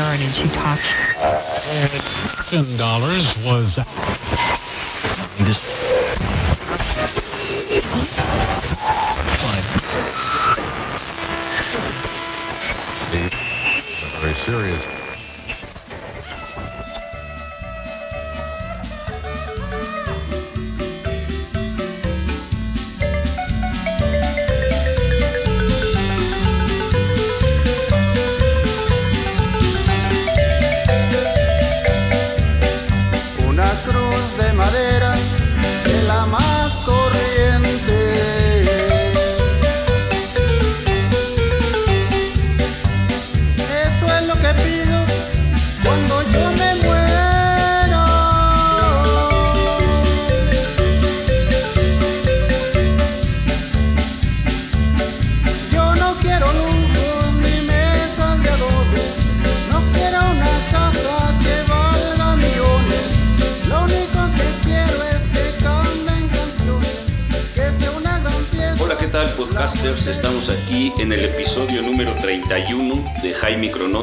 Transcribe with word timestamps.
Aaron 0.00 0.22
and 0.22 0.34
she 0.34 0.48
talked. 0.48 0.82
Ten 2.48 2.76
dollars 2.78 3.36
was. 3.44 3.74
fine 9.40 9.64
Very 14.20 14.34
serious. 14.46 14.99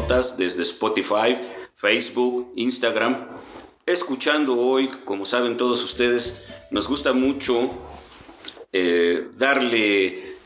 Desde 0.08 0.64
Spotify, 0.64 1.38
Facebook, 1.76 2.54
Instagram. 2.56 3.28
Escuchando 3.86 4.58
hoy, 4.58 4.88
como 5.04 5.26
saben 5.26 5.58
todos 5.58 5.84
ustedes, 5.84 6.56
nos 6.72 6.88
gusta 6.88 7.12
mucho 7.12 7.78
eh, 8.72 9.28
darle 9.38 10.38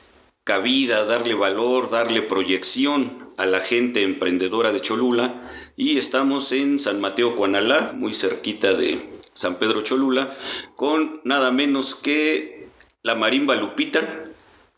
cabida, 0.44 1.06
darle 1.06 1.36
valor, 1.36 1.92
darle 1.92 2.24
proyección 2.24 3.30
a 3.38 3.46
la 3.46 3.60
gente 3.60 4.02
emprendedora 4.02 4.72
de 4.72 4.82
Cholula 4.82 5.48
y 5.78 6.00
estamos 6.00 6.52
en 6.54 6.80
San 6.80 7.00
Mateo 7.00 7.36
Cuanalá, 7.36 7.92
muy 7.94 8.16
cerquita 8.16 8.74
de 8.74 9.12
San 9.34 9.56
Pedro 9.56 9.84
Cholula, 9.84 10.36
con 10.76 11.22
nada 11.24 11.52
menos 11.52 11.94
que 11.94 12.68
la 13.04 13.14
marimba 13.14 13.56
Lupita, 13.56 14.21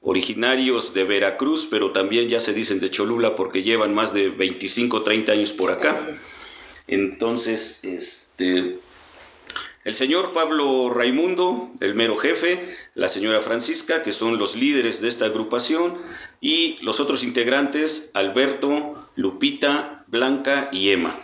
originarios 0.03 0.93
de 0.93 1.05
Veracruz, 1.05 1.67
pero 1.71 1.91
también 1.91 2.27
ya 2.27 2.39
se 2.39 2.53
dicen 2.53 2.79
de 2.79 2.91
Cholula 2.91 3.35
porque 3.35 3.63
llevan 3.63 3.95
más 3.95 4.13
de 4.13 4.29
25, 4.29 5.01
30 5.01 5.31
años 5.31 5.53
por 5.53 5.71
acá. 5.71 5.97
Entonces, 6.87 7.79
este, 7.85 8.77
el 9.85 9.95
señor 9.95 10.33
Pablo 10.33 10.89
Raimundo, 10.93 11.71
el 11.79 11.95
mero 11.95 12.17
jefe, 12.17 12.75
la 12.95 13.07
señora 13.07 13.39
Francisca, 13.39 14.03
que 14.03 14.11
son 14.11 14.37
los 14.37 14.55
líderes 14.57 15.01
de 15.01 15.07
esta 15.07 15.25
agrupación, 15.25 15.97
y 16.41 16.77
los 16.81 16.99
otros 16.99 17.23
integrantes, 17.23 18.11
Alberto, 18.13 19.01
Lupita, 19.15 20.05
Blanca 20.07 20.69
y 20.73 20.89
Emma. 20.89 21.17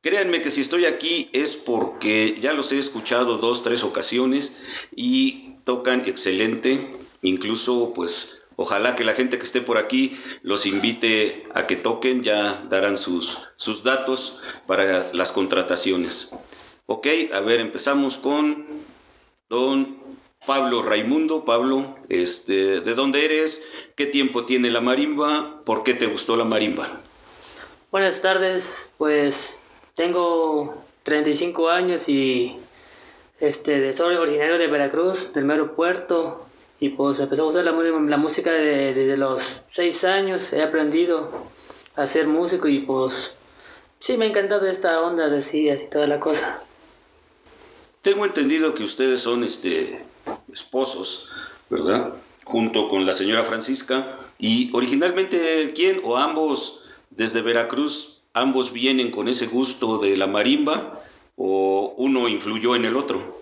Créanme 0.00 0.40
que 0.40 0.50
si 0.50 0.60
estoy 0.60 0.84
aquí 0.84 1.28
es 1.32 1.56
porque 1.56 2.38
ya 2.40 2.52
los 2.54 2.70
he 2.70 2.78
escuchado 2.78 3.38
dos, 3.38 3.62
tres 3.64 3.82
ocasiones 3.82 4.52
y 4.94 5.56
tocan 5.64 6.02
excelente, 6.06 7.01
incluso 7.22 7.92
pues 7.94 8.42
ojalá 8.56 8.94
que 8.94 9.04
la 9.04 9.14
gente 9.14 9.38
que 9.38 9.44
esté 9.44 9.60
por 9.60 9.78
aquí 9.78 10.20
los 10.42 10.66
invite 10.66 11.46
a 11.54 11.66
que 11.66 11.76
toquen, 11.76 12.22
ya 12.22 12.64
darán 12.68 12.98
sus, 12.98 13.48
sus 13.56 13.82
datos 13.82 14.40
para 14.66 15.12
las 15.12 15.32
contrataciones. 15.32 16.30
Ok, 16.86 17.06
a 17.32 17.40
ver, 17.40 17.60
empezamos 17.60 18.18
con 18.18 18.66
don 19.48 19.98
Pablo 20.46 20.82
Raimundo. 20.82 21.44
Pablo, 21.44 21.96
este, 22.08 22.80
¿de 22.80 22.94
dónde 22.94 23.24
eres? 23.24 23.90
¿Qué 23.94 24.06
tiempo 24.06 24.44
tiene 24.44 24.70
la 24.70 24.80
marimba? 24.80 25.62
¿Por 25.64 25.84
qué 25.84 25.94
te 25.94 26.06
gustó 26.06 26.36
la 26.36 26.44
marimba? 26.44 27.00
Buenas 27.90 28.22
tardes, 28.22 28.90
pues 28.98 29.62
tengo 29.94 30.74
35 31.02 31.68
años 31.68 32.08
y 32.08 32.56
este, 33.40 33.92
soy 33.92 34.16
originario 34.16 34.58
de 34.58 34.66
Veracruz, 34.66 35.34
del 35.34 35.44
mero 35.44 35.74
puerto, 35.74 36.46
y 36.82 36.88
pues 36.88 37.16
me 37.18 37.24
empezó 37.24 37.42
a 37.42 37.44
gustar 37.44 37.64
la, 37.64 38.16
música 38.16 38.50
de- 38.50 38.92
desde 38.92 39.16
los 39.16 39.62
6 39.72 40.02
años, 40.02 40.52
he 40.52 40.64
aprendido 40.64 41.30
a 41.94 42.08
ser 42.08 42.26
músico 42.26 42.66
y 42.66 42.80
pues 42.80 43.30
sí 44.00 44.16
me 44.16 44.24
ha 44.24 44.28
encantado 44.28 44.66
esta 44.66 45.00
onda 45.00 45.28
de 45.28 45.42
sillas 45.42 45.80
y 45.80 45.86
toda 45.88 46.08
la 46.08 46.18
cosa. 46.18 46.60
Tengo 48.00 48.26
entendido 48.26 48.74
que 48.74 48.82
ustedes 48.82 49.20
son 49.20 49.44
este, 49.44 50.04
esposos, 50.52 51.30
¿verdad? 51.70 52.14
Junto 52.42 52.88
con 52.88 53.06
la 53.06 53.12
señora 53.12 53.44
Francisca. 53.44 54.18
Y 54.40 54.70
originalmente, 54.74 55.72
¿quién 55.76 56.00
o 56.02 56.16
ambos 56.16 56.86
desde 57.10 57.42
Veracruz, 57.42 58.22
ambos 58.34 58.72
vienen 58.72 59.12
con 59.12 59.28
ese 59.28 59.46
gusto 59.46 59.98
de 59.98 60.16
la 60.16 60.26
marimba 60.26 61.00
o 61.36 61.94
uno 61.96 62.26
influyó 62.26 62.74
en 62.74 62.86
el 62.86 62.96
otro? 62.96 63.41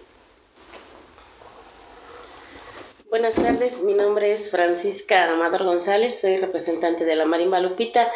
Buenas 3.11 3.35
tardes, 3.35 3.83
mi 3.83 3.95
nombre 3.95 4.33
es 4.33 4.53
Francisca 4.53 5.29
Amador 5.33 5.65
González, 5.65 6.21
soy 6.21 6.37
representante 6.37 7.05
de 7.05 7.17
la 7.17 7.25
Marimba 7.25 7.59
Lupita. 7.59 8.09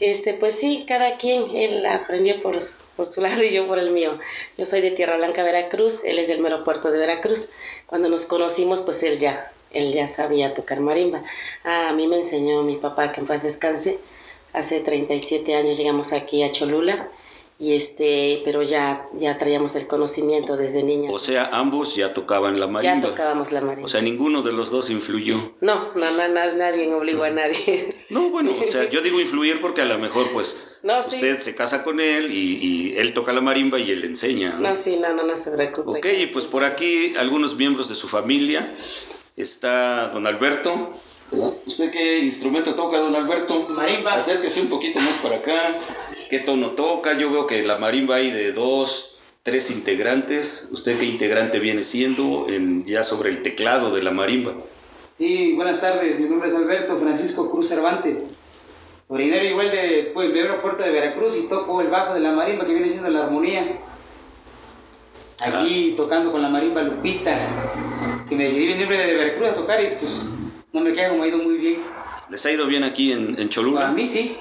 Este, 0.00 0.32
pues 0.32 0.54
sí, 0.54 0.86
cada 0.88 1.18
quien, 1.18 1.54
él 1.54 1.84
aprendió 1.84 2.40
por, 2.40 2.58
por 2.96 3.06
su 3.06 3.20
lado 3.20 3.42
y 3.42 3.50
yo 3.52 3.66
por 3.66 3.78
el 3.78 3.90
mío. 3.90 4.18
Yo 4.56 4.64
soy 4.64 4.80
de 4.80 4.92
Tierra 4.92 5.18
Blanca, 5.18 5.42
Veracruz, 5.42 6.04
él 6.06 6.18
es 6.18 6.28
del 6.28 6.40
mero 6.40 6.64
puerto 6.64 6.90
de 6.90 6.98
Veracruz. 6.98 7.50
Cuando 7.84 8.08
nos 8.08 8.24
conocimos, 8.24 8.80
pues 8.80 9.02
él 9.02 9.18
ya, 9.18 9.52
él 9.72 9.92
ya 9.92 10.08
sabía 10.08 10.54
tocar 10.54 10.80
marimba. 10.80 11.22
A 11.62 11.92
mí 11.92 12.06
me 12.06 12.16
enseñó 12.16 12.62
mi 12.62 12.76
papá, 12.76 13.12
que 13.12 13.20
en 13.20 13.26
paz 13.26 13.42
descanse. 13.42 13.98
Hace 14.54 14.80
37 14.80 15.54
años 15.54 15.76
llegamos 15.76 16.14
aquí 16.14 16.42
a 16.44 16.50
Cholula, 16.50 17.10
y 17.62 17.74
este, 17.74 18.40
pero 18.42 18.62
ya, 18.62 19.06
ya 19.18 19.36
traíamos 19.36 19.76
el 19.76 19.86
conocimiento 19.86 20.56
desde 20.56 20.82
niños. 20.82 21.12
O 21.14 21.18
sea, 21.18 21.50
ambos 21.52 21.94
ya 21.94 22.14
tocaban 22.14 22.58
la 22.58 22.64
ya 22.66 22.72
marimba. 22.72 23.08
tocábamos 23.10 23.52
la 23.52 23.60
marimba. 23.60 23.84
O 23.84 23.88
sea, 23.88 24.00
ninguno 24.00 24.40
de 24.40 24.52
los 24.52 24.70
dos 24.70 24.88
influyó. 24.88 25.36
No, 25.60 25.92
no, 25.94 26.10
no, 26.10 26.28
na- 26.28 26.52
nadie 26.54 26.92
obligó 26.94 27.24
a 27.24 27.30
nadie. 27.30 27.94
No, 28.08 28.30
bueno, 28.30 28.50
o 28.58 28.66
sea, 28.66 28.88
yo 28.90 29.02
digo 29.02 29.20
influir 29.20 29.60
porque 29.60 29.82
a 29.82 29.84
lo 29.84 29.98
mejor, 29.98 30.32
pues, 30.32 30.78
No, 30.82 31.02
sí. 31.02 31.16
usted 31.16 31.38
se 31.40 31.54
casa 31.54 31.84
con 31.84 32.00
él 32.00 32.32
y, 32.32 32.56
y 32.92 32.96
él 32.96 33.12
toca 33.12 33.32
la 33.34 33.42
marimba 33.42 33.78
y 33.78 33.90
él 33.90 34.04
enseña. 34.04 34.50
¿no? 34.58 34.70
No, 34.70 34.76
sí, 34.76 34.96
no, 34.96 35.12
no, 35.14 35.22
no 35.24 35.36
se 35.36 35.50
preocupe. 35.50 35.98
Ok, 35.98 36.06
y 36.18 36.26
pues 36.28 36.46
por 36.46 36.64
aquí 36.64 37.12
algunos 37.18 37.56
miembros 37.56 37.90
de 37.90 37.94
su 37.94 38.08
familia. 38.08 38.74
Está 39.36 40.08
don 40.08 40.26
Alberto. 40.26 40.90
¿Usted 41.64 41.92
qué 41.92 42.18
instrumento 42.18 42.74
toca, 42.74 42.98
don 42.98 43.14
Alberto? 43.14 43.68
Marimba. 43.68 44.14
Acérquese 44.14 44.60
un 44.62 44.68
poquito 44.68 44.98
más 44.98 45.16
para 45.18 45.36
acá. 45.36 45.78
¿Qué 46.30 46.38
tono 46.38 46.68
toca? 46.68 47.18
Yo 47.18 47.28
veo 47.32 47.48
que 47.48 47.64
la 47.64 47.78
marimba 47.78 48.14
hay 48.14 48.30
de 48.30 48.52
dos, 48.52 49.16
tres 49.42 49.72
integrantes. 49.72 50.68
¿Usted 50.70 50.96
qué 50.96 51.04
integrante 51.04 51.58
viene 51.58 51.82
siendo 51.82 52.46
en, 52.48 52.84
ya 52.84 53.02
sobre 53.02 53.30
el 53.30 53.42
teclado 53.42 53.92
de 53.92 54.00
la 54.04 54.12
marimba? 54.12 54.54
Sí, 55.10 55.54
buenas 55.54 55.80
tardes. 55.80 56.20
Mi 56.20 56.28
nombre 56.28 56.48
es 56.48 56.54
Alberto 56.54 56.96
Francisco 57.00 57.50
Cruz 57.50 57.66
Cervantes. 57.66 58.20
Originario 59.08 59.50
igual 59.50 59.72
de 59.72 60.12
pues, 60.14 60.32
de 60.32 60.42
aeropuerto 60.42 60.84
de 60.84 60.92
Veracruz 60.92 61.36
y 61.36 61.48
toco 61.48 61.80
el 61.80 61.88
bajo 61.88 62.14
de 62.14 62.20
la 62.20 62.30
marimba 62.30 62.64
que 62.64 62.74
viene 62.74 62.88
siendo 62.88 63.10
la 63.10 63.24
armonía. 63.24 63.80
Aquí 65.40 65.94
tocando 65.96 66.30
con 66.30 66.42
la 66.42 66.48
marimba 66.48 66.80
Lupita. 66.82 67.36
Que 68.28 68.36
me 68.36 68.44
decidí 68.44 68.68
venirme 68.68 68.96
de 68.96 69.14
Veracruz 69.14 69.48
a 69.48 69.54
tocar 69.54 69.82
y 69.82 69.96
pues 69.98 70.20
no 70.72 70.80
me 70.80 70.92
queda 70.92 71.08
como 71.08 71.24
ha 71.24 71.26
ido 71.26 71.38
muy 71.38 71.56
bien. 71.56 71.82
¿Les 72.30 72.46
ha 72.46 72.52
ido 72.52 72.66
bien 72.66 72.84
aquí 72.84 73.12
en, 73.12 73.36
en 73.38 73.46
A 73.46 73.48
Cholula? 73.48 73.88
mí 73.88 74.06
sí. 74.06 74.34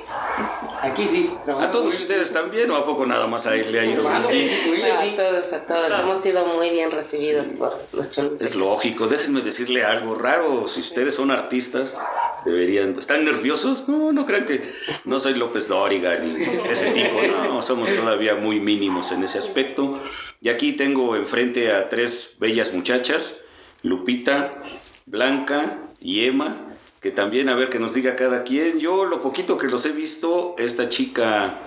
Aquí 0.81 1.06
sí. 1.06 1.30
¿A 1.59 1.71
todos 1.71 1.94
ustedes 1.94 2.27
sí. 2.30 2.33
también 2.33 2.69
o 2.71 2.75
a 2.75 2.86
poco 2.86 3.06
nada 3.06 3.27
más 3.27 3.47
a 3.47 3.56
él 3.56 3.71
le 3.71 3.80
ha 3.80 3.86
ido 3.86 4.03
bien? 4.07 4.24
sí, 4.30 4.59
ellos 4.75 4.95
A 4.95 5.01
sí. 5.03 5.13
todos, 5.18 5.53
a 5.53 5.65
todos. 5.65 6.00
Hemos 6.00 6.21
sido 6.21 6.45
muy 6.45 6.69
bien 6.69 6.91
recibidos 6.91 7.47
por 7.57 7.75
los 7.94 8.12
choluteños. 8.12 8.51
Es 8.51 8.56
lógico, 8.56 9.07
déjenme 9.07 9.41
decirle 9.41 9.83
algo 9.83 10.15
raro. 10.15 10.68
Si 10.68 10.80
ustedes 10.80 11.15
son 11.15 11.31
artistas, 11.31 12.00
deberían. 12.45 12.97
¿Están 12.97 13.25
nerviosos? 13.25 13.89
No, 13.89 14.12
no 14.13 14.25
crean 14.25 14.45
que 14.45 14.62
no 15.06 15.19
soy 15.19 15.33
López 15.33 15.68
Dóriga 15.68 16.15
ni 16.19 16.44
ese 16.69 16.92
tipo. 16.92 17.19
No, 17.45 17.62
somos 17.62 17.94
todavía 17.94 18.35
muy 18.35 18.59
mínimos 18.59 19.12
en 19.12 19.24
ese 19.24 19.39
aspecto. 19.39 20.00
Y 20.42 20.50
aquí 20.50 20.74
tengo 20.74 21.15
enfrente 21.15 21.71
a 21.74 21.89
tres 21.89 22.35
bellas 22.39 22.71
muchachas: 22.74 23.45
Lupita, 23.81 24.51
Blanca 25.07 25.80
y 26.00 26.25
Emma. 26.25 26.68
Que 27.01 27.12
también 27.12 27.50
a 27.50 27.56
ver 27.56 27.69
que 27.69 27.80
nos 27.80 27.94
diga 27.94 28.16
cada 28.16 28.44
quien. 28.44 28.80
Yo, 28.80 29.06
lo 29.06 29.22
poquito 29.22 29.57
que 29.57 29.68
los 29.68 29.86
he 29.86 29.92
visto, 29.92 30.56
esta 30.57 30.90
chica 30.90 31.60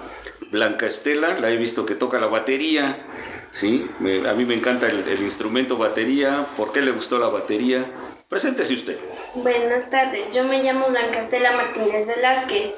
Blanca 0.50 0.84
Estela, 0.84 1.38
la 1.40 1.50
he 1.50 1.56
visto 1.56 1.86
que 1.86 1.94
toca 1.94 2.20
la 2.20 2.26
batería, 2.26 3.06
¿sí? 3.50 3.90
A 4.28 4.34
mí 4.34 4.44
me 4.44 4.54
encanta 4.54 4.86
el, 4.88 5.22
instrumento 5.22 5.78
batería. 5.78 6.48
¿Por 6.56 6.72
qué 6.72 6.82
le 6.82 6.90
gustó 6.90 7.18
la 7.18 7.28
batería? 7.28 7.84
Preséntese 8.28 8.74
usted. 8.74 8.98
Buenas 9.34 9.88
tardes, 9.90 10.34
yo 10.34 10.44
me 10.44 10.62
llamo 10.62 10.86
Blancastela 10.88 11.52
Martínez 11.52 12.06
Velázquez. 12.06 12.72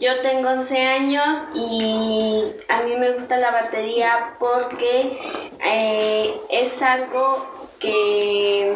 Yo 0.00 0.20
tengo 0.22 0.48
11 0.48 0.80
años 0.86 1.38
y 1.54 2.44
a 2.68 2.82
mí 2.82 2.96
me 2.96 3.12
gusta 3.12 3.36
la 3.36 3.50
batería 3.50 4.36
porque 4.38 5.18
eh, 5.64 6.34
es 6.50 6.80
algo 6.82 7.46
que, 7.80 8.74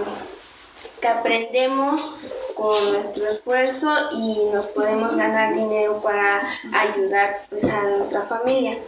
que 1.02 1.08
aprendemos 1.08 2.14
con 2.54 2.92
nuestro 2.92 3.28
esfuerzo 3.28 3.92
y 4.12 4.36
nos 4.54 4.66
podemos 4.66 5.16
ganar 5.16 5.54
dinero 5.54 6.00
para 6.00 6.48
ayudar 6.72 7.44
pues, 7.50 7.64
a 7.64 7.82
nuestra 7.82 8.22
familia. 8.22 8.78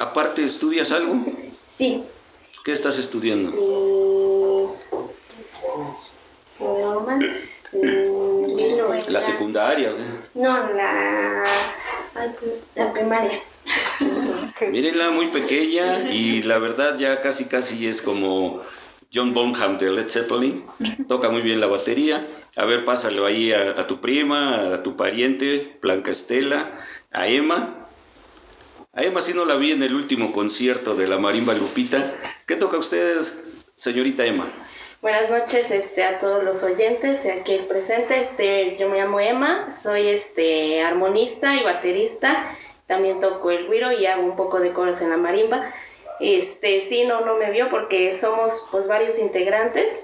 Aparte, 0.00 0.44
¿estudias 0.44 0.90
algo? 0.90 1.14
Sí, 1.74 2.04
¿Qué 2.64 2.72
estás 2.72 2.98
estudiando? 2.98 3.52
mm, 7.72 8.58
eso, 8.58 8.94
La 9.08 9.20
secundaria. 9.20 9.90
¿eh? 9.90 10.20
No, 10.34 10.72
la, 10.74 11.44
pues, 12.14 12.54
la 12.74 12.92
primaria. 12.92 13.40
Mírenla 14.60 15.10
muy 15.12 15.28
pequeña 15.28 16.10
y 16.10 16.42
la 16.42 16.58
verdad 16.58 16.98
ya 16.98 17.20
casi 17.20 17.44
casi 17.44 17.86
es 17.86 18.02
como 18.02 18.60
John 19.12 19.34
Bonham 19.34 19.78
de 19.78 19.90
Led 19.90 20.08
Zeppelin. 20.08 20.64
Toca 21.08 21.30
muy 21.30 21.42
bien 21.42 21.60
la 21.60 21.66
batería. 21.66 22.26
A 22.56 22.64
ver, 22.64 22.84
pásalo 22.84 23.24
ahí 23.26 23.52
a, 23.52 23.70
a 23.80 23.86
tu 23.86 24.00
prima, 24.00 24.74
a 24.74 24.82
tu 24.82 24.96
pariente, 24.96 25.78
Blanca 25.80 26.10
Estela, 26.10 26.70
a 27.10 27.28
Emma. 27.28 27.86
A 28.92 29.02
Emma 29.04 29.20
sí 29.20 29.32
no 29.34 29.44
la 29.44 29.56
vi 29.56 29.72
en 29.72 29.82
el 29.82 29.94
último 29.94 30.32
concierto 30.32 30.94
de 30.94 31.06
la 31.06 31.18
Marimba 31.18 31.54
Lupita. 31.54 32.14
¿Qué 32.46 32.56
toca 32.56 32.78
usted, 32.78 33.20
señorita 33.76 34.24
Emma? 34.24 34.50
Buenas 35.00 35.30
noches 35.30 35.70
este, 35.70 36.02
a 36.02 36.18
todos 36.18 36.42
los 36.42 36.64
oyentes 36.64 37.24
y 37.24 37.30
aquí 37.30 37.60
presente. 37.68 38.18
Este, 38.18 38.76
yo 38.80 38.88
me 38.88 38.98
llamo 38.98 39.20
Emma, 39.20 39.72
soy 39.72 40.08
este, 40.08 40.82
armonista 40.82 41.54
y 41.54 41.62
baterista. 41.62 42.44
También 42.88 43.20
toco 43.20 43.52
el 43.52 43.68
güiro 43.68 43.92
y 43.92 44.06
hago 44.06 44.24
un 44.24 44.34
poco 44.34 44.58
de 44.58 44.72
coros 44.72 45.00
en 45.00 45.10
la 45.10 45.16
marimba. 45.16 45.62
Este, 46.20 46.80
sí, 46.80 47.04
no, 47.04 47.24
no 47.24 47.36
me 47.36 47.50
vio 47.50 47.68
porque 47.70 48.12
somos 48.14 48.64
pues 48.70 48.88
varios 48.88 49.18
integrantes, 49.18 50.00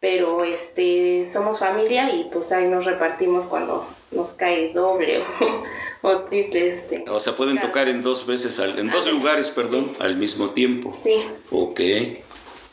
pero 0.00 0.44
este, 0.44 1.24
somos 1.30 1.58
familia 1.58 2.10
y 2.14 2.24
pues 2.32 2.50
ahí 2.52 2.66
nos 2.66 2.84
repartimos 2.86 3.46
cuando 3.46 3.86
nos 4.12 4.32
cae 4.32 4.72
doble 4.72 5.22
o, 5.22 5.24
o 6.08 6.18
triple. 6.22 6.68
Este. 6.68 7.04
O 7.10 7.20
sea, 7.20 7.34
pueden 7.34 7.60
tocar 7.60 7.88
en 7.88 8.02
dos 8.02 8.26
veces, 8.26 8.58
al- 8.60 8.78
en 8.78 8.88
dos 8.90 9.10
lugares, 9.12 9.50
perdón, 9.50 9.92
al 9.98 10.16
mismo 10.16 10.50
tiempo. 10.50 10.92
Sí, 10.98 11.22
Ok. 11.50 11.80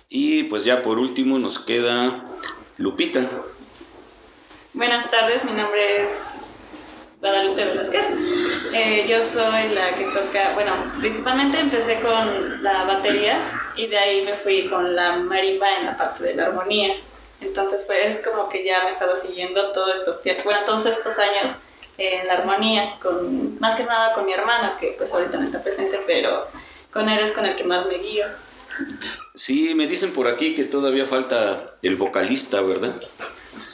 Y 0.09 0.43
pues 0.43 0.63
ya 0.63 0.81
por 0.83 0.99
último 0.99 1.37
nos 1.37 1.59
queda 1.59 2.23
Lupita. 2.77 3.29
Buenas 4.73 5.11
tardes, 5.11 5.43
mi 5.43 5.51
nombre 5.51 6.03
es 6.05 6.37
Guadalupe 7.19 7.65
Velázquez. 7.65 8.05
Eh, 8.73 9.05
yo 9.09 9.23
soy 9.23 9.69
la 9.69 9.95
que 9.95 10.05
toca, 10.05 10.53
bueno, 10.53 10.73
principalmente 10.99 11.59
empecé 11.59 11.99
con 11.99 12.63
la 12.63 12.83
batería 12.83 13.51
y 13.75 13.87
de 13.87 13.97
ahí 13.97 14.23
me 14.23 14.35
fui 14.35 14.67
con 14.67 14.95
la 14.95 15.15
marimba 15.15 15.77
en 15.77 15.85
la 15.85 15.97
parte 15.97 16.23
de 16.23 16.35
la 16.35 16.45
armonía. 16.47 16.93
Entonces 17.41 17.85
pues 17.87 18.23
como 18.23 18.49
que 18.49 18.63
ya 18.63 18.81
me 18.83 18.89
he 18.89 18.91
estado 18.91 19.15
siguiendo 19.15 19.71
todos 19.71 19.97
estos 19.97 20.21
bueno, 20.43 20.59
todos 20.65 20.85
estos 20.85 21.17
años 21.19 21.57
en 21.97 22.27
la 22.27 22.33
armonía, 22.33 22.97
con, 23.01 23.59
más 23.59 23.75
que 23.75 23.83
nada 23.83 24.13
con 24.13 24.25
mi 24.25 24.33
hermano, 24.33 24.71
que 24.79 24.93
pues 24.97 25.11
ahorita 25.13 25.37
no 25.37 25.45
está 25.45 25.63
presente, 25.63 25.99
pero 26.05 26.47
con 26.93 27.09
él 27.09 27.19
es 27.19 27.33
con 27.33 27.45
el 27.45 27.55
que 27.55 27.63
más 27.63 27.87
me 27.87 27.97
guío. 27.97 28.25
Sí, 29.33 29.73
me 29.75 29.87
dicen 29.87 30.13
por 30.13 30.27
aquí 30.27 30.53
que 30.53 30.63
todavía 30.63 31.05
falta 31.05 31.75
el 31.81 31.95
vocalista, 31.95 32.61
¿verdad? 32.61 32.95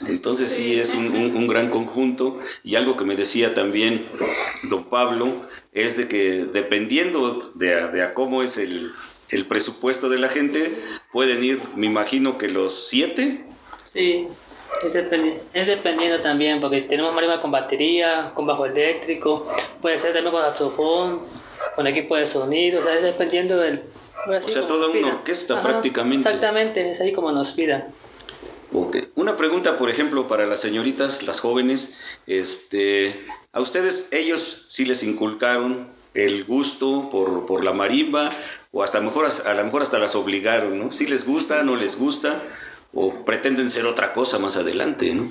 Entonces 0.06 0.50
sí, 0.50 0.78
es 0.78 0.94
un, 0.94 1.06
un- 1.14 1.36
un 1.36 1.46
gran 1.48 1.70
conjunto 1.70 2.38
y 2.62 2.74
algo 2.76 2.96
que 2.96 3.04
me 3.04 3.16
decía 3.16 3.54
también 3.54 4.06
don 4.70 4.84
Pablo 4.84 5.28
es 5.72 5.96
de 5.96 6.08
que 6.08 6.44
dependiendo 6.52 7.52
de, 7.54 7.74
a- 7.74 7.88
de 7.88 8.02
a 8.02 8.14
cómo 8.14 8.42
es 8.42 8.58
el, 8.58 8.92
el 9.30 9.46
presupuesto 9.46 10.08
de 10.08 10.18
la 10.18 10.28
gente, 10.28 10.74
pueden 11.12 11.42
ir, 11.42 11.60
me 11.76 11.86
imagino 11.86 12.38
que 12.38 12.48
los 12.48 12.74
siete, 12.88 13.44
Sí, 13.92 14.26
es, 14.84 14.92
dependi- 14.92 15.38
es 15.52 15.68
dependiendo 15.68 16.20
también, 16.20 16.60
porque 16.60 16.82
tenemos 16.82 17.14
marimba 17.14 17.40
con 17.40 17.52
batería, 17.52 18.32
con 18.34 18.44
bajo 18.44 18.66
eléctrico, 18.66 19.48
puede 19.80 19.98
ser 20.00 20.12
también 20.12 20.32
con 20.34 20.42
saxofón, 20.42 21.20
con 21.76 21.86
equipo 21.86 22.16
de 22.16 22.26
sonido, 22.26 22.80
o 22.80 22.82
sea, 22.82 22.94
es 22.96 23.02
dependiendo 23.04 23.56
del... 23.56 23.82
O 24.26 24.40
sea, 24.48 24.66
toda 24.66 24.88
una 24.88 25.08
orquesta 25.08 25.60
prácticamente. 25.62 26.26
Exactamente, 26.28 26.90
es 26.90 27.00
ahí 27.00 27.12
como 27.12 27.30
nos 27.30 27.52
pidan. 27.52 27.84
Ok. 28.74 28.96
Una 29.14 29.36
pregunta, 29.36 29.76
por 29.76 29.88
ejemplo, 29.88 30.26
para 30.26 30.46
las 30.46 30.60
señoritas, 30.60 31.22
las 31.22 31.38
jóvenes, 31.38 31.94
este, 32.26 33.24
a 33.52 33.60
ustedes, 33.60 34.12
ellos 34.12 34.64
sí 34.66 34.84
les 34.84 35.04
inculcaron 35.04 35.88
el 36.12 36.44
gusto 36.44 37.08
por, 37.08 37.46
por 37.46 37.64
la 37.64 37.72
marimba, 37.72 38.32
o 38.72 38.82
hasta 38.82 39.00
mejor, 39.00 39.26
a 39.26 39.54
lo 39.54 39.64
mejor 39.64 39.82
hasta 39.82 40.00
las 40.00 40.16
obligaron, 40.16 40.76
¿no? 40.76 40.90
Si 40.90 41.06
les 41.06 41.24
gusta, 41.24 41.62
no 41.62 41.76
les 41.76 41.96
gusta, 41.96 42.42
o 42.92 43.24
pretenden 43.24 43.70
ser 43.70 43.86
otra 43.86 44.12
cosa 44.12 44.40
más 44.40 44.56
adelante, 44.56 45.14
¿no? 45.14 45.30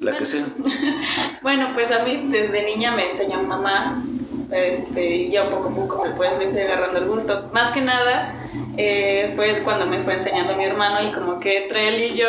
La 0.00 0.16
que 0.16 0.24
sea. 0.24 0.44
Bueno, 1.42 1.70
pues 1.74 1.92
a 1.92 2.02
mí 2.02 2.28
desde 2.28 2.64
niña 2.64 2.90
me 2.96 3.10
enseñó 3.10 3.40
mamá, 3.44 4.02
este, 4.50 5.04
y 5.04 5.30
ya 5.30 5.50
poco 5.50 5.68
a 5.68 5.74
poco 5.74 6.02
me 6.02 6.10
le 6.10 6.50
fui 6.50 6.60
agarrando 6.60 6.98
el 6.98 7.06
gusto. 7.06 7.50
Más 7.52 7.72
que 7.72 7.80
nada 7.80 8.34
eh, 8.76 9.32
fue 9.34 9.62
cuando 9.62 9.86
me 9.86 9.98
fue 9.98 10.14
enseñando 10.14 10.56
mi 10.56 10.64
hermano 10.64 11.08
y 11.08 11.12
como 11.12 11.40
que 11.40 11.64
entre 11.64 11.88
él 11.88 12.02
y 12.02 12.16
yo, 12.16 12.28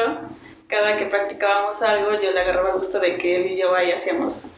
cada 0.68 0.98
que 0.98 1.06
practicábamos 1.06 1.82
algo, 1.82 2.14
yo 2.14 2.32
le 2.32 2.40
agarraba 2.40 2.74
gusto 2.74 3.00
de 3.00 3.18
que 3.18 3.36
él 3.38 3.52
y 3.52 3.58
yo 3.58 3.74
ahí 3.76 3.92
hacíamos, 3.92 4.52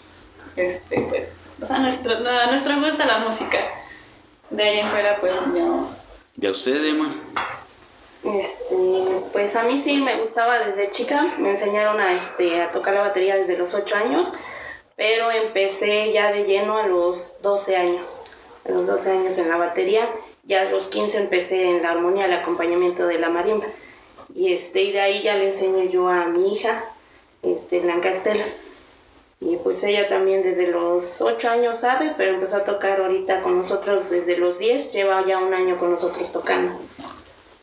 este, 0.56 1.02
pues, 1.02 1.24
o 1.62 1.66
sea, 1.66 1.80
nuestro, 1.80 2.20
no, 2.20 2.48
nuestro 2.50 2.80
gusto 2.80 3.04
a 3.04 3.06
la 3.06 3.20
música. 3.20 3.58
De 4.50 4.64
ahí 4.64 4.80
en 4.80 4.90
fuera, 4.90 5.18
pues 5.20 5.34
yo 5.54 5.90
¿Y 6.42 6.48
a 6.48 6.52
usted, 6.52 6.84
Emma? 6.86 7.14
Este, 8.24 8.76
pues 9.32 9.56
a 9.56 9.64
mí 9.64 9.78
sí 9.78 9.98
me 9.98 10.18
gustaba 10.18 10.60
desde 10.60 10.90
chica, 10.92 11.36
me 11.38 11.52
enseñaron 11.52 12.00
a, 12.00 12.14
este, 12.14 12.62
a 12.62 12.72
tocar 12.72 12.94
la 12.94 13.02
batería 13.02 13.36
desde 13.36 13.58
los 13.58 13.74
8 13.76 13.96
años, 13.96 14.34
pero 15.00 15.32
empecé 15.32 16.12
ya 16.12 16.30
de 16.30 16.44
lleno 16.44 16.78
a 16.78 16.86
los 16.86 17.42
12 17.42 17.78
años, 17.78 18.18
a 18.68 18.72
los 18.72 18.88
12 18.88 19.12
años 19.12 19.38
en 19.38 19.48
la 19.48 19.56
batería, 19.56 20.10
ya 20.44 20.64
a 20.64 20.72
los 20.72 20.90
15 20.90 21.20
empecé 21.20 21.70
en 21.70 21.82
la 21.82 21.92
armonía, 21.92 22.26
el 22.26 22.34
acompañamiento 22.34 23.08
de 23.08 23.18
la 23.18 23.30
marimba, 23.30 23.66
y, 24.36 24.52
este, 24.52 24.82
y 24.82 24.92
de 24.92 25.00
ahí 25.00 25.24
ya 25.24 25.38
le 25.38 25.48
enseñé 25.48 25.90
yo 25.90 26.10
a 26.10 26.26
mi 26.26 26.52
hija, 26.52 26.84
este, 27.44 27.80
Blanca 27.80 28.12
Estela, 28.12 28.44
y 29.40 29.56
pues 29.56 29.86
ella 29.86 30.10
también 30.10 30.44
desde 30.44 30.70
los 30.70 31.22
8 31.22 31.50
años 31.50 31.80
sabe, 31.80 32.14
pero 32.18 32.32
empezó 32.34 32.58
a 32.58 32.66
tocar 32.66 33.00
ahorita 33.00 33.42
con 33.42 33.58
nosotros 33.58 34.10
desde 34.10 34.36
los 34.36 34.60
10, 34.60 34.92
lleva 34.92 35.26
ya 35.26 35.38
un 35.38 35.54
año 35.54 35.80
con 35.80 35.92
nosotros 35.92 36.34
tocando. 36.34 36.78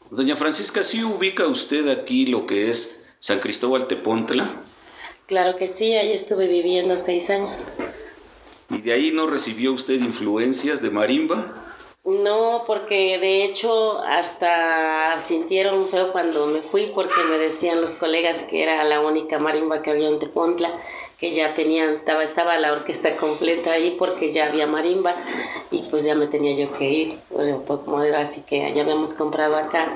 Doña 0.08 0.36
Francisca, 0.36 0.82
¿sí 0.82 1.04
ubica 1.04 1.46
usted 1.46 1.86
aquí 1.90 2.28
lo 2.28 2.46
que 2.46 2.70
es 2.70 3.08
San 3.18 3.40
Cristóbal 3.40 3.86
Tepontla? 3.86 4.62
Claro 5.26 5.56
que 5.56 5.66
sí, 5.66 5.92
ahí 5.94 6.12
estuve 6.12 6.46
viviendo 6.46 6.96
seis 6.96 7.30
años. 7.30 7.68
¿Y 8.70 8.80
de 8.82 8.92
ahí 8.92 9.10
no 9.12 9.26
recibió 9.26 9.72
usted 9.72 10.00
influencias 10.00 10.82
de 10.82 10.90
marimba? 10.90 11.52
No, 12.04 12.62
porque 12.68 13.18
de 13.18 13.42
hecho 13.42 13.98
hasta 14.02 15.18
sintieron 15.18 15.88
feo 15.88 16.12
cuando 16.12 16.46
me 16.46 16.62
fui 16.62 16.86
porque 16.94 17.24
me 17.28 17.38
decían 17.38 17.80
los 17.80 17.96
colegas 17.96 18.44
que 18.44 18.62
era 18.62 18.84
la 18.84 19.00
única 19.00 19.40
marimba 19.40 19.82
que 19.82 19.90
había 19.90 20.06
en 20.06 20.20
Tepontla, 20.20 20.70
que 21.18 21.34
ya 21.34 21.54
tenían, 21.54 21.94
estaba, 21.94 22.22
estaba 22.22 22.58
la 22.58 22.72
orquesta 22.72 23.16
completa 23.16 23.72
ahí 23.72 23.96
porque 23.98 24.32
ya 24.32 24.46
había 24.46 24.66
marimba 24.66 25.14
y 25.70 25.82
pues 25.90 26.04
ya 26.04 26.14
me 26.14 26.26
tenía 26.26 26.54
yo 26.54 26.76
que 26.76 26.90
ir. 26.90 27.18
Pues 27.30 27.54
como 27.84 28.02
era 28.02 28.20
así 28.20 28.42
que 28.42 28.72
ya 28.74 28.82
habíamos 28.82 29.14
comprado 29.14 29.56
acá, 29.56 29.90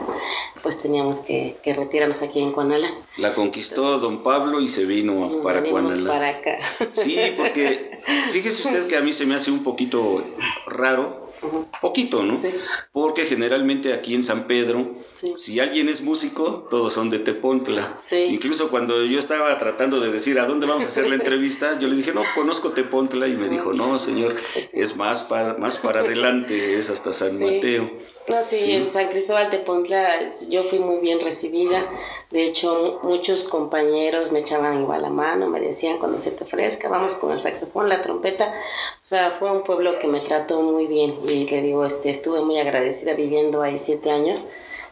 pues 0.63 0.81
teníamos 0.81 1.19
que, 1.19 1.57
que 1.63 1.75
retirarnos 1.75 2.23
aquí 2.23 2.41
en 2.41 2.53
Cuanala. 2.53 2.91
La 3.19 3.35
conquistó 3.35 3.99
don 3.99 4.23
Pablo 4.23 4.61
y 4.61 4.69
se 4.69 4.87
vino 4.87 5.43
para 5.43 5.63
Cuanala. 5.63 6.11
para 6.11 6.29
acá. 6.31 6.57
Sí, 6.93 7.19
porque 7.37 7.99
fíjese 8.33 8.63
usted 8.69 8.87
que 8.87 8.97
a 8.97 9.03
mí 9.03 9.13
se 9.13 9.27
me 9.27 9.35
hace 9.35 9.51
un 9.51 9.63
poquito 9.63 10.25
raro, 10.67 11.20
poquito, 11.81 12.23
¿no? 12.23 12.41
Sí. 12.41 12.49
Porque 12.93 13.25
generalmente 13.27 13.93
aquí 13.93 14.15
en 14.15 14.23
San 14.23 14.47
Pedro, 14.47 14.97
Sí. 15.15 15.33
si 15.37 15.61
alguien 15.61 15.89
es 15.89 16.01
músico, 16.03 16.67
todos 16.71 16.93
son 16.93 17.11
de 17.11 17.19
Tepontla. 17.19 17.99
Sí. 18.03 18.17
Incluso 18.31 18.71
cuando 18.71 19.05
yo 19.05 19.19
estaba 19.19 19.59
tratando 19.59 20.01
de 20.01 20.11
decir 20.11 20.39
a 20.41 20.47
dónde 20.47 20.67
vamos 20.67 20.85
a 20.85 20.89
hacer 20.89 21.09
la 21.09 21.15
entrevista, 21.17 21.79
yo 21.79 21.89
le 21.89 21.97
dije, 21.97 22.13
no, 22.15 22.23
conozco 22.35 22.71
Tepontla 22.71 23.29
y 23.29 23.37
me 23.37 23.49
dijo, 23.49 23.73
no, 23.73 23.99
señor, 23.99 24.35
es 24.73 24.97
más 24.97 25.23
para, 25.25 25.55
más 25.55 25.77
para 25.79 26.01
adelante, 26.01 26.79
es 26.79 26.91
hasta 26.91 27.13
San. 27.13 27.39
Mateo. 27.41 27.91
No, 28.31 28.43
sí, 28.43 28.57
Sí. 28.57 28.73
en 28.75 28.93
San 28.93 29.09
Cristóbal 29.09 29.51
de 29.51 29.59
Pontla 29.59 30.09
yo 30.49 30.63
fui 30.63 30.79
muy 30.79 30.99
bien 31.01 31.21
recibida. 31.21 31.85
De 32.31 32.45
hecho, 32.45 33.01
muchos 33.03 33.45
compañeros 33.45 34.31
me 34.31 34.39
echaban 34.41 34.81
igual 34.81 35.03
la 35.03 35.11
mano, 35.11 35.49
me 35.49 35.59
decían 35.61 35.99
cuando 35.99 36.19
se 36.19 36.31
te 36.31 36.45
ofrezca, 36.45 36.89
vamos 36.89 37.17
con 37.17 37.33
el 37.33 37.41
saxofón, 37.41 37.89
la 37.89 38.01
trompeta. 38.03 38.47
O 38.47 39.05
sea, 39.05 39.33
fue 39.33 39.51
un 39.51 39.63
pueblo 39.65 39.99
que 39.99 40.07
me 40.07 40.21
trató 40.21 40.63
muy 40.63 40.87
bien 40.87 41.19
y 41.29 41.47
le 41.47 41.63
digo, 41.63 41.85
este, 41.85 42.11
estuve 42.11 42.41
muy 42.43 42.59
agradecida 42.59 43.15
viviendo 43.15 43.63
ahí 43.63 43.79
siete 43.79 44.11
años, 44.11 44.47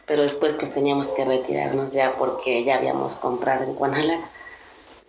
pero 0.05 0.23
después 0.23 0.57
pues 0.57 0.73
teníamos 0.73 1.11
que 1.11 1.23
retirarnos 1.23 1.93
ya 1.93 2.15
porque 2.17 2.63
ya 2.63 2.75
habíamos 2.75 3.15
comprado 3.15 3.63
en 3.63 3.75
Guanala. 3.75 4.19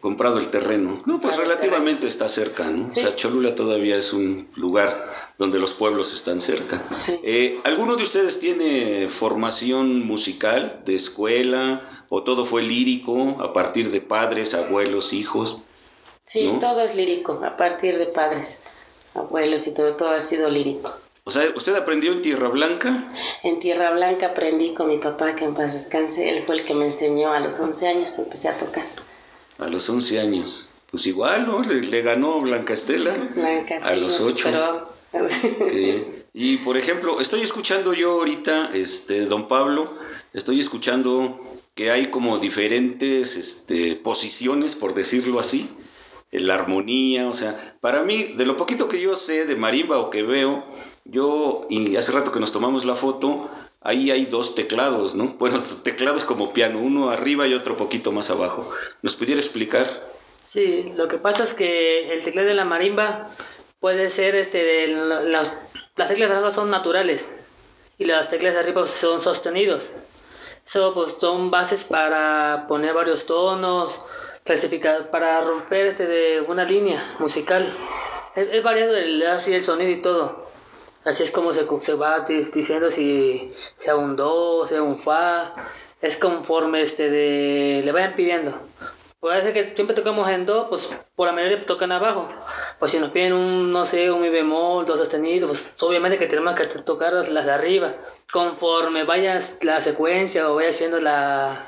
Comprado 0.00 0.38
el 0.38 0.49
terreno. 0.49 1.02
No, 1.07 1.21
pues 1.21 1.37
relativamente 1.37 2.07
está 2.07 2.28
cerca, 2.28 2.64
¿no? 2.64 2.90
Sí. 2.90 3.00
O 3.00 3.02
sea, 3.02 3.16
Cholula 3.16 3.54
todavía 3.54 3.97
es 3.97 4.12
un 4.12 4.49
lugar 4.57 5.07
donde 5.38 5.59
los 5.59 5.75
pueblos 5.75 6.14
están 6.14 6.40
cerca. 6.40 6.83
Sí. 6.99 7.21
Eh, 7.23 7.61
¿Alguno 7.64 7.97
de 7.97 8.02
ustedes 8.02 8.40
tiene 8.40 9.09
formación 9.09 10.07
musical 10.07 10.83
de 10.85 10.97
escuela 10.97 11.83
o 12.09 12.23
todo 12.23 12.45
fue 12.45 12.62
lírico 12.62 13.38
a 13.40 13.52
partir 13.52 13.90
de 13.90 14.00
padres, 14.00 14.54
abuelos, 14.54 15.12
hijos? 15.12 15.64
Sí, 16.25 16.50
¿No? 16.50 16.59
todo 16.61 16.80
es 16.80 16.95
lírico, 16.95 17.40
a 17.45 17.57
partir 17.57 17.99
de 17.99 18.07
padres, 18.07 18.59
abuelos 19.14 19.66
y 19.66 19.75
todo, 19.75 19.95
todo 19.95 20.11
ha 20.11 20.21
sido 20.21 20.49
lírico. 20.49 20.95
O 21.25 21.30
sea, 21.30 21.42
¿usted 21.54 21.76
aprendió 21.76 22.12
en 22.12 22.23
Tierra 22.23 22.49
Blanca? 22.49 23.12
En 23.42 23.61
Tierra 23.61 23.90
Blanca 23.90 24.28
aprendí 24.28 24.73
con 24.73 24.88
mi 24.88 24.99
papá, 24.99 25.37
que 25.37 25.45
en 25.45 25.54
paz 25.54 25.75
descanse. 25.75 26.30
Él 26.30 26.42
fue 26.45 26.57
el 26.57 26.64
que 26.64 26.75
me 26.75 26.87
enseñó 26.87 27.33
a 27.33 27.40
los 27.40 27.61
11 27.61 27.88
años, 27.88 28.19
empecé 28.19 28.49
a 28.49 28.59
tocar. 28.59 28.85
A 29.61 29.69
los 29.69 29.88
11 29.88 30.21
años. 30.21 30.73
Pues 30.90 31.07
igual, 31.07 31.47
¿no? 31.47 31.62
Le, 31.62 31.83
le 31.83 32.02
ganó 32.02 32.40
Blanca 32.40 32.73
Estela. 32.73 33.14
Blanca, 33.35 33.79
A 33.83 33.95
sí, 33.95 34.00
los 34.00 34.21
nos 34.21 34.33
8. 34.33 34.49
superó. 34.49 34.90
Qué 35.69 35.76
bien. 35.76 36.25
Y 36.33 36.59
por 36.59 36.76
ejemplo, 36.76 37.21
estoy 37.21 37.40
escuchando 37.40 37.93
yo 37.93 38.12
ahorita, 38.12 38.71
este, 38.75 39.26
don 39.26 39.49
Pablo, 39.49 39.93
estoy 40.33 40.61
escuchando 40.61 41.40
que 41.75 41.90
hay 41.90 42.07
como 42.07 42.38
diferentes 42.38 43.37
este, 43.37 43.97
posiciones, 43.97 44.76
por 44.76 44.95
decirlo 44.95 45.40
así, 45.40 45.69
en 46.31 46.47
la 46.47 46.55
armonía, 46.55 47.29
o 47.29 47.35
sea, 47.35 47.76
para 47.81 48.02
mí, 48.05 48.23
de 48.37 48.47
lo 48.47 48.57
poquito 48.57 48.88
que 48.88 49.00
yo 49.00 49.17
sé 49.17 49.47
de 49.47 49.57
marimba 49.57 49.99
o 49.99 50.11
que 50.11 50.23
veo, 50.23 50.64
yo, 51.05 51.67
y 51.69 51.97
hace 51.97 52.12
rato 52.12 52.31
que 52.31 52.38
nos 52.38 52.52
tomamos 52.52 52.85
la 52.85 52.95
foto, 52.95 53.50
ahí 53.81 54.11
hay 54.11 54.27
dos 54.27 54.55
teclados, 54.55 55.15
¿no? 55.15 55.25
Bueno, 55.39 55.63
teclados 55.83 56.25
como 56.25 56.53
piano, 56.53 56.79
uno 56.81 57.11
arriba 57.11 57.47
y 57.47 57.55
otro 57.55 57.77
poquito 57.77 58.13
más 58.13 58.31
abajo. 58.31 58.71
¿Nos 59.03 59.17
pudiera 59.17 59.41
explicar? 59.41 59.87
Sí, 60.41 60.93
lo 60.97 61.07
que 61.09 61.19
pasa 61.19 61.45
es 61.45 61.55
que 61.55 62.13
el 62.13 62.23
teclado 62.25 62.49
de 62.49 62.55
la 62.55 62.65
marimba 62.65 63.29
puede 63.79 64.09
ser, 64.09 64.35
este, 64.37 64.87
la- 64.89 65.21
la- 65.21 65.61
las 65.97 66.09
teclas 66.09 66.31
abajo 66.31 66.55
son 66.55 66.71
naturales 66.71 67.41
y 67.99 68.05
las 68.07 68.31
teclas 68.31 68.55
de 68.55 68.61
arriba 68.61 68.87
son 68.89 69.23
sostenidos. 69.23 69.91
Eso 70.67 70.95
pues 70.95 71.17
son 71.21 71.51
bases 71.51 71.85
para 71.85 72.67
poner 72.69 72.95
varios 72.95 73.27
tonos, 73.27 74.01
clasificar, 74.45 75.11
para 75.11 75.41
romper 75.41 75.87
este 75.87 76.07
de 76.07 76.41
una 76.43 76.65
línea 76.65 77.17
musical. 77.19 77.71
Es, 78.37 78.49
es 78.53 78.63
variado 78.63 78.97
el, 78.97 79.27
así 79.27 79.53
el 79.53 79.63
sonido 79.65 79.91
y 79.91 80.01
todo. 80.01 80.50
Así 81.04 81.23
es 81.23 81.30
como 81.30 81.52
se, 81.54 81.66
se 81.80 81.95
va 81.95 82.21
di- 82.21 82.45
diciendo 82.52 82.90
si 82.90 83.52
sea 83.76 83.97
un 83.97 84.16
do, 84.16 84.66
sea 84.69 84.83
un 84.83 84.99
fa. 84.99 85.54
Es 86.02 86.16
conforme 86.19 86.83
este 86.83 87.11
de 87.11 87.83
le 87.85 87.92
vayan 87.92 88.14
pidiendo. 88.14 88.52
Puede 89.19 89.42
ser 89.42 89.52
que 89.52 89.75
siempre 89.75 89.95
tocamos 89.95 90.26
en 90.30 90.47
do, 90.47 90.71
pues 90.71 90.88
por 91.14 91.26
la 91.26 91.35
mayoría 91.35 91.66
tocan 91.66 91.92
abajo. 91.92 92.26
Pues 92.78 92.92
si 92.92 92.99
nos 92.99 93.11
piden 93.11 93.35
un, 93.35 93.71
no 93.71 93.85
sé, 93.85 94.11
un 94.11 94.23
mi 94.23 94.30
bemol, 94.30 94.87
do 94.87 94.97
sostenido, 94.97 95.47
pues 95.49 95.75
obviamente 95.80 96.16
que 96.19 96.26
tenemos 96.26 96.54
que 96.54 96.64
tocar 96.66 97.12
las, 97.12 97.28
de 97.28 97.52
arriba. 97.52 97.95
Conforme 98.33 99.04
vaya 99.04 99.38
la 99.62 99.80
secuencia 99.83 100.50
o 100.50 100.54
vaya 100.54 100.73
siendo 100.73 101.00
la, 101.00 101.62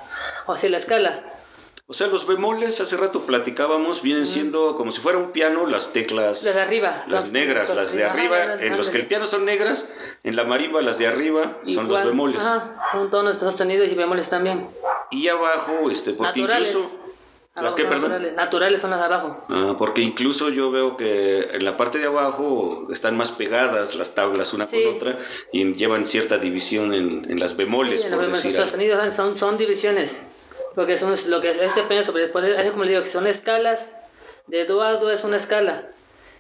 o 0.47 0.53
así 0.53 0.71
la 0.71 0.79
escala. 0.79 1.23
O 1.93 1.95
sea, 1.95 2.07
los 2.07 2.27
bemoles, 2.27 2.81
hace 2.81 2.97
rato 2.97 3.21
platicábamos, 3.27 4.01
vienen 4.01 4.27
siendo 4.27 4.77
como 4.77 4.91
si 4.93 5.03
fuera 5.03 5.19
un 5.19 5.31
piano, 5.31 5.67
las 5.67 5.93
teclas. 5.93 6.43
Las 6.43 6.55
de 6.55 6.63
arriba. 6.63 7.05
Las 7.07 7.33
negras, 7.33 7.69
las- 7.69 7.77
las 7.77 7.93
de 7.93 8.05
arriba. 8.05 8.55
En 8.61 8.79
los 8.79 8.89
que 8.89 8.97
el 8.97 9.07
piano 9.07 9.27
son 9.27 9.45
negras, 9.45 9.91
en 10.25 10.35
la 10.35 10.45
marimba 10.45 10.81
las 10.81 10.97
de 10.97 11.07
arriba 11.07 11.43
son 11.67 11.89
los 11.89 12.03
bemoles. 12.03 12.41
Ajá, 12.47 12.77
son 12.93 13.11
tonos 13.11 13.37
sostenidos 13.37 13.91
y 13.91 13.95
bemoles 13.95 14.31
también. 14.31 14.71
Y 15.11 15.29
abajo, 15.29 15.91
este, 15.91 16.15
porque 16.15 16.41
Naturales. 16.41 16.71
incluso. 16.71 16.99
¿Las 17.57 17.75
que, 17.75 17.83
perdón? 17.85 18.05
Naturales. 18.05 18.35
naturales 18.37 18.81
son 18.81 18.91
las 18.93 18.99
de 19.01 19.05
abajo. 19.05 19.45
Ah, 19.51 19.75
porque 19.77 20.01
incluso 20.01 20.49
yo 20.49 20.71
veo 20.71 20.97
que 20.97 21.47
en 21.53 21.63
la 21.67 21.77
parte 21.77 21.99
de 21.99 22.07
abajo 22.07 22.89
están 22.91 23.19
más 23.19 23.33
pegadas 23.33 23.95
las 23.97 24.15
tablas 24.15 24.55
una 24.55 24.65
Sí. 24.65 24.83
con 24.83 24.95
otra 24.97 25.19
y 25.53 25.75
llevan 25.75 26.07
cierta 26.07 26.39
división 26.39 26.95
en, 26.95 27.27
en 27.31 27.39
las 27.39 27.55
bemoles, 27.59 28.01
Sí, 28.05 28.09
por 28.09 28.23
los 28.23 28.33
decir 28.33 28.53
los 28.53 28.61
algo. 28.61 28.71
sonidos 28.73 29.15
son, 29.15 29.39
son 29.39 29.59
divisiones. 29.59 30.29
Porque 30.75 30.97
son 30.97 31.15
lo 31.29 31.41
que 31.41 31.51
es 31.51 31.59
este 31.59 31.83
depende 31.83 32.05
sobre 32.05 32.25
es 32.25 32.71
como 32.71 32.85
le 32.85 32.91
digo 32.91 33.03
que 33.03 33.09
son 33.09 33.27
escalas. 33.27 33.97
De 34.47 34.65
do 34.65 34.83
a 34.83 34.95
do 34.95 35.11
es 35.11 35.23
una 35.25 35.37
escala. 35.37 35.89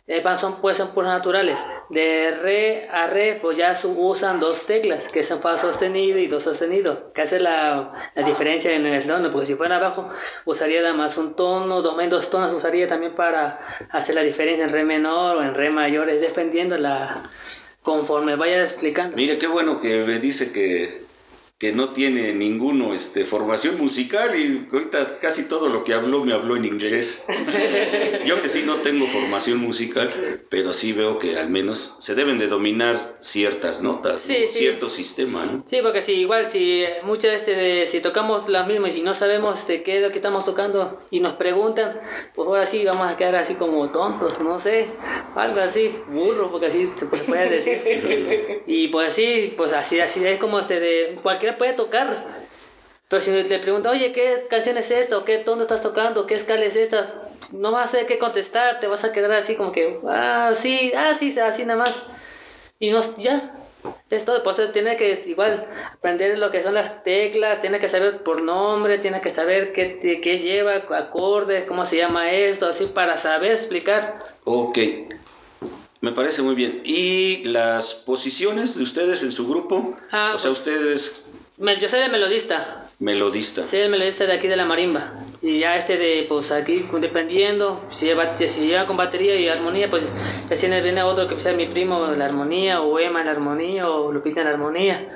Eh, 0.08 0.20
son 0.38 0.60
pues 0.60 0.76
son 0.78 0.88
puros 0.88 1.08
naturales. 1.10 1.60
De 1.88 2.32
re 2.42 2.88
a 2.90 3.06
re 3.06 3.38
pues 3.40 3.56
ya 3.56 3.74
su- 3.76 3.92
usan 3.96 4.40
dos 4.40 4.66
teclas 4.66 5.08
que 5.08 5.22
son 5.22 5.40
fa 5.40 5.56
sostenido 5.56 6.18
y 6.18 6.26
do 6.26 6.40
sostenido. 6.40 7.12
Que 7.12 7.22
hace 7.22 7.38
la, 7.38 7.92
la 8.14 8.22
diferencia 8.24 8.72
en 8.74 8.84
el 8.86 9.06
tono. 9.06 9.30
Porque 9.30 9.46
si 9.46 9.54
fuera 9.54 9.76
abajo 9.76 10.08
usaría 10.44 10.82
nada 10.82 10.94
más 10.94 11.16
un 11.18 11.34
tono, 11.36 11.82
dos, 11.82 11.96
dos 12.10 12.30
tonos 12.30 12.52
usaría 12.52 12.88
también 12.88 13.14
para 13.14 13.60
hacer 13.90 14.16
la 14.16 14.22
diferencia 14.22 14.64
en 14.64 14.72
re 14.72 14.82
menor 14.84 15.36
o 15.36 15.42
en 15.42 15.54
re 15.54 15.70
mayor. 15.70 16.08
Es 16.10 16.20
dependiendo 16.20 16.76
la 16.76 17.22
conforme 17.82 18.34
vaya 18.36 18.60
explicando. 18.60 19.16
Mire, 19.16 19.38
qué 19.38 19.46
bueno 19.46 19.80
que 19.80 20.04
me 20.04 20.18
dice 20.18 20.52
que, 20.52 21.01
que 21.62 21.70
no 21.70 21.90
tiene 21.90 22.34
ninguno 22.34 22.92
este, 22.92 23.24
formación 23.24 23.78
musical 23.78 24.32
y 24.36 24.66
ahorita 24.72 25.20
casi 25.20 25.48
todo 25.48 25.68
lo 25.68 25.84
que 25.84 25.94
habló 25.94 26.24
me 26.24 26.32
habló 26.32 26.56
en 26.56 26.64
inglés. 26.64 27.24
Yo 28.24 28.42
que 28.42 28.48
sí 28.48 28.64
no 28.66 28.78
tengo 28.78 29.06
formación 29.06 29.58
musical, 29.58 30.42
pero 30.48 30.72
sí 30.72 30.92
veo 30.92 31.20
que 31.20 31.38
al 31.38 31.50
menos 31.50 31.98
se 32.00 32.16
deben 32.16 32.40
de 32.40 32.48
dominar 32.48 32.98
ciertas 33.20 33.80
notas, 33.80 34.26
¿no? 34.26 34.34
Sí, 34.34 34.48
sí. 34.48 34.58
cierto 34.58 34.90
sistema, 34.90 35.46
¿no? 35.46 35.62
Sí, 35.64 35.78
porque 35.84 36.02
si 36.02 36.14
igual 36.14 36.50
si 36.50 36.82
muchas 37.04 37.34
este 37.34 37.54
de, 37.54 37.86
si 37.86 38.00
tocamos 38.00 38.48
las 38.48 38.66
mismas 38.66 38.90
y 38.90 38.94
si 38.94 39.02
no 39.02 39.14
sabemos 39.14 39.64
de 39.68 39.84
qué 39.84 39.98
es 39.98 40.02
lo 40.02 40.10
que 40.10 40.16
estamos 40.16 40.44
tocando 40.44 40.98
y 41.12 41.20
nos 41.20 41.34
preguntan, 41.34 42.00
pues 42.34 42.48
ahora 42.48 42.66
sí 42.66 42.84
vamos 42.84 43.08
a 43.08 43.16
quedar 43.16 43.36
así 43.36 43.54
como 43.54 43.88
tontos, 43.92 44.40
no 44.40 44.58
sé, 44.58 44.88
algo 45.36 45.60
así, 45.60 45.94
burro, 46.08 46.50
porque 46.50 46.66
así 46.66 46.90
se 46.96 47.06
puede 47.06 47.48
decir. 47.48 48.62
Y 48.66 48.88
pues 48.88 49.08
así, 49.08 49.54
pues 49.56 49.72
así, 49.72 50.00
así 50.00 50.26
es 50.26 50.38
como 50.38 50.58
este 50.58 50.80
de 50.80 51.18
puede 51.52 51.72
tocar. 51.72 52.08
Pero 53.08 53.20
si 53.22 53.30
le 53.30 53.58
pregunta, 53.58 53.90
oye, 53.90 54.12
¿qué 54.12 54.42
canción 54.48 54.78
es 54.78 54.90
esta? 54.90 55.18
¿O 55.18 55.24
qué 55.24 55.38
tono 55.38 55.62
estás 55.62 55.82
tocando? 55.82 56.26
¿Qué 56.26 56.34
escala 56.34 56.64
es 56.64 56.76
esta? 56.76 57.30
No 57.52 57.70
vas 57.70 57.84
a 57.84 57.92
saber 57.92 58.06
qué 58.06 58.18
contestar, 58.18 58.80
te 58.80 58.86
vas 58.86 59.04
a 59.04 59.12
quedar 59.12 59.32
así 59.32 59.54
como 59.54 59.70
que, 59.70 59.98
ah, 60.08 60.52
sí, 60.54 60.92
ah, 60.96 61.12
sí, 61.12 61.38
así 61.38 61.66
nada 61.66 61.80
más. 61.80 61.94
Y 62.78 62.90
no, 62.90 63.00
ya, 63.18 63.52
es 64.10 64.24
todo, 64.24 64.42
pues 64.42 64.56
tiene 64.72 64.96
que 64.96 65.22
igual 65.26 65.66
aprender 65.92 66.38
lo 66.38 66.50
que 66.50 66.62
son 66.62 66.74
las 66.74 67.04
teclas, 67.04 67.60
tiene 67.60 67.80
que 67.80 67.88
saber 67.88 68.22
por 68.22 68.42
nombre, 68.42 68.98
tiene 68.98 69.20
que 69.20 69.30
saber 69.30 69.72
qué, 69.72 69.98
qué 70.22 70.38
lleva, 70.38 70.76
acordes, 70.96 71.64
cómo 71.66 71.84
se 71.84 71.96
llama 71.98 72.30
esto, 72.32 72.66
así 72.68 72.86
para 72.86 73.16
saber 73.18 73.52
explicar. 73.52 74.18
Ok, 74.44 74.78
me 76.00 76.12
parece 76.12 76.42
muy 76.42 76.54
bien. 76.54 76.80
¿Y 76.84 77.44
las 77.44 77.94
posiciones 77.94 78.76
de 78.76 78.84
ustedes 78.84 79.22
en 79.22 79.32
su 79.32 79.48
grupo? 79.48 79.94
Ah, 80.10 80.32
o 80.34 80.38
sea, 80.38 80.50
pues- 80.50 80.60
ustedes 80.60 81.21
Yo 81.80 81.88
soy 81.88 82.00
el 82.00 82.10
melodista, 82.10 82.86
melodista. 82.98 83.64
soy 83.64 83.80
el 83.80 83.90
melodista 83.90 84.26
de 84.26 84.32
aquí 84.32 84.48
de 84.48 84.56
la 84.56 84.64
marimba. 84.64 85.12
Y 85.40 85.58
ya 85.60 85.76
este 85.76 85.96
de, 85.96 86.26
pues 86.28 86.52
aquí, 86.52 86.86
dependiendo, 87.00 87.84
si 87.90 88.06
lleva, 88.06 88.36
si 88.38 88.66
lleva 88.66 88.86
con 88.86 88.96
batería 88.96 89.34
y 89.36 89.48
armonía, 89.48 89.90
pues 89.90 90.04
recién 90.48 90.70
viene 90.82 91.02
otro 91.02 91.26
que 91.28 91.40
sea 91.40 91.52
mi 91.52 91.66
primo 91.66 92.06
la 92.16 92.24
armonía, 92.26 92.80
o 92.80 92.98
Emma 93.00 93.20
en 93.20 93.26
la 93.26 93.32
armonía, 93.32 93.88
o 93.90 94.12
Lupita 94.12 94.40
en 94.40 94.46
la 94.46 94.52
armonía. 94.52 95.08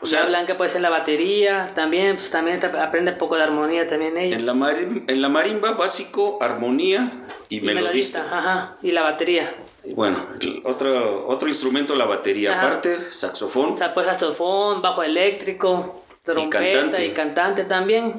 O 0.00 0.06
sea- 0.06 0.24
Blanca 0.26 0.54
puede 0.56 0.70
ser 0.70 0.82
la 0.82 0.90
batería, 0.90 1.68
también, 1.74 2.16
pues 2.16 2.30
también 2.30 2.60
aprende 2.64 3.12
un 3.12 3.18
poco 3.18 3.36
de 3.36 3.42
armonía 3.44 3.86
también 3.88 4.16
ella. 4.16 4.36
En 4.36 4.46
la, 4.46 4.54
marim- 4.54 5.04
en 5.08 5.20
la 5.22 5.28
marimba 5.28 5.72
básico, 5.72 6.38
armonía 6.40 7.08
y, 7.48 7.58
Y 7.58 7.60
melodista. 7.62 8.20
ajá, 8.30 8.76
y 8.82 8.92
la 8.92 9.02
batería. 9.02 9.52
Y 9.84 9.94
Bueno, 9.94 10.24
otro, 10.64 11.26
otro 11.28 11.48
instrumento, 11.48 11.94
la 11.94 12.06
batería. 12.06 12.52
Ajá. 12.52 12.66
Aparte, 12.66 12.94
saxofón. 12.94 13.72
O 13.72 13.76
sea, 13.76 13.92
pues 13.94 14.06
saxofón, 14.06 14.80
bajo 14.82 15.02
eléctrico, 15.02 16.04
trompeta 16.22 16.72
cantante. 16.72 17.06
y 17.06 17.10
cantante, 17.10 17.64
también. 17.64 18.14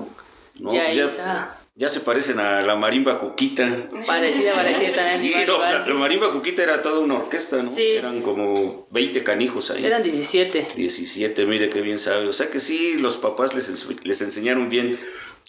No, 0.59 0.73
y 0.73 0.79
pues 0.79 0.95
ya, 1.17 1.57
ya 1.75 1.89
se 1.89 2.01
parecen 2.01 2.39
a 2.39 2.61
la 2.61 2.75
marimba 2.75 3.17
cuquita. 3.17 3.87
Parecida, 4.05 4.53
parecida 4.53 4.93
también. 4.93 5.17
Sí, 5.19 5.33
no, 5.47 5.57
la, 5.59 5.87
la 5.87 5.93
marimba 5.95 6.31
cuquita 6.31 6.63
era 6.63 6.81
toda 6.81 6.99
una 6.99 7.15
orquesta, 7.15 7.63
¿no? 7.63 7.71
Sí. 7.71 7.93
Eran 7.93 8.21
como 8.21 8.87
20 8.91 9.23
canijos 9.23 9.71
ahí. 9.71 9.83
Eran 9.83 10.03
17. 10.03 10.73
17, 10.75 11.45
mire 11.47 11.69
qué 11.69 11.81
bien 11.81 11.97
sabe. 11.97 12.27
O 12.27 12.33
sea 12.33 12.49
que 12.51 12.59
sí, 12.59 12.97
los 12.99 13.17
papás 13.17 13.55
les, 13.55 13.87
les 14.03 14.21
enseñaron 14.21 14.69
bien 14.69 14.99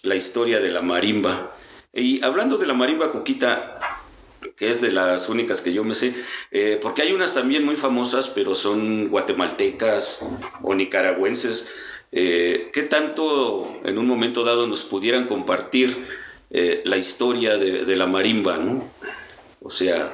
la 0.03 0.15
historia 0.15 0.61
de 0.61 0.71
la 0.71 0.81
marimba. 0.81 1.55
Y 1.93 2.25
hablando 2.25 2.57
de 2.57 2.67
la 2.67 2.75
marimba 2.75 3.13
cuquita, 3.13 3.79
que 4.57 4.71
es 4.71 4.81
de 4.81 4.93
las 4.93 5.29
únicas 5.29 5.61
que 5.61 5.73
yo 5.73 5.83
me 5.85 5.95
sé, 5.95 6.15
eh, 6.53 6.79
porque 6.81 7.03
hay 7.03 7.13
unas 7.13 7.35
también 7.35 7.65
muy 7.65 7.77
famosas, 7.77 8.29
pero 8.29 8.55
son 8.55 9.09
guatemaltecas 9.09 10.27
o 10.63 10.75
nicaragüenses. 10.75 11.75
Eh, 12.13 12.71
¿Qué 12.73 12.83
tanto 12.83 13.81
en 13.85 13.99
un 13.99 14.07
momento 14.07 14.45
dado 14.45 14.67
nos 14.67 14.85
pudieran 14.85 15.27
compartir 15.27 16.07
eh, 16.51 16.81
la 16.85 16.97
historia 16.97 17.57
de, 17.59 17.85
de 17.85 17.97
la 17.97 18.07
marimba? 18.07 18.59
¿no? 18.59 18.89
O 19.61 19.71
sea, 19.71 20.13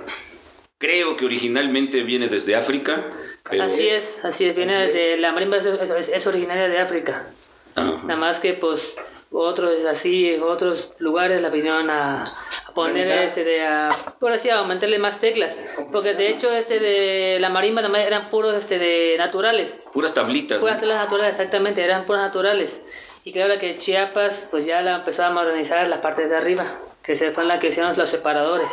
creo 0.78 1.16
que 1.16 1.26
originalmente 1.26 2.02
viene 2.02 2.28
desde 2.28 2.56
África. 2.56 3.04
pero- 3.50 3.64
Así 3.64 3.86
es, 3.88 4.24
así 4.24 4.46
es, 4.46 4.56
viene 4.56 4.86
de 4.90 5.18
la 5.18 5.32
marimba 5.32 5.58
es, 5.58 5.66
es- 5.66 6.08
es 6.08 6.26
originaria 6.26 6.68
de 6.68 6.78
África. 6.78 7.26
Ajá. 7.74 8.00
Nada 8.06 8.16
más 8.18 8.40
que 8.40 8.54
pues 8.54 8.90
otros 9.30 9.84
así, 9.84 10.34
otros 10.42 10.90
lugares 10.98 11.40
la 11.42 11.50
vinieron 11.50 11.88
a, 11.90 12.24
a 12.24 12.32
poner 12.74 13.08
este 13.22 13.44
de 13.44 13.62
a, 13.62 13.88
por 14.18 14.32
así 14.32 14.50
aumentarle 14.50 14.98
más 14.98 15.20
teclas. 15.20 15.56
Porque 15.92 16.14
de 16.14 16.28
hecho 16.28 16.52
este 16.52 16.80
de 16.80 17.38
la 17.40 17.48
marimba 17.48 17.82
más 17.88 18.00
eran 18.00 18.30
puros 18.30 18.54
este 18.54 18.78
de 18.78 19.16
naturales. 19.18 19.80
Puras 19.92 20.14
tablitas. 20.14 20.60
Puras 20.60 20.80
teclas 20.80 20.98
naturales, 20.98 21.36
exactamente, 21.36 21.82
eran 21.82 22.06
puras 22.06 22.22
naturales. 22.22 22.82
Y 23.24 23.32
claro 23.32 23.58
que 23.58 23.76
Chiapas 23.76 24.48
pues 24.50 24.66
ya 24.66 24.80
la 24.82 24.96
empezó 24.96 25.24
a 25.24 25.30
modernizar 25.30 25.86
las 25.88 26.00
partes 26.00 26.30
de 26.30 26.36
arriba, 26.36 26.66
que 27.02 27.16
se 27.16 27.32
fue 27.32 27.42
en 27.42 27.48
la 27.48 27.58
que 27.58 27.68
hicieron 27.68 27.96
los 27.96 28.10
separadores. 28.10 28.70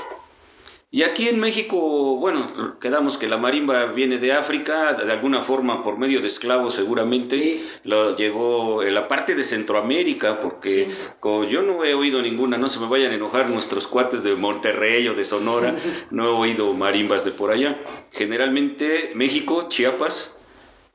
Y 0.90 1.04
aquí 1.04 1.28
en 1.28 1.42
México, 1.42 2.16
bueno, 2.16 2.80
quedamos 2.80 3.18
que 3.18 3.28
la 3.28 3.36
marimba 3.38 3.88
viene 3.88 4.20
de 4.20 4.32
África, 4.32 4.94
de 4.94 5.12
alguna 5.12 5.42
forma 5.42 5.84
por 5.84 5.98
medio 5.98 6.22
de 6.22 6.28
esclavos 6.28 6.76
seguramente, 6.76 7.36
Sí. 7.36 7.68
lo 7.84 8.16
llegó 8.16 8.84
en 8.84 8.94
la 8.94 9.10
parte 9.10 9.36
de 9.36 9.44
Centroamérica, 9.44 10.40
porque 10.40 10.90
como 11.20 11.44
yo 11.44 11.62
no 11.62 11.84
he 11.84 11.94
oído 11.94 12.22
ninguna, 12.22 12.58
no 12.58 12.70
se 12.70 12.80
me 12.80 12.88
vayan 12.88 13.12
a 13.12 13.16
enojar 13.16 13.50
nuestros 13.50 13.86
cuates 13.86 14.24
de 14.24 14.36
Monterrey 14.36 15.06
o 15.10 15.14
de 15.14 15.26
Sonora, 15.26 15.76
no 16.10 16.26
he 16.26 16.30
oído 16.30 16.74
marimbas 16.74 17.26
de 17.26 17.32
por 17.32 17.52
allá. 17.52 17.78
Generalmente 18.14 19.12
México, 19.14 19.68
Chiapas, 19.68 20.38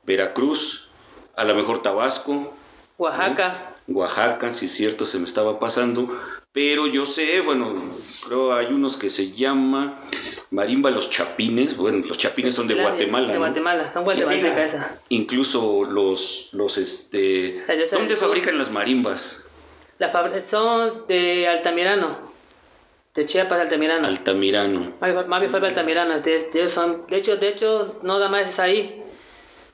Veracruz, 0.05 0.89
a 1.35 1.43
lo 1.45 1.53
mejor 1.53 1.83
Tabasco, 1.83 2.51
Oaxaca, 2.97 3.75
Oaxaca, 3.87 4.51
si 4.51 4.65
es 4.65 4.71
cierto, 4.71 5.05
se 5.05 5.19
me 5.19 5.25
estaba 5.25 5.59
pasando. 5.59 6.09
Pero 6.53 6.85
yo 6.85 7.07
sé, 7.07 7.41
bueno, 7.41 7.73
creo 8.27 8.53
hay 8.53 8.67
unos 8.67 8.95
que 8.95 9.09
se 9.09 9.31
llama 9.31 9.99
Marimba 10.51 10.91
Los 10.91 11.09
Chapines. 11.09 11.75
Bueno, 11.75 12.05
los 12.05 12.19
Chapines 12.19 12.53
son 12.53 12.67
de 12.67 12.75
Guatemala. 12.75 13.27
De 13.27 13.33
¿no? 13.33 13.39
Guatemala, 13.39 13.91
son 13.91 14.03
guatemaltecas 14.03 14.75
esa. 14.75 15.01
Incluso 15.09 15.83
los, 15.85 16.49
los, 16.53 16.77
este... 16.77 17.63
sea, 17.65 17.97
¿Dónde 17.97 18.15
fabrican 18.15 18.59
las 18.59 18.69
marimbas? 18.69 19.47
La 19.97 20.11
son 20.43 21.07
de 21.07 21.47
Altamirano, 21.47 22.17
de 23.15 23.25
Chiapas 23.25 23.59
Altamirano. 23.59 24.07
Altamirano. 24.07 24.93
Bien 25.39 25.49
fue 25.49 25.59
de 25.59 25.67
Altamirano, 25.67 26.19
de, 26.19 26.39
de 26.39 26.59
ellos 26.59 26.71
son, 26.71 27.07
de 27.07 27.17
hecho, 27.17 27.37
de 27.37 27.49
hecho, 27.49 27.99
no 28.03 28.19
nada 28.19 28.29
más 28.29 28.47
es 28.47 28.59
ahí. 28.59 29.01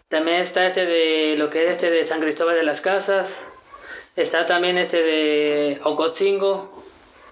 También 0.07 0.39
está 0.39 0.65
este 0.65 0.85
de 0.85 1.35
lo 1.35 1.49
que 1.49 1.65
es 1.65 1.71
este 1.71 1.91
de 1.91 2.05
San 2.05 2.21
Cristóbal 2.21 2.55
de 2.55 2.63
las 2.63 2.79
Casas. 2.79 3.51
Está 4.19 4.45
también 4.45 4.77
este 4.77 5.01
de 5.01 5.79
Ocotzingo. 5.81 6.83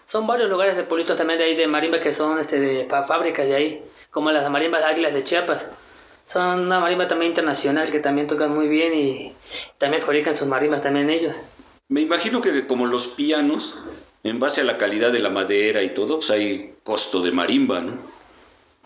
Son 0.07 0.25
varios 0.25 0.49
lugares 0.49 0.77
de 0.77 0.83
pueblitos 0.83 1.17
también 1.17 1.37
de 1.37 1.43
ahí 1.43 1.53
de 1.53 1.67
marimba 1.67 1.99
que 1.99 2.13
son 2.13 2.39
este 2.39 2.61
de 2.61 2.85
fábricas 2.85 3.45
de 3.45 3.55
ahí, 3.55 3.83
como 4.09 4.31
las 4.31 4.49
marimbas 4.49 4.83
águilas 4.83 5.13
de 5.13 5.21
Chiapas. 5.21 5.65
Son 6.25 6.61
una 6.61 6.79
marimba 6.79 7.09
también 7.09 7.31
internacional 7.31 7.91
que 7.91 7.99
también 7.99 8.25
tocan 8.25 8.55
muy 8.55 8.69
bien 8.69 8.93
y 8.93 9.33
también 9.77 10.01
fabrican 10.01 10.37
sus 10.37 10.47
marimbas 10.47 10.81
también 10.81 11.09
ellos. 11.09 11.43
Me 11.89 11.99
imagino 11.99 12.39
que 12.39 12.65
como 12.67 12.85
los 12.85 13.07
pianos, 13.07 13.83
en 14.23 14.39
base 14.39 14.61
a 14.61 14.63
la 14.63 14.77
calidad 14.77 15.11
de 15.11 15.19
la 15.19 15.29
madera 15.29 15.83
y 15.83 15.89
todo, 15.89 16.19
pues 16.19 16.31
hay 16.31 16.73
costo 16.83 17.21
de 17.21 17.33
marimba, 17.33 17.81
¿no? 17.81 17.97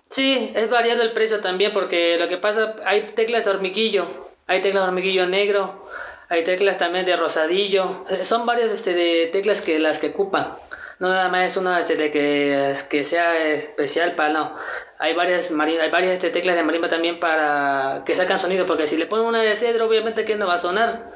Sí, 0.09 0.51
es 0.55 0.71
variado 0.71 1.03
el 1.03 1.11
precio 1.11 1.39
también 1.39 1.71
porque 1.71 2.17
lo 2.17 2.27
que 2.27 2.37
pasa, 2.37 2.77
hay 2.83 3.11
teclas 3.13 3.45
de 3.45 3.51
hormiguillo, 3.51 4.07
hay 4.47 4.63
teclas 4.63 4.85
de 4.85 4.87
hormiguillo 4.87 5.27
negro, 5.27 5.87
hay 6.31 6.45
teclas 6.45 6.77
también 6.77 7.05
de 7.05 7.17
rosadillo, 7.17 8.05
eh, 8.09 8.23
son 8.23 8.45
varias 8.45 8.71
este, 8.71 8.93
de 8.93 9.29
teclas 9.33 9.59
que 9.61 9.79
las 9.79 9.99
que 9.99 10.07
ocupan. 10.07 10.53
No 10.99 11.09
nada 11.09 11.27
más 11.27 11.51
es 11.51 11.57
una 11.57 11.77
este, 11.77 11.97
de 11.97 12.09
que, 12.09 12.73
que 12.89 13.03
sea 13.03 13.37
especial 13.49 14.13
para 14.13 14.29
no. 14.31 14.55
Hay 14.97 15.13
varias 15.13 15.51
hay 15.51 15.89
varias 15.91 16.13
este, 16.13 16.29
teclas 16.29 16.55
de 16.55 16.63
marimba 16.63 16.87
también 16.87 17.19
para 17.19 18.03
que 18.05 18.15
sacan 18.15 18.39
sonido, 18.39 18.65
porque 18.65 18.87
si 18.87 18.95
le 18.95 19.07
ponen 19.07 19.25
una 19.25 19.41
de 19.41 19.53
cedro, 19.57 19.87
obviamente 19.87 20.23
que 20.23 20.37
no 20.37 20.47
va 20.47 20.53
a 20.53 20.57
sonar. 20.57 21.11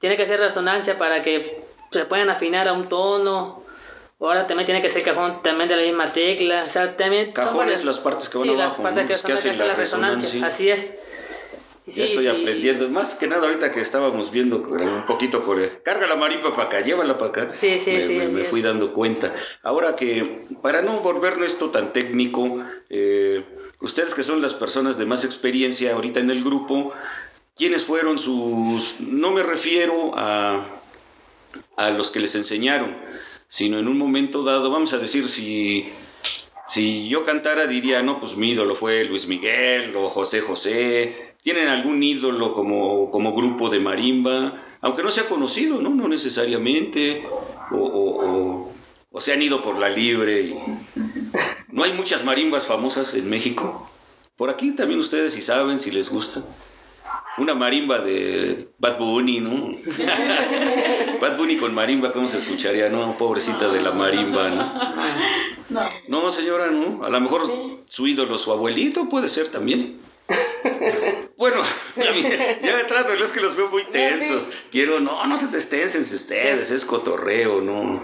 Tiene 0.00 0.16
que 0.16 0.26
ser 0.26 0.40
resonancia 0.40 0.98
para 0.98 1.22
que 1.22 1.62
se 1.92 2.04
puedan 2.06 2.28
afinar 2.28 2.66
a 2.66 2.72
un 2.72 2.88
tono. 2.88 3.62
Ahora 4.18 4.48
también 4.48 4.66
tiene 4.66 4.82
que 4.82 4.88
ser 4.88 5.04
cajón 5.04 5.40
también 5.40 5.68
de 5.68 5.76
la 5.76 5.82
misma 5.82 6.12
tecla. 6.12 6.64
O 6.66 6.70
sea, 6.70 6.96
también 6.96 7.26
son 7.26 7.34
Cajones, 7.34 7.58
varias- 7.58 7.84
las 7.84 7.98
partes 8.00 8.28
que 8.28 8.38
van 8.38 8.48
sí, 8.48 8.54
abajo, 8.54 8.82
Las 8.82 8.92
partes 8.92 9.02
¿no? 9.02 9.06
que, 9.06 9.12
Los 9.12 9.22
que 9.22 9.36
son 9.36 9.50
hacen 9.52 9.58
la 9.58 9.64
hacen 9.66 9.76
resonancia. 9.76 10.46
Así 10.46 10.70
es. 10.70 10.90
Ya 11.86 12.04
estoy 12.04 12.24
sí. 12.24 12.28
aprendiendo. 12.28 12.88
Más 12.88 13.14
que 13.14 13.28
nada 13.28 13.46
ahorita 13.46 13.70
que 13.70 13.80
estábamos 13.80 14.32
viendo 14.32 14.56
un 14.58 15.04
poquito 15.04 15.42
con 15.44 15.60
el- 15.60 15.82
carga 15.82 16.06
la 16.08 16.16
marimba 16.16 16.50
para 16.52 16.64
acá, 16.64 16.80
llévala 16.80 17.16
para 17.16 17.30
acá. 17.30 17.54
Sí, 17.54 17.78
sí, 17.78 17.92
me, 17.92 18.02
sí, 18.02 18.14
me- 18.18 18.44
fui 18.44 18.60
dando 18.60 18.92
cuenta. 18.92 19.32
Ahora 19.62 19.94
que, 19.94 20.44
para 20.62 20.82
no 20.82 20.98
volvernos 21.00 21.46
esto 21.46 21.70
tan 21.70 21.92
técnico, 21.92 22.60
eh, 22.90 23.44
ustedes 23.80 24.14
que 24.14 24.24
son 24.24 24.42
las 24.42 24.54
personas 24.54 24.98
de 24.98 25.06
más 25.06 25.24
experiencia 25.24 25.94
ahorita 25.94 26.18
en 26.18 26.30
el 26.30 26.42
grupo, 26.42 26.92
¿quiénes 27.56 27.84
fueron 27.84 28.18
sus... 28.18 28.96
No 29.00 29.30
me 29.30 29.44
refiero 29.44 30.12
a, 30.16 30.66
a 31.76 31.90
los 31.90 32.10
que 32.10 32.18
les 32.18 32.34
enseñaron, 32.34 32.96
sino 33.46 33.78
en 33.78 33.86
un 33.86 33.96
momento 33.96 34.42
dado, 34.42 34.70
vamos 34.70 34.92
a 34.92 34.98
decir, 34.98 35.24
si... 35.28 35.88
Si 36.68 37.08
yo 37.08 37.24
cantara 37.24 37.68
diría, 37.68 38.02
no, 38.02 38.18
pues 38.18 38.36
mi 38.36 38.50
ídolo 38.50 38.74
fue 38.74 39.04
Luis 39.04 39.28
Miguel 39.28 39.94
o 39.94 40.10
José 40.10 40.40
José. 40.40 41.25
¿Tienen 41.46 41.68
algún 41.68 42.02
ídolo 42.02 42.54
como, 42.54 43.08
como 43.12 43.32
grupo 43.32 43.70
de 43.70 43.78
marimba? 43.78 44.54
Aunque 44.80 45.04
no 45.04 45.12
sea 45.12 45.28
conocido, 45.28 45.80
¿no? 45.80 45.90
No 45.90 46.08
necesariamente. 46.08 47.24
O, 47.70 47.76
o, 47.76 48.26
o- 48.64 48.74
o 49.12 49.20
se 49.20 49.32
han 49.32 49.40
ido 49.40 49.62
por 49.62 49.78
la 49.78 49.88
libre. 49.88 50.40
y- 50.40 50.54
No 51.68 51.84
hay 51.84 51.92
muchas 51.92 52.24
marimbas 52.24 52.66
famosas 52.66 53.14
en 53.14 53.30
México. 53.30 53.88
Por 54.34 54.50
aquí 54.50 54.72
también 54.72 54.98
ustedes 54.98 55.34
si 55.34 55.40
saben, 55.40 55.78
si 55.78 55.92
les 55.92 56.10
gusta. 56.10 56.42
Una 57.38 57.54
marimba 57.54 58.00
de 58.00 58.68
Bad 58.80 58.98
Bunny, 58.98 59.38
¿no? 59.38 59.70
Bad 61.20 61.36
Bunny 61.38 61.58
con 61.58 61.72
marimba, 61.74 62.12
¿cómo 62.12 62.26
se 62.26 62.38
escucharía? 62.38 62.88
No, 62.88 63.16
pobrecita 63.16 63.68
de 63.68 63.82
la 63.82 63.92
marimba, 63.92 64.48
¿no? 64.48 65.88
No, 66.08 66.28
señora, 66.28 66.72
no. 66.72 67.04
A 67.04 67.08
lo 67.08 67.20
mejor 67.20 67.40
su 67.88 68.06
ídolo, 68.08 68.36
su 68.36 68.50
abuelito, 68.50 69.08
puede 69.08 69.28
ser 69.28 69.46
también. 69.46 69.96
Bueno, 71.36 71.62
ya 72.62 72.86
trato, 72.86 73.12
es 73.12 73.32
que 73.32 73.40
los 73.40 73.56
veo 73.56 73.68
muy 73.68 73.84
tensos. 73.84 74.48
Quiero, 74.70 75.00
no, 75.00 75.26
no 75.26 75.36
se 75.36 75.48
destensense 75.48 76.14
ustedes, 76.14 76.70
es 76.70 76.84
cotorreo, 76.84 77.60
no. 77.60 78.02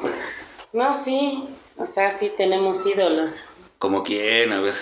No, 0.73 0.95
sí, 0.95 1.49
o 1.77 1.87
sea, 1.87 2.11
sí 2.11 2.33
tenemos 2.37 2.85
ídolos. 2.85 3.47
Como 3.79 4.03
quien, 4.03 4.53
a 4.53 4.61
ver. 4.61 4.75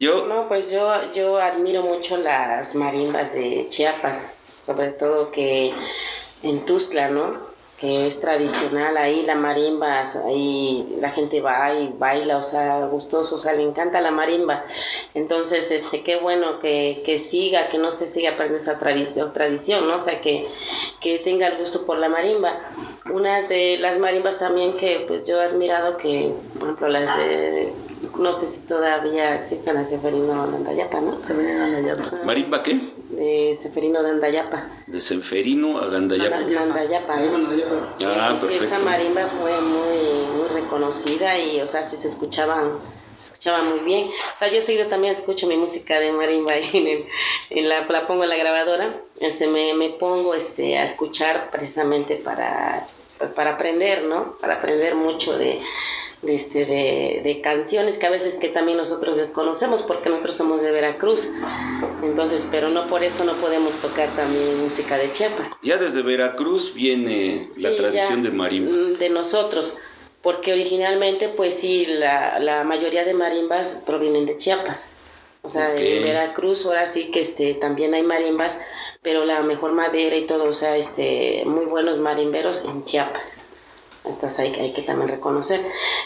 Yo, 0.00 0.26
No, 0.26 0.48
pues 0.48 0.72
yo, 0.72 1.12
yo 1.12 1.38
admiro 1.38 1.82
mucho 1.82 2.16
las 2.16 2.74
marimbas 2.74 3.34
de 3.34 3.68
Chiapas, 3.70 4.34
sobre 4.66 4.90
todo 4.90 5.30
que 5.30 5.72
en 6.42 6.66
Tuzla, 6.66 7.08
¿no? 7.08 7.53
Que 7.84 8.06
es 8.06 8.18
tradicional 8.22 8.96
ahí 8.96 9.24
la 9.26 9.34
marimba, 9.34 10.04
ahí 10.24 10.96
la 11.02 11.10
gente 11.10 11.42
va 11.42 11.74
y 11.74 11.94
baila, 11.98 12.38
o 12.38 12.42
sea, 12.42 12.86
gustoso, 12.86 13.34
o 13.34 13.38
sea, 13.38 13.52
le 13.52 13.62
encanta 13.62 14.00
la 14.00 14.10
marimba. 14.10 14.64
Entonces, 15.12 15.70
este, 15.70 16.02
qué 16.02 16.16
bueno 16.16 16.60
que, 16.60 17.02
que 17.04 17.18
siga, 17.18 17.68
que 17.68 17.76
no 17.76 17.92
se 17.92 18.08
siga 18.08 18.38
perdiendo 18.38 18.56
esa 18.56 18.78
tradición, 18.78 19.34
tradición, 19.34 19.86
¿no? 19.86 19.96
O 19.96 20.00
sea, 20.00 20.18
que, 20.22 20.48
que 21.02 21.18
tenga 21.18 21.46
el 21.48 21.58
gusto 21.58 21.84
por 21.84 21.98
la 21.98 22.08
marimba. 22.08 22.58
Una 23.12 23.42
de 23.42 23.76
las 23.76 23.98
marimbas 23.98 24.38
también 24.38 24.78
que 24.78 25.04
pues 25.06 25.26
yo 25.26 25.42
he 25.42 25.44
admirado 25.44 25.98
que, 25.98 26.32
por 26.54 26.62
ejemplo, 26.68 26.88
las 26.88 27.18
de, 27.18 27.70
no 28.18 28.32
sé 28.32 28.46
si 28.46 28.66
todavía 28.66 29.34
existen 29.34 29.74
las 29.74 29.90
de 29.90 29.96
Seferino 29.98 30.46
de 30.46 30.56
Andayapa, 30.56 31.02
¿no? 31.02 31.22
Se 31.22 31.34
vienen 31.34 31.60
a 31.60 31.68
la 31.68 31.80
llave. 31.80 32.00
¿marimba 32.24 32.62
qué? 32.62 32.93
De 33.10 33.54
Seferino 33.54 34.02
de 34.02 34.10
Andayapa. 34.10 34.66
De 34.86 35.00
Senferino 35.00 35.78
a 35.78 35.86
Gandayapa. 35.88 36.36
Andayapa, 36.38 37.14
Ahí, 37.16 37.28
¿no? 37.28 37.38
Ah, 38.08 38.36
Porque 38.40 38.56
Esa 38.56 38.76
perfecto. 38.78 38.84
marimba 38.90 39.26
fue 39.28 39.60
muy, 39.60 40.26
muy 40.36 40.48
reconocida 40.48 41.38
y, 41.38 41.60
o 41.60 41.66
sea, 41.66 41.82
sí 41.82 41.96
se 41.96 42.08
escuchaba, 42.08 42.62
se 43.18 43.26
escuchaba 43.26 43.62
muy 43.62 43.80
bien. 43.80 44.08
O 44.08 44.36
sea, 44.36 44.48
yo 44.52 44.60
seguido 44.62 44.88
también 44.88 45.14
escucho 45.14 45.46
mi 45.46 45.56
música 45.56 46.00
de 46.00 46.12
marimba 46.12 46.52
ahí 46.54 46.68
en, 46.72 46.86
el- 46.86 47.06
en 47.50 47.68
la, 47.68 47.86
la 47.86 48.06
pongo 48.06 48.24
en 48.24 48.30
la 48.30 48.36
grabadora. 48.36 48.94
Este, 49.20 49.46
me, 49.46 49.74
me 49.74 49.90
pongo 49.90 50.34
este, 50.34 50.78
a 50.78 50.84
escuchar 50.84 51.50
precisamente 51.50 52.16
para, 52.16 52.84
pues, 53.18 53.30
para 53.30 53.52
aprender, 53.52 54.04
¿no? 54.04 54.36
Para 54.40 54.54
aprender 54.54 54.94
mucho 54.96 55.36
de, 55.38 55.60
de, 56.24 56.34
este, 56.34 56.64
de, 56.64 57.20
de 57.22 57.40
canciones 57.40 57.98
que 57.98 58.06
a 58.06 58.10
veces 58.10 58.38
que 58.38 58.48
también 58.48 58.78
nosotros 58.78 59.16
desconocemos 59.16 59.82
porque 59.82 60.08
nosotros 60.08 60.36
somos 60.36 60.62
de 60.62 60.70
Veracruz. 60.70 61.30
Entonces, 62.02 62.46
pero 62.50 62.68
no 62.68 62.88
por 62.88 63.02
eso 63.04 63.24
no 63.24 63.36
podemos 63.40 63.78
tocar 63.78 64.14
también 64.16 64.62
música 64.62 64.96
de 64.98 65.10
Chiapas. 65.12 65.52
Ya 65.62 65.76
desde 65.76 66.02
Veracruz 66.02 66.74
viene 66.74 67.48
la 67.56 67.70
Sí, 67.70 67.76
tradición 67.76 68.22
ya, 68.22 68.30
de 68.30 68.36
marimba. 68.36 68.72
mm, 68.76 68.98
De 68.98 69.10
nosotros. 69.10 69.76
porque 70.22 70.54
originalmente 70.54 71.28
pues 71.28 71.54
sí, 71.54 71.84
la, 71.86 72.38
la 72.38 72.64
mayoría 72.64 73.04
de 73.04 73.12
marimbas 73.12 73.82
provienen 73.86 74.24
de 74.24 74.36
Chiapas. 74.38 74.94
O 75.42 75.50
sea, 75.50 75.68
Ok. 75.74 75.78
en 75.78 76.02
Veracruz 76.04 76.64
ahora 76.64 76.86
sí 76.86 77.10
que 77.10 77.20
este, 77.20 77.52
también 77.52 77.92
hay 77.92 78.02
marimbas, 78.02 78.62
pero 79.02 79.26
la 79.26 79.42
mejor 79.42 79.72
madera 79.72 80.16
y 80.16 80.24
todo, 80.26 80.44
o 80.44 80.52
sea, 80.54 80.78
este, 80.78 81.42
muy 81.44 81.66
buenos 81.66 81.98
marimberos 81.98 82.64
en 82.64 82.82
Chiapas. 82.86 83.42
Entonces 84.04 84.38
hay, 84.40 84.54
hay 84.60 84.72
que 84.72 84.82
también 84.82 85.08
reconocer. 85.08 85.60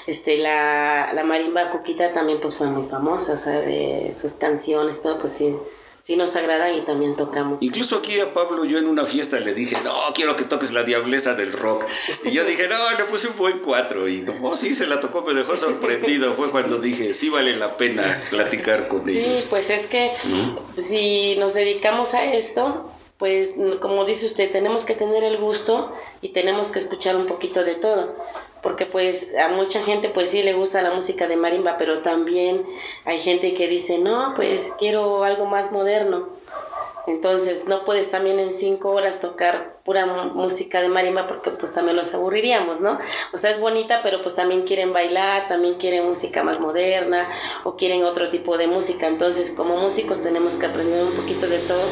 Este, 0.06 0.38
la, 0.38 1.12
la 1.14 1.24
marimba 1.24 1.70
Cuquita 1.70 2.12
también 2.12 2.40
pues 2.40 2.54
fue 2.54 2.68
muy 2.68 2.88
famosa, 2.88 3.32
o 3.32 3.37
sea, 3.37 3.61
de 3.61 4.12
sus 4.16 4.34
canciones, 4.34 5.02
todo, 5.02 5.18
pues 5.18 5.32
sí, 5.32 5.54
sí 6.00 6.14
nos 6.16 6.37
agradan 6.37 6.74
y 6.74 6.82
también 6.82 7.16
tocamos. 7.16 7.61
Incluso 7.62 7.96
aquí 7.96 8.20
a 8.20 8.32
Pablo 8.32 8.64
yo 8.64 8.78
en 8.78 8.87
una 8.87 9.04
fiesta 9.04 9.40
le 9.40 9.52
dije, 9.52 9.76
no, 9.82 9.92
quiero 10.14 10.37
que 10.37 10.44
toques 10.44 10.72
la 10.72 10.84
diableza 10.84 11.34
del 11.34 11.52
rock. 11.52 11.84
Y 12.24 12.30
yo 12.30 12.44
dije, 12.44 12.68
no, 12.68 12.76
le 12.98 13.04
puse 13.04 13.28
un 13.28 13.37
buen 13.37 13.58
cuatro. 13.58 14.08
Y 14.08 14.22
no, 14.22 14.56
sí, 14.56 14.74
se 14.74 14.87
la 14.87 15.00
tocó, 15.00 15.22
me 15.22 15.34
dejó 15.34 15.56
sorprendido. 15.56 16.34
Fue 16.34 16.50
cuando 16.52 16.78
dije, 16.78 17.14
sí 17.14 17.28
vale 17.28 17.56
la 17.56 17.76
pena 17.76 18.22
platicar 18.30 18.87
con 18.88 19.04
Sí, 19.06 19.18
ellos. 19.18 19.48
pues 19.48 19.70
es 19.70 19.88
que 19.88 20.14
si 20.76 21.34
nos 21.37 21.54
dedicamos 21.54 22.14
a 22.14 22.24
esto, 22.32 22.90
pues 23.18 23.50
como 23.81 24.04
dice 24.04 24.26
usted, 24.26 24.50
tenemos 24.52 24.85
que 24.85 24.94
tener 24.94 25.24
el 25.24 25.38
gusto 25.38 25.92
y 26.22 26.31
tenemos 26.31 26.70
que 26.70 26.78
escuchar 26.78 27.16
un 27.16 27.26
poquito 27.26 27.64
de 27.64 27.74
todo. 27.74 28.14
Porque 28.62 28.87
pues 28.87 29.35
a 29.37 29.48
mucha 29.48 29.83
gente 29.83 30.09
pues 30.09 30.31
sí 30.31 30.42
le 30.42 30.54
gusta 30.54 30.83
la 30.83 30.92
música 30.92 31.26
de 31.26 31.37
marimba, 31.37 31.76
pero 31.78 32.00
también 32.00 32.64
hay 33.04 33.20
gente 33.20 33.54
que 33.54 33.68
dice, 33.68 33.98
no, 33.98 34.33
pues 34.35 34.72
quiero 34.78 35.24
algo 35.24 35.46
más 35.46 35.72
moderno. 35.72 36.28
Entonces 37.09 37.64
no 37.66 37.85
puedes 37.85 38.11
también 38.11 38.38
en 38.38 38.53
cinco 38.53 38.90
horas 38.90 39.21
tocar 39.21 39.81
pura 39.85 40.05
música 40.07 40.83
de 40.83 40.88
marimba 40.88 41.27
porque 41.27 41.51
pues 41.51 41.73
también 41.73 41.97
los 41.97 42.12
aburriríamos, 42.12 42.81
¿no? 42.81 42.99
O 43.33 43.38
sea, 43.38 43.51
es 43.51 43.59
bonita, 43.59 44.01
pero 44.03 44.23
pues 44.23 44.35
también 44.35 44.62
quieren 44.62 44.92
bailar, 44.92 45.49
también 45.49 45.75
quieren 45.75 46.07
música 46.07 46.42
más 46.42 46.61
moderna 46.61 47.29
o 47.64 47.77
quieren 47.77 48.05
otro 48.05 48.29
tipo 48.31 48.59
de 48.59 48.66
música. 48.66 49.07
Entonces 49.09 49.53
como 49.53 49.79
músicos 49.79 50.23
tenemos 50.23 50.57
que 50.57 50.66
aprender 50.66 51.05
un 51.05 51.12
poquito 51.12 51.49
de 51.49 51.59
todo 51.61 51.85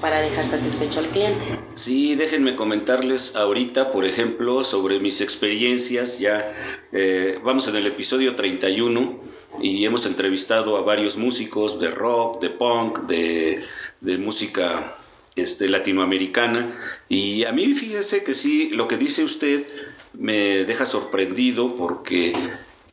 para 0.00 0.20
dejar 0.20 0.46
satisfecho 0.46 1.00
al 1.00 1.08
cliente. 1.08 1.44
Sí, 1.74 2.14
déjenme 2.14 2.56
comentarles 2.56 3.36
ahorita, 3.36 3.92
por 3.92 4.04
ejemplo, 4.04 4.64
sobre 4.64 5.00
mis 5.00 5.20
experiencias. 5.20 6.18
Ya 6.18 6.52
eh, 6.92 7.38
vamos 7.44 7.68
en 7.68 7.76
el 7.76 7.86
episodio 7.86 8.34
31 8.34 9.31
y 9.60 9.84
hemos 9.84 10.06
entrevistado 10.06 10.76
a 10.76 10.82
varios 10.82 11.16
músicos 11.16 11.78
de 11.78 11.90
rock, 11.90 12.40
de 12.40 12.50
punk, 12.50 13.00
de, 13.00 13.62
de 14.00 14.18
música 14.18 14.96
este, 15.36 15.68
latinoamericana. 15.68 16.76
Y 17.08 17.44
a 17.44 17.52
mí 17.52 17.74
fíjese 17.74 18.24
que 18.24 18.34
sí, 18.34 18.70
lo 18.70 18.88
que 18.88 18.96
dice 18.96 19.24
usted 19.24 19.66
me 20.14 20.64
deja 20.64 20.86
sorprendido 20.86 21.74
porque, 21.74 22.32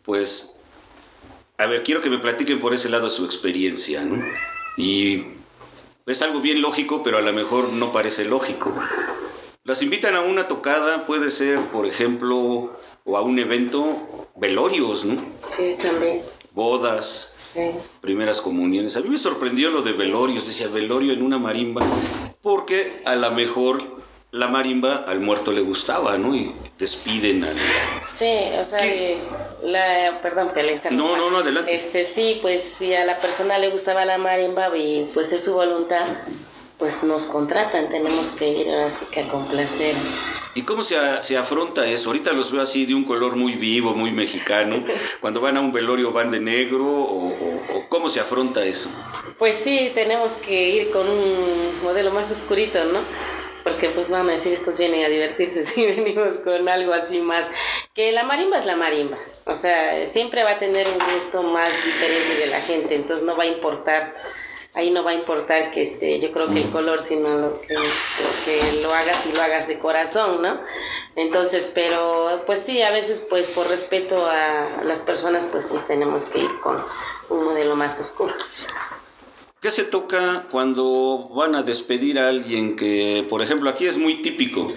pues, 0.03 0.55
a 1.57 1.65
ver, 1.65 1.83
quiero 1.83 2.01
que 2.01 2.09
me 2.09 2.19
platiquen 2.19 2.59
por 2.59 2.73
ese 2.73 2.89
lado 2.89 3.09
su 3.09 3.25
experiencia, 3.25 4.03
¿no? 4.05 4.23
Y 4.77 5.25
es 6.05 6.21
algo 6.21 6.39
bien 6.39 6.61
lógico, 6.61 7.03
pero 7.03 7.17
a 7.17 7.21
lo 7.21 7.33
mejor 7.33 7.73
no 7.73 7.91
parece 7.91 8.25
lógico. 8.25 8.73
Las 9.63 9.83
invitan 9.83 10.15
a 10.15 10.21
una 10.21 10.47
tocada, 10.47 11.05
puede 11.05 11.29
ser, 11.29 11.59
por 11.65 11.85
ejemplo, 11.85 12.73
o 13.03 13.17
a 13.17 13.21
un 13.21 13.37
evento, 13.37 14.29
velorios, 14.35 15.05
¿no? 15.05 15.21
Sí, 15.47 15.75
también. 15.79 16.21
Bodas, 16.53 17.33
Sí. 17.53 17.71
primeras 18.01 18.41
comuniones. 18.41 18.95
A 18.97 19.01
mí 19.01 19.09
me 19.09 19.17
sorprendió 19.17 19.71
lo 19.71 19.81
de 19.81 19.93
velorios, 19.93 20.45
decía 20.45 20.67
velorio 20.67 21.13
en 21.13 21.23
una 21.23 21.39
marimba, 21.39 21.81
porque 22.41 23.01
a 23.05 23.15
lo 23.15 23.31
mejor 23.31 23.97
la 24.31 24.47
marimba 24.47 25.03
al 25.07 25.19
muerto 25.19 25.51
le 25.51 25.61
gustaba, 25.61 26.17
¿no? 26.17 26.35
Y 26.35 26.51
despiden 26.77 27.43
al... 27.43 27.57
Sí, 28.13 28.31
o 28.59 28.63
sea, 28.63 28.77
¿Qué? 28.79 29.19
la, 29.63 30.19
perdón 30.21 30.51
que 30.53 30.61
le. 30.61 30.81
No, 30.91 31.17
no, 31.17 31.31
no, 31.31 31.37
adelante. 31.39 31.75
Este, 31.75 32.03
sí, 32.03 32.37
pues 32.41 32.61
si 32.61 32.93
a 32.93 33.05
la 33.05 33.15
persona 33.17 33.57
le 33.57 33.69
gustaba 33.71 34.05
la 34.05 34.17
marimba 34.19 34.75
y 34.77 35.09
pues 35.13 35.33
es 35.33 35.43
su 35.43 35.53
voluntad, 35.53 36.05
pues 36.79 37.03
nos 37.03 37.27
contratan, 37.27 37.89
tenemos 37.89 38.31
que 38.39 38.47
ir 38.47 38.73
así 38.73 39.05
que 39.11 39.19
a 39.21 39.27
complacer. 39.27 39.95
¿Y 40.55 40.63
cómo 40.63 40.81
se, 40.83 40.97
a- 40.97 41.19
se 41.21 41.37
afronta 41.37 41.85
eso? 41.85 42.09
Ahorita 42.09 42.31
los 42.33 42.51
veo 42.51 42.61
así 42.61 42.85
de 42.85 42.95
un 42.95 43.03
color 43.03 43.35
muy 43.35 43.53
vivo, 43.55 43.93
muy 43.93 44.11
mexicano. 44.11 44.83
Cuando 45.19 45.41
van 45.41 45.57
a 45.57 45.61
un 45.61 45.71
velorio 45.73 46.11
van 46.13 46.31
de 46.31 46.39
negro 46.39 46.85
o, 46.87 47.27
o- 47.27 47.77
o 47.77 47.89
cómo 47.89 48.07
se 48.09 48.21
afronta 48.21 48.63
eso. 48.65 48.89
Pues 49.37 49.57
sí, 49.57 49.91
tenemos 49.93 50.31
que 50.33 50.69
ir 50.69 50.91
con 50.91 51.07
un 51.07 51.83
modelo 51.83 52.11
más 52.11 52.31
oscurito, 52.31 52.83
¿no? 52.85 53.03
Porque 53.63 53.89
pues 53.89 54.09
van 54.09 54.27
a 54.29 54.33
decir, 54.33 54.53
estos 54.53 54.79
vienen 54.79 55.03
a 55.05 55.09
divertirse 55.09 55.65
si 55.65 55.85
venimos 55.85 56.37
con 56.37 56.67
algo 56.69 56.93
así 56.93 57.19
más. 57.19 57.45
Que 57.93 58.13
la 58.13 58.23
marimba 58.23 58.57
es 58.57 58.65
la 58.65 58.77
marimba. 58.77 59.17
O 59.45 59.55
sea, 59.55 60.07
siempre 60.07 60.43
va 60.43 60.51
a 60.51 60.57
tener 60.57 60.87
un 60.87 61.13
gusto 61.15 61.43
más 61.43 61.71
diferente 61.85 62.37
de 62.39 62.47
la 62.47 62.61
gente, 62.61 62.95
entonces 62.95 63.25
no 63.27 63.35
va 63.35 63.43
a 63.43 63.47
importar. 63.47 64.15
Ahí 64.75 64.91
no 64.91 65.03
va 65.03 65.11
a 65.11 65.15
importar 65.15 65.71
que 65.71 65.81
este, 65.81 66.19
yo 66.19 66.31
creo 66.31 66.47
que 66.47 66.61
el 66.61 66.69
color, 66.69 67.01
sino 67.01 67.27
lo 67.37 67.61
que, 67.61 67.73
lo 67.73 67.81
que 68.45 68.81
lo 68.83 68.93
hagas 68.93 69.25
y 69.25 69.35
lo 69.35 69.41
hagas 69.41 69.67
de 69.67 69.79
corazón, 69.79 70.41
¿no? 70.41 70.61
Entonces, 71.15 71.71
pero 71.73 72.43
pues 72.45 72.59
sí, 72.59 72.81
a 72.81 72.91
veces 72.91 73.25
pues 73.29 73.47
por 73.47 73.67
respeto 73.67 74.27
a 74.27 74.83
las 74.85 75.01
personas, 75.01 75.47
pues 75.51 75.65
sí 75.65 75.77
tenemos 75.87 76.27
que 76.27 76.39
ir 76.39 76.59
con 76.61 76.77
un 77.29 77.45
modelo 77.45 77.75
más 77.75 77.99
oscuro. 77.99 78.33
¿Qué 79.59 79.71
se 79.71 79.83
toca 79.83 80.47
cuando 80.51 81.29
van 81.35 81.55
a 81.55 81.63
despedir 81.63 82.17
a 82.17 82.29
alguien 82.29 82.77
que, 82.77 83.25
por 83.29 83.41
ejemplo, 83.41 83.69
aquí 83.69 83.87
es 83.87 83.97
muy 83.97 84.21
típico, 84.21 84.71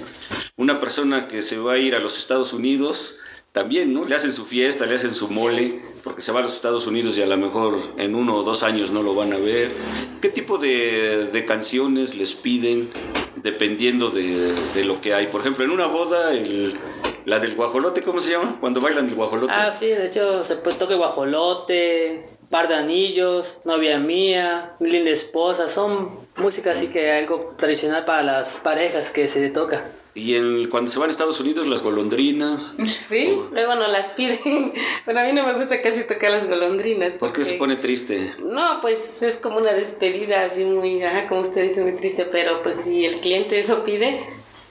una 0.56 0.80
persona 0.80 1.28
que 1.28 1.42
se 1.42 1.58
va 1.58 1.74
a 1.74 1.78
ir 1.78 1.94
a 1.94 2.00
los 2.00 2.18
Estados 2.18 2.52
Unidos, 2.52 3.20
también, 3.52 3.92
¿no? 3.92 4.04
Le 4.06 4.14
hacen 4.14 4.32
su 4.32 4.44
fiesta, 4.44 4.86
le 4.86 4.96
hacen 4.96 5.12
su 5.12 5.28
mole, 5.28 5.80
porque 6.02 6.20
se 6.20 6.32
va 6.32 6.40
a 6.40 6.42
los 6.42 6.54
Estados 6.54 6.86
Unidos 6.86 7.16
y 7.16 7.22
a 7.22 7.26
lo 7.26 7.36
mejor 7.36 7.78
en 7.96 8.14
uno 8.14 8.36
o 8.36 8.42
dos 8.42 8.62
años 8.62 8.92
no 8.92 9.02
lo 9.02 9.14
van 9.14 9.32
a 9.32 9.38
ver. 9.38 9.72
¿Qué 10.20 10.28
tipo 10.28 10.58
de, 10.58 11.26
de 11.26 11.44
canciones 11.44 12.16
les 12.16 12.34
piden 12.34 12.90
dependiendo 13.36 14.10
de, 14.10 14.52
de 14.74 14.84
lo 14.84 15.00
que 15.00 15.14
hay? 15.14 15.26
Por 15.28 15.40
ejemplo, 15.40 15.64
en 15.64 15.70
una 15.70 15.86
boda, 15.86 16.32
el, 16.32 16.78
la 17.24 17.38
del 17.38 17.54
guajolote, 17.54 18.02
¿cómo 18.02 18.20
se 18.20 18.32
llama? 18.32 18.56
Cuando 18.60 18.80
bailan 18.80 19.08
el 19.08 19.14
guajolote. 19.14 19.52
Ah, 19.54 19.70
sí, 19.70 19.86
de 19.86 20.06
hecho 20.06 20.42
se 20.44 20.56
puede 20.56 20.76
toque 20.76 20.94
guajolote, 20.94 22.28
par 22.50 22.68
de 22.68 22.74
anillos, 22.74 23.62
novia 23.64 23.98
mía, 23.98 24.74
mi 24.80 24.90
linda 24.90 25.10
esposa, 25.10 25.68
son 25.68 26.10
música 26.36 26.72
así 26.72 26.88
que 26.88 27.12
algo 27.12 27.54
tradicional 27.56 28.04
para 28.04 28.22
las 28.22 28.56
parejas 28.58 29.12
que 29.12 29.28
se 29.28 29.48
toca. 29.50 29.84
Y 30.14 30.34
el, 30.34 30.68
cuando 30.68 30.90
se 30.90 30.98
van 30.98 31.08
a 31.08 31.12
Estados 31.12 31.40
Unidos, 31.40 31.66
las 31.66 31.82
golondrinas. 31.82 32.74
Sí, 32.98 33.34
luego 33.50 33.74
nos 33.74 33.90
las 33.90 34.10
piden. 34.10 34.72
Pero 35.06 35.20
a 35.20 35.24
mí 35.24 35.32
no 35.32 35.46
me 35.46 35.54
gusta 35.54 35.80
casi 35.80 36.04
tocar 36.04 36.30
las 36.30 36.48
golondrinas. 36.48 37.14
¿Por 37.14 37.32
qué 37.32 37.44
se 37.44 37.54
pone 37.54 37.76
triste? 37.76 38.34
No, 38.44 38.80
pues 38.80 39.22
es 39.22 39.36
como 39.36 39.58
una 39.58 39.72
despedida 39.72 40.44
así 40.44 40.64
muy, 40.64 41.02
ajá, 41.02 41.28
como 41.28 41.40
usted 41.40 41.68
dice, 41.68 41.82
muy 41.82 41.92
triste. 41.92 42.26
Pero 42.26 42.62
pues 42.62 42.76
si 42.76 43.04
el 43.04 43.20
cliente 43.20 43.58
eso 43.58 43.84
pide, 43.84 44.22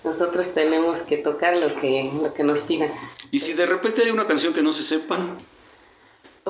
nosotros 0.04 0.54
tenemos 0.54 1.02
que 1.02 1.18
tocar 1.18 1.58
lo 1.58 1.76
que, 1.76 2.12
lo 2.22 2.34
que 2.34 2.44
nos 2.44 2.62
pidan. 2.62 2.92
Y 3.32 3.40
si 3.40 3.54
de 3.54 3.66
repente 3.66 4.02
hay 4.04 4.12
una 4.12 4.26
canción 4.26 4.54
que 4.54 4.62
no 4.62 4.74
se 4.74 4.84
sepan, 4.84 5.38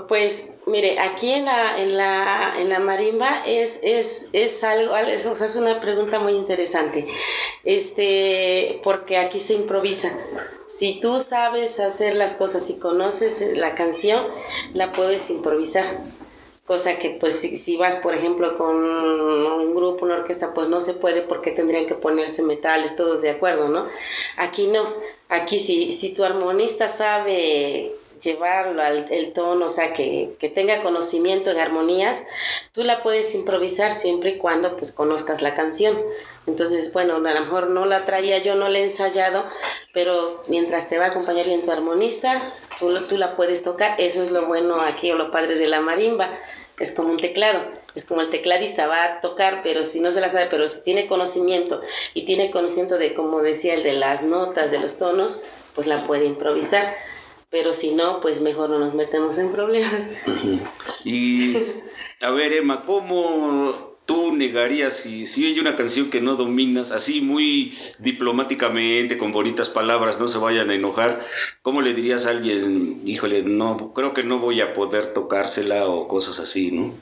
Pues 0.07 0.59
mire, 0.67 0.99
aquí 0.99 1.31
en 1.33 1.45
la, 1.45 1.77
en 1.77 1.97
la, 1.97 2.53
en 2.57 2.69
la 2.69 2.79
marimba 2.79 3.43
es, 3.45 3.81
es, 3.83 4.29
es 4.31 4.63
algo, 4.63 4.95
es, 4.95 5.25
o 5.25 5.35
sea, 5.35 5.47
es 5.47 5.57
una 5.57 5.81
pregunta 5.81 6.19
muy 6.19 6.31
interesante, 6.31 7.05
este, 7.65 8.79
porque 8.85 9.17
aquí 9.17 9.41
se 9.41 9.53
improvisa. 9.53 10.17
Si 10.69 11.01
tú 11.01 11.19
sabes 11.19 11.81
hacer 11.81 12.15
las 12.15 12.35
cosas 12.35 12.69
y 12.69 12.75
conoces 12.75 13.57
la 13.57 13.75
canción, 13.75 14.25
la 14.73 14.93
puedes 14.93 15.29
improvisar. 15.29 15.85
Cosa 16.65 16.97
que 16.97 17.09
pues 17.09 17.35
si, 17.35 17.57
si 17.57 17.75
vas 17.75 17.97
por 17.97 18.15
ejemplo 18.15 18.57
con 18.57 18.77
un 18.77 19.75
grupo, 19.75 20.05
una 20.05 20.15
orquesta, 20.15 20.53
pues 20.53 20.69
no 20.69 20.79
se 20.79 20.93
puede 20.93 21.21
porque 21.21 21.51
tendrían 21.51 21.85
que 21.85 21.95
ponerse 21.95 22.43
metales 22.43 22.95
todos 22.95 23.21
de 23.21 23.31
acuerdo, 23.31 23.67
¿no? 23.67 23.87
Aquí 24.37 24.67
no, 24.67 24.93
aquí 25.27 25.59
si, 25.59 25.91
si 25.91 26.13
tu 26.13 26.23
armonista 26.23 26.87
sabe 26.87 27.91
llevarlo 28.21 28.81
al 28.81 29.07
el 29.11 29.33
tono, 29.33 29.67
o 29.67 29.69
sea, 29.69 29.93
que, 29.93 30.35
que 30.39 30.49
tenga 30.49 30.81
conocimiento 30.81 31.49
en 31.51 31.59
armonías, 31.59 32.27
tú 32.73 32.83
la 32.83 33.01
puedes 33.03 33.33
improvisar 33.35 33.91
siempre 33.91 34.31
y 34.31 34.37
cuando 34.37 34.77
pues 34.77 34.91
conozcas 34.91 35.41
la 35.41 35.53
canción. 35.53 35.97
Entonces, 36.47 36.91
bueno, 36.91 37.15
a 37.15 37.19
lo 37.19 37.39
mejor 37.39 37.67
no 37.67 37.85
la 37.85 38.05
traía 38.05 38.39
yo, 38.39 38.55
no 38.55 38.69
la 38.69 38.79
he 38.79 38.83
ensayado, 38.83 39.45
pero 39.93 40.41
mientras 40.47 40.89
te 40.89 40.97
va 40.97 41.05
a 41.05 41.09
acompañar 41.09 41.45
bien 41.45 41.63
tu 41.63 41.71
armonista, 41.71 42.41
tú, 42.79 42.99
tú 43.07 43.17
la 43.17 43.35
puedes 43.35 43.63
tocar. 43.63 43.99
Eso 43.99 44.23
es 44.23 44.31
lo 44.31 44.47
bueno 44.47 44.81
aquí 44.81 45.11
o 45.11 45.15
lo 45.15 45.31
padre 45.31 45.55
de 45.55 45.67
la 45.67 45.81
marimba. 45.81 46.29
Es 46.79 46.95
como 46.95 47.11
un 47.11 47.17
teclado, 47.17 47.59
es 47.93 48.05
como 48.05 48.21
el 48.21 48.31
tecladista 48.31 48.87
va 48.87 49.03
a 49.03 49.21
tocar, 49.21 49.61
pero 49.61 49.83
si 49.83 49.99
no 49.99 50.11
se 50.11 50.19
la 50.19 50.29
sabe, 50.29 50.47
pero 50.49 50.67
si 50.67 50.83
tiene 50.83 51.05
conocimiento 51.05 51.81
y 52.15 52.25
tiene 52.25 52.49
conocimiento 52.49 52.97
de, 52.97 53.13
como 53.13 53.41
decía, 53.41 53.75
el 53.75 53.83
de 53.83 53.93
las 53.93 54.23
notas, 54.23 54.71
de 54.71 54.79
los 54.79 54.97
tonos, 54.97 55.43
pues 55.75 55.85
la 55.85 56.07
puede 56.07 56.25
improvisar. 56.25 56.95
Pero 57.51 57.73
si 57.73 57.93
no, 57.93 58.21
pues 58.21 58.41
mejor 58.41 58.69
no 58.69 58.79
nos 58.79 58.95
metemos 58.95 59.37
en 59.37 59.51
problemas. 59.51 60.07
y 61.03 61.55
a 62.21 62.31
ver 62.31 62.53
Emma, 62.53 62.85
¿cómo 62.85 63.91
tú 64.05 64.31
negarías 64.31 64.93
si, 64.93 65.25
si 65.25 65.45
hay 65.45 65.59
una 65.59 65.75
canción 65.75 66.09
que 66.09 66.21
no 66.21 66.35
dominas, 66.35 66.91
así 66.91 67.21
muy 67.21 67.77
diplomáticamente, 67.99 69.17
con 69.17 69.31
bonitas 69.31 69.69
palabras, 69.69 70.19
no 70.19 70.27
se 70.27 70.37
vayan 70.37 70.69
a 70.69 70.75
enojar, 70.75 71.25
¿cómo 71.61 71.81
le 71.81 71.93
dirías 71.93 72.25
a 72.25 72.31
alguien, 72.31 73.01
híjole, 73.05 73.43
no, 73.43 73.93
creo 73.93 74.13
que 74.13 74.23
no 74.23 74.39
voy 74.39 74.61
a 74.61 74.73
poder 74.73 75.07
tocársela 75.07 75.87
o 75.87 76.07
cosas 76.07 76.39
así, 76.39 76.71
¿no? 76.71 76.93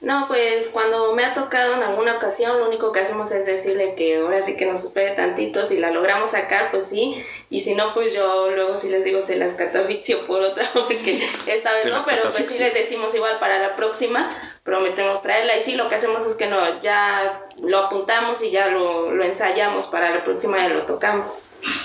No, 0.00 0.28
pues 0.28 0.70
cuando 0.70 1.14
me 1.14 1.24
ha 1.24 1.32
tocado 1.32 1.74
en 1.74 1.82
alguna 1.82 2.16
ocasión, 2.16 2.58
lo 2.58 2.68
único 2.68 2.92
que 2.92 3.00
hacemos 3.00 3.32
es 3.32 3.46
decirle 3.46 3.94
que 3.96 4.18
ahora 4.18 4.42
sí 4.42 4.54
que 4.56 4.66
nos 4.66 4.82
supere 4.82 5.12
tantito, 5.12 5.64
si 5.64 5.78
la 5.78 5.90
logramos 5.90 6.32
sacar, 6.32 6.70
pues 6.70 6.86
sí, 6.86 7.14
y 7.48 7.60
si 7.60 7.74
no, 7.74 7.94
pues 7.94 8.12
yo 8.12 8.50
luego 8.50 8.76
sí 8.76 8.90
les 8.90 9.04
digo, 9.04 9.22
se 9.22 9.36
las 9.36 9.54
catafixio 9.54 10.26
por 10.26 10.42
otra, 10.42 10.70
porque 10.74 11.26
esta 11.46 11.72
vez 11.72 11.80
Se 11.80 11.90
no, 11.90 11.96
pero 12.06 12.30
pues 12.30 12.46
sí 12.46 12.62
les 12.62 12.74
decimos 12.74 13.14
igual 13.14 13.38
para 13.40 13.58
la 13.58 13.74
próxima, 13.74 14.36
prometemos 14.64 15.22
traerla, 15.22 15.56
y 15.56 15.62
sí, 15.62 15.76
lo 15.76 15.88
que 15.88 15.94
hacemos 15.94 16.26
es 16.26 16.36
que 16.36 16.46
no, 16.46 16.82
ya 16.82 17.42
lo 17.62 17.78
apuntamos 17.78 18.42
y 18.42 18.50
ya 18.50 18.68
lo, 18.68 19.12
lo 19.12 19.24
ensayamos, 19.24 19.86
para 19.86 20.10
la 20.10 20.24
próxima 20.24 20.58
ya 20.58 20.68
lo 20.68 20.82
tocamos. 20.82 21.30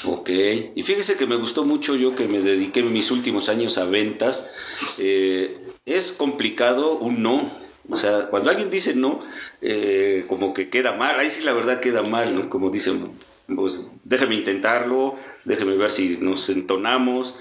Ok, 0.05 0.29
y 0.75 0.83
fíjese 0.83 1.15
que 1.15 1.27
me 1.27 1.37
gustó 1.37 1.63
mucho 1.63 1.95
yo 1.95 2.13
que 2.13 2.27
me 2.27 2.39
dediqué 2.39 2.83
mis 2.83 3.09
últimos 3.09 3.47
años 3.47 3.77
a 3.77 3.85
ventas. 3.85 4.53
eh, 4.97 5.57
es 5.85 6.11
complicado 6.11 6.97
un 6.97 7.23
no. 7.23 7.60
O 7.91 7.97
sea, 7.97 8.27
cuando 8.29 8.49
alguien 8.49 8.69
dice 8.69 8.95
no, 8.95 9.19
eh, 9.61 10.25
como 10.27 10.53
que 10.53 10.69
queda 10.69 10.93
mal. 10.93 11.19
Ahí 11.19 11.29
sí 11.29 11.41
la 11.43 11.53
verdad 11.53 11.79
queda 11.79 12.01
mal, 12.03 12.33
¿no? 12.35 12.49
Como 12.49 12.69
dicen, 12.69 13.11
pues 13.55 13.91
déjame 14.05 14.35
intentarlo, 14.35 15.15
déjeme 15.45 15.75
ver 15.75 15.89
si 15.91 16.17
nos 16.21 16.49
entonamos. 16.49 17.35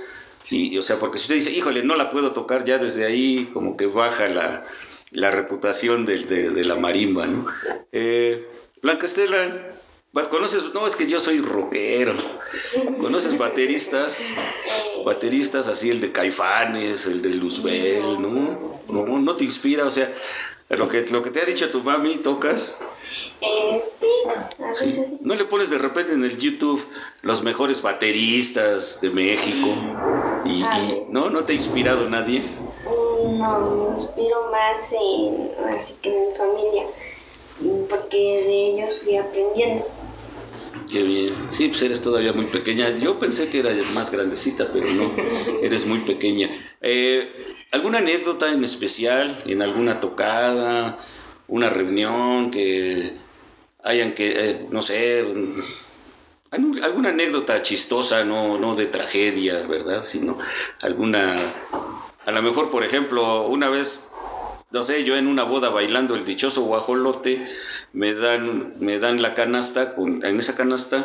Y, 0.51 0.77
o 0.79 0.83
sea, 0.83 0.99
porque 0.99 1.19
si 1.19 1.23
usted 1.25 1.35
dice, 1.37 1.53
híjole, 1.53 1.85
no 1.85 1.95
la 1.97 2.11
puedo 2.11 2.33
tocar, 2.33 2.65
ya 2.65 2.79
desde 2.79 3.05
ahí 3.07 3.49
como 3.55 3.77
que 3.77 3.87
baja 3.87 4.27
la, 4.29 4.67
la 5.13 5.31
reputación 5.31 6.07
de, 6.07 6.65
la 6.65 6.75
marimba, 6.75 7.27
¿no? 7.27 7.47
Eh, 7.93 8.49
Blanca 8.83 9.07
Estela, 9.07 9.69
¿va- 10.17 10.29
¿conoces? 10.29 10.65
No, 10.75 10.85
es 10.87 10.97
que 10.97 11.07
yo 11.07 11.21
soy 11.21 11.41
rockero. 11.41 12.15
¿Conoces 13.01 13.39
bateristas? 13.39 14.25
Bateristas 15.05 15.69
así, 15.69 15.91
el 15.91 16.01
de 16.01 16.13
Caifanes, 16.13 17.07
el 17.07 17.23
de 17.23 17.31
Luzbel, 17.35 18.21
¿no? 18.21 18.77
¿no? 18.89 19.19
¿No 19.19 19.37
te 19.37 19.45
inspira? 19.45 19.85
O 19.87 19.91
sea, 19.91 20.13
lo 20.71 20.89
que, 20.89 21.07
lo 21.11 21.23
que 21.23 21.31
te 21.31 21.41
ha 21.41 21.45
dicho 21.45 21.69
tu 21.71 21.83
mami, 21.83 22.17
¿tocas? 22.19 22.79
Eh, 23.41 23.83
sí, 23.99 24.07
a 24.63 24.67
veces 24.67 24.95
sí. 24.95 25.19
¿No 25.23 25.35
le 25.35 25.45
pones 25.47 25.71
de 25.71 25.79
repente 25.79 26.13
en 26.13 26.23
el 26.25 26.37
YouTube 26.39 26.85
los 27.23 27.43
mejores 27.43 27.81
bateristas 27.83 29.01
de 29.01 29.11
México? 29.11 29.69
Y, 30.45 30.63
y- 30.63 31.05
¿no? 31.11 31.31
¿No 31.31 31.43
te 31.45 31.53
ha 31.53 31.57
inspirado 31.57 32.09
nadie? 32.09 32.41
Mm, 32.87 33.39
No, 33.39 33.61
me 33.61 33.95
inspiro 33.95 34.51
más 34.51 34.93
en, 34.93 35.51
así 35.79 35.95
que 36.03 36.11
en 36.11 36.29
mi 36.31 36.35
familia, 36.37 36.83
porque 37.89 38.17
de 38.19 38.71
ellos 38.73 38.91
fui 39.03 39.17
aprendiendo. 39.17 39.87
Qué 40.91 41.03
bien. 41.03 41.33
Sí, 41.49 41.69
pues 41.69 41.83
eres 41.83 42.03
todavía 42.03 42.33
muy 42.33 42.47
pequeña. 42.47 42.91
Yo 42.91 43.19
pensé 43.19 43.49
que 43.49 43.61
eras 43.61 43.77
más 43.95 44.11
grandecita, 44.11 44.73
pero 44.73 44.87
no, 44.93 45.15
eres 45.63 45.87
muy 45.87 46.01
pequeña. 46.01 46.51
Eh, 46.81 47.33
¿Alguna 47.71 47.99
anécdota 47.99 48.53
en 48.53 48.65
especial, 48.65 49.41
en 49.47 49.63
alguna 49.63 50.01
tocada, 50.01 50.99
una 51.47 51.71
reunión 51.71 52.51
que 52.51 53.17
hayan 53.85 54.13
que, 54.13 54.51
eh, 54.51 54.67
no 54.71 54.83
sé, 54.83 55.25
alguna 56.51 57.11
anécdota 57.11 57.63
chistosa, 57.63 58.25
no, 58.25 58.59
no 58.59 58.75
de 58.75 58.87
tragedia, 58.87 59.67
¿verdad? 59.69 60.03
Sino 60.03 60.39
alguna, 60.81 61.37
a 62.27 62.31
lo 62.33 62.43
mejor, 62.43 62.69
por 62.71 62.83
ejemplo, 62.83 63.47
una 63.47 63.69
vez 63.69 64.11
no 64.71 64.85
sé, 64.85 65.03
yo 65.03 65.17
en 65.17 65.27
una 65.27 65.43
boda 65.43 65.71
bailando 65.71 66.15
el 66.15 66.25
dichoso 66.25 66.63
guajolote, 66.63 67.45
me 67.93 68.15
dan, 68.15 68.75
me 68.81 68.99
dan 68.99 69.23
la 69.23 69.35
canasta, 69.35 69.95
con, 69.95 70.25
en 70.25 70.39
esa 70.39 70.55
canasta, 70.55 71.05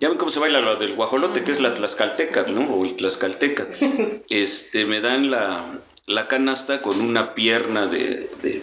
ya 0.00 0.08
ven 0.08 0.18
cómo 0.18 0.30
se 0.30 0.38
baila 0.38 0.60
lo 0.60 0.76
del 0.76 0.94
guajolote, 0.94 1.42
que 1.42 1.50
es 1.50 1.60
la 1.60 1.74
tlaxcalteca, 1.74 2.44
¿no? 2.48 2.72
O 2.74 2.84
el 2.84 2.96
tlaxcalteca. 2.96 3.66
Este, 4.28 4.84
me 4.84 5.00
dan 5.00 5.30
la, 5.30 5.80
la 6.06 6.28
canasta 6.28 6.82
con 6.82 7.00
una 7.00 7.34
pierna 7.34 7.86
de, 7.86 8.30
de, 8.42 8.62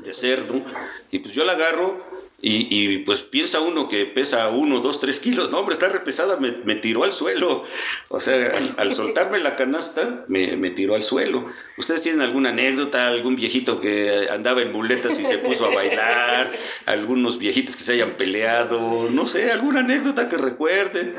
de 0.00 0.14
cerdo, 0.14 0.64
y 1.10 1.20
pues 1.20 1.34
yo 1.34 1.44
la 1.44 1.52
agarro. 1.52 2.07
Y, 2.40 2.98
pues 2.98 3.22
piensa 3.22 3.60
uno 3.60 3.88
que 3.88 4.06
pesa 4.06 4.48
uno, 4.50 4.78
dos, 4.78 5.00
tres 5.00 5.18
kilos. 5.18 5.50
No, 5.50 5.58
hombre, 5.58 5.72
está 5.72 5.88
repesada, 5.88 6.36
me, 6.36 6.52
me 6.64 6.76
tiró 6.76 7.02
al 7.02 7.12
suelo. 7.12 7.64
O 8.10 8.20
sea, 8.20 8.52
al, 8.76 8.92
soltarme 8.92 9.40
la 9.40 9.56
canasta, 9.56 10.24
me, 10.28 10.56
me 10.56 10.70
tiró 10.70 10.94
al 10.94 11.02
suelo. 11.02 11.44
¿Ustedes 11.76 12.02
tienen 12.02 12.20
alguna 12.20 12.50
anécdota? 12.50 13.08
¿Algún 13.08 13.34
viejito 13.34 13.80
que 13.80 14.28
andaba 14.30 14.62
en 14.62 14.70
muletas 14.70 15.18
y 15.18 15.26
se 15.26 15.38
puso 15.38 15.66
a 15.66 15.74
bailar? 15.74 16.52
¿Algunos 16.86 17.38
viejitos 17.38 17.74
que 17.74 17.82
se 17.82 17.94
hayan 17.94 18.12
peleado? 18.12 19.10
No 19.10 19.26
sé, 19.26 19.50
¿alguna 19.50 19.80
anécdota 19.80 20.28
que 20.28 20.36
recuerden? 20.36 21.16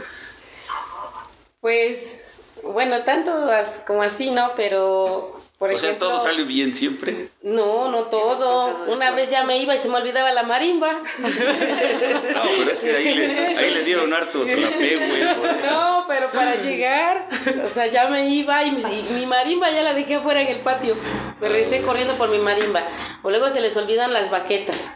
Pues, 1.59 2.43
bueno, 2.63 3.03
tanto 3.03 3.45
como 3.85 4.03
así, 4.03 4.31
¿no? 4.31 4.53
Pero, 4.55 5.37
por 5.59 5.71
o 5.71 5.77
sea, 5.77 5.97
todo 5.99 6.17
sale 6.19 6.45
bien 6.45 6.73
siempre. 6.73 7.27
No, 7.43 7.91
no 7.91 8.03
todo. 8.05 8.85
Una 8.87 9.11
vez 9.11 9.29
ya 9.29 9.43
me 9.43 9.57
iba 9.57 9.75
y 9.75 9.77
se 9.77 9.89
me 9.89 9.97
olvidaba 9.97 10.31
la 10.31 10.43
marimba. 10.43 10.89
No, 10.93 12.41
pero 12.57 12.71
es 12.71 12.81
que 12.81 12.95
ahí 12.95 13.13
le, 13.13 13.57
ahí 13.57 13.71
le 13.73 13.83
dieron 13.83 14.13
harto 14.13 14.41
trapé, 14.45 14.97
güey, 14.97 15.35
por 15.35 15.49
eso. 15.49 15.69
No, 15.71 16.05
pero 16.07 16.31
para 16.31 16.55
llegar, 16.55 17.27
o 17.63 17.67
sea, 17.67 17.87
ya 17.87 18.07
me 18.09 18.29
iba 18.29 18.63
y 18.63 18.71
mi, 18.71 18.81
y 18.81 19.07
mi 19.13 19.25
marimba 19.25 19.69
ya 19.69 19.83
la 19.83 19.93
dejé 19.93 20.15
afuera 20.15 20.41
en 20.41 20.47
el 20.47 20.59
patio. 20.61 20.95
Me 21.41 21.47
regresé 21.49 21.81
corriendo 21.81 22.15
por 22.15 22.29
mi 22.29 22.37
marimba. 22.39 22.81
O 23.23 23.29
luego 23.29 23.49
se 23.49 23.61
les 23.61 23.75
olvidan 23.77 24.13
las 24.13 24.31
baquetas. 24.31 24.95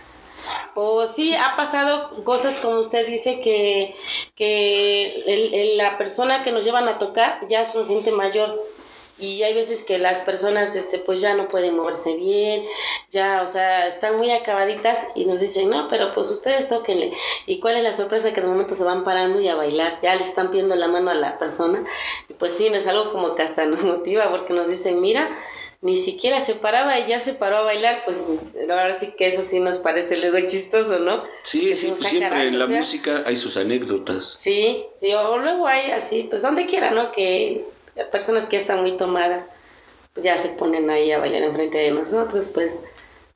O 0.76 1.06
sí, 1.08 1.36
ha 1.36 1.56
pasado 1.56 2.24
cosas 2.24 2.58
como 2.62 2.80
usted 2.80 3.06
dice 3.06 3.40
que, 3.42 3.96
que 4.36 5.14
el- 5.28 5.54
el- 5.54 5.78
la 5.78 5.98
persona 5.98 6.44
que 6.44 6.52
nos 6.52 6.66
llevan 6.66 6.88
a 6.88 7.00
tocar 7.00 7.40
ya 7.48 7.64
son 7.66 7.88
gente 7.88 8.12
mayor. 8.12 8.62
Y 9.20 9.44
hay 9.44 9.54
veces 9.54 9.84
que 9.84 10.00
las 10.00 10.20
personas 10.20 10.76
este, 10.76 10.98
pues 10.98 11.22
ya 11.22 11.36
no 11.36 11.48
pueden 11.48 11.76
moverse 11.76 12.16
bien, 12.16 12.66
ya, 13.12 13.42
o 13.44 13.48
sea, 13.48 13.86
están 13.88 14.18
muy 14.18 14.32
acabaditas 14.32 15.08
y 15.16 15.26
nos 15.26 15.40
dicen, 15.40 15.70
no, 15.70 15.88
pero 15.88 16.12
pues 16.14 16.30
ustedes 16.32 16.68
tóquenle. 16.68 17.12
¿Y 17.46 17.60
cuál 17.60 17.78
es 17.78 17.84
la 17.84 17.94
sorpresa? 17.94 18.34
Que 18.34 18.42
de 18.42 18.48
momento 18.48 18.74
se 18.74 18.84
van 18.84 19.04
parando 19.04 19.40
y 19.40 19.48
a 19.48 19.56
bailar, 19.56 20.00
ya 20.02 20.16
le 20.16 20.24
están 20.24 20.50
pidiendo 20.50 20.76
la 20.76 20.88
mano 20.88 21.12
a 21.12 21.14
la 21.14 21.38
persona. 21.38 21.86
Y 22.28 22.34
pues 22.34 22.54
sí, 22.54 22.70
no 22.72 22.76
es 22.78 22.88
algo 22.88 23.12
como 23.12 23.36
que 23.36 23.44
hasta 23.44 23.66
nos 23.66 23.84
motiva 23.84 24.30
porque 24.32 24.54
nos 24.54 24.68
dicen, 24.68 25.00
mira, 25.00 25.30
ni 25.82 25.98
siquiera 25.98 26.40
se 26.40 26.56
paraba 26.56 26.98
y 26.98 27.08
ya 27.08 27.20
se 27.20 27.34
paró 27.34 27.58
a 27.58 27.62
bailar, 27.64 28.02
pues 28.06 28.18
ahora 28.62 28.96
sí 28.98 29.14
que 29.18 29.28
eso 29.28 29.42
sí 29.44 29.60
nos 29.60 29.80
parece 29.80 30.18
luego 30.18 30.40
chistoso, 30.48 31.00
¿no? 31.00 31.24
Sí, 31.44 31.76
sí, 31.76 31.90
pues 31.90 32.06
"Ah, 32.06 32.10
siempre 32.10 32.30
caray, 32.30 32.48
en 32.48 32.56
o 32.56 32.58
la 32.60 32.68
sea, 32.68 32.78
música 32.78 33.24
hay 33.28 33.36
sus 33.36 33.58
anécdotas. 33.58 34.38
Sí, 34.40 34.86
sí, 35.00 35.14
o 35.14 35.38
luego 35.38 35.68
hay 35.68 35.92
así, 35.92 36.24
pues 36.30 36.42
donde 36.42 36.66
quiera, 36.66 36.92
¿no? 36.92 37.12
Que 37.12 37.66
personas 38.12 38.46
que 38.46 38.58
están 38.58 38.82
muy 38.82 38.98
tomadas, 38.98 39.46
pues 40.14 40.24
ya 40.24 40.38
se 40.38 40.50
ponen 40.50 40.90
ahí 40.90 41.12
a 41.12 41.20
bailar 41.20 41.44
enfrente 41.44 41.78
de 41.78 41.92
nosotros, 41.92 42.50
pues. 42.54 42.72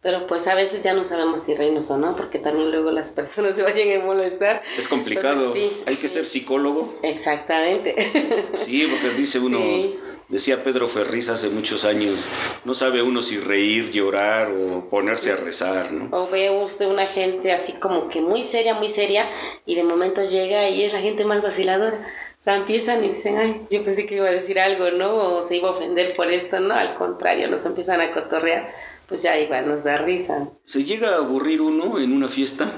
Pero 0.01 0.27
pues 0.27 0.47
a 0.47 0.53
veces 0.55 0.83
ya 0.83 0.93
no 0.93 1.03
sabemos 1.03 1.41
si 1.43 1.55
reírnos 1.55 1.89
o 1.89 1.97
no, 1.97 2.15
porque 2.15 2.37
también 2.39 2.71
luego 2.71 2.91
las 2.91 3.09
personas 3.09 3.55
se 3.55 3.63
vayan 3.63 3.99
a 4.01 4.05
molestar. 4.05 4.61
Es 4.77 4.87
complicado. 4.87 5.39
Entonces, 5.47 5.69
sí, 5.71 5.83
hay 5.87 5.95
que 5.95 6.07
sí. 6.07 6.13
ser 6.13 6.25
psicólogo. 6.25 6.93
Exactamente. 7.01 7.95
Sí, 8.53 8.87
porque 8.89 9.09
dice 9.17 9.39
uno, 9.39 9.57
Sí. 9.57 9.97
decía 10.29 10.63
Pedro 10.63 10.87
Ferriz 10.87 11.29
hace 11.29 11.49
muchos 11.49 11.83
años, 11.83 12.29
no 12.63 12.73
sabe 12.75 13.01
uno 13.01 13.21
si 13.21 13.37
reír, 13.39 13.89
llorar 13.91 14.51
o 14.51 14.87
ponerse 14.87 15.31
a 15.31 15.35
rezar, 15.35 15.91
¿no? 15.91 16.15
O 16.15 16.29
ve 16.29 16.51
usted 16.51 16.85
una 16.87 17.07
gente 17.07 17.51
así 17.51 17.73
como 17.73 18.07
que 18.07 18.21
muy 18.21 18.43
seria, 18.43 18.75
muy 18.75 18.89
seria, 18.89 19.29
y 19.65 19.75
de 19.75 19.83
momento 19.83 20.23
llega 20.23 20.69
y 20.69 20.83
es 20.83 20.93
la 20.93 21.01
gente 21.01 21.25
más 21.25 21.41
vaciladora. 21.41 21.97
O 22.39 22.43
sea, 22.43 22.55
empiezan 22.55 23.03
y 23.03 23.09
dicen, 23.09 23.37
ay, 23.37 23.61
yo 23.69 23.83
pensé 23.83 24.05
que 24.05 24.15
iba 24.15 24.27
a 24.27 24.31
decir 24.31 24.59
algo, 24.59 24.91
¿no? 24.91 25.37
O 25.37 25.43
se 25.43 25.57
iba 25.57 25.69
a 25.69 25.71
ofender 25.71 26.15
por 26.15 26.31
esto, 26.31 26.59
¿no? 26.59 26.73
Al 26.75 26.93
contrario, 26.93 27.49
nos 27.49 27.65
empiezan 27.65 27.99
a 27.99 28.11
cotorrear, 28.11 28.71
pues 29.07 29.23
ya 29.23 29.37
igual 29.37 29.67
nos 29.67 29.83
da 29.83 29.97
risa. 29.97 30.49
¿Se 30.63 30.83
llega 30.83 31.09
a 31.09 31.17
aburrir 31.17 31.61
uno 31.61 31.99
en 31.99 32.13
una 32.13 32.29
fiesta? 32.29 32.71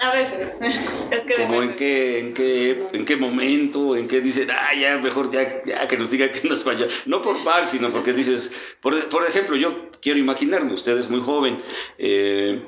A 0.00 0.14
veces. 0.14 0.54
es 1.10 1.20
que 1.22 1.34
¿Como 1.34 1.62
en 1.62 1.74
qué, 1.74 2.20
en 2.20 2.34
qué, 2.34 2.88
en 2.92 3.04
qué 3.04 3.16
momento, 3.16 3.96
en 3.96 4.06
qué 4.06 4.20
dicen, 4.20 4.48
ah, 4.50 4.74
ya, 4.78 4.98
mejor 4.98 5.28
ya, 5.30 5.62
ya 5.64 5.88
que 5.88 5.98
nos 5.98 6.10
digan 6.10 6.30
que 6.30 6.48
nos 6.48 6.62
falló? 6.62 6.86
No 7.06 7.20
por 7.20 7.42
mal, 7.42 7.66
sino 7.66 7.90
porque 7.90 8.12
dices, 8.12 8.76
por, 8.80 8.96
por 9.08 9.24
ejemplo, 9.24 9.56
yo 9.56 9.90
quiero 10.00 10.20
imaginarme, 10.20 10.72
usted 10.72 10.96
es 10.96 11.10
muy 11.10 11.20
joven, 11.20 11.60
eh, 11.98 12.62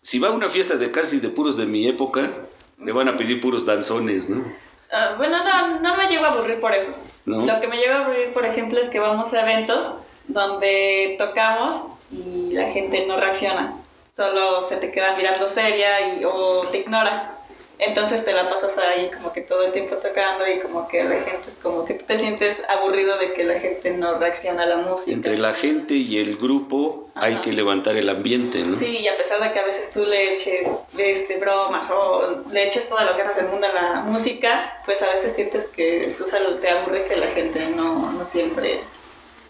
si 0.00 0.18
va 0.18 0.28
a 0.28 0.32
una 0.32 0.48
fiesta 0.48 0.76
de 0.76 0.90
casi 0.90 1.20
de 1.20 1.28
puros 1.28 1.56
de 1.56 1.66
mi 1.66 1.86
época, 1.86 2.48
le 2.84 2.90
van 2.90 3.06
a 3.06 3.16
pedir 3.16 3.40
puros 3.40 3.64
danzones, 3.64 4.30
¿no? 4.30 4.44
Ah, 4.92 5.14
bueno, 5.16 5.42
no, 5.42 5.80
no 5.80 5.96
me 5.96 6.06
llego 6.08 6.26
a 6.26 6.32
aburrir 6.32 6.60
por 6.60 6.74
eso. 6.74 7.02
¿No? 7.24 7.46
Lo 7.46 7.60
que 7.60 7.68
me 7.68 7.78
lleva 7.78 7.96
a 7.96 8.04
aburrir, 8.04 8.32
por 8.32 8.44
ejemplo, 8.44 8.78
es 8.80 8.90
que 8.90 9.00
vamos 9.00 9.32
a 9.32 9.40
eventos 9.42 9.96
donde 10.28 11.16
tocamos 11.18 11.86
y 12.10 12.52
la 12.52 12.68
gente 12.70 13.06
no 13.06 13.16
reacciona. 13.16 13.74
Solo 14.14 14.62
se 14.62 14.76
te 14.76 14.92
queda 14.92 15.16
mirando 15.16 15.48
seria 15.48 16.14
y, 16.14 16.24
o 16.24 16.66
te 16.70 16.78
ignora. 16.78 17.36
Entonces 17.84 18.24
te 18.24 18.32
la 18.32 18.48
pasas 18.48 18.78
ahí 18.78 19.10
como 19.12 19.32
que 19.32 19.40
todo 19.40 19.64
el 19.64 19.72
tiempo 19.72 19.96
tocando 19.96 20.46
y 20.48 20.60
como 20.60 20.86
que 20.86 21.02
la 21.02 21.20
gente 21.20 21.48
es 21.48 21.58
como 21.60 21.84
que 21.84 21.94
tú 21.94 22.04
te 22.06 22.16
sientes 22.16 22.62
aburrido 22.68 23.18
de 23.18 23.32
que 23.32 23.42
la 23.44 23.58
gente 23.58 23.90
no 23.90 24.18
reacciona 24.18 24.62
a 24.62 24.66
la 24.66 24.76
música. 24.76 25.12
Entre 25.16 25.36
la 25.36 25.52
gente 25.52 25.94
y 25.94 26.18
el 26.18 26.36
grupo 26.36 27.10
hay 27.14 27.32
Ajá. 27.32 27.40
que 27.42 27.52
levantar 27.52 27.96
el 27.96 28.08
ambiente, 28.08 28.58
¿no? 28.64 28.78
Sí, 28.78 28.98
y 28.98 29.08
a 29.08 29.16
pesar 29.16 29.42
de 29.42 29.52
que 29.52 29.58
a 29.58 29.64
veces 29.64 29.92
tú 29.92 30.04
le 30.04 30.34
eches 30.34 30.68
este, 30.96 31.38
bromas 31.38 31.90
o 31.90 32.44
le 32.52 32.68
eches 32.68 32.88
todas 32.88 33.04
las 33.04 33.18
ganas 33.18 33.36
del 33.36 33.48
mundo 33.48 33.66
a 33.66 33.72
la 33.72 34.00
música, 34.02 34.80
pues 34.84 35.02
a 35.02 35.10
veces 35.12 35.34
sientes 35.34 35.66
que 35.68 36.14
tú 36.16 36.24
solo 36.26 36.54
te 36.56 36.70
aburre 36.70 37.04
que 37.06 37.16
la 37.16 37.26
gente 37.28 37.66
no, 37.74 38.12
no 38.12 38.24
siempre... 38.24 38.80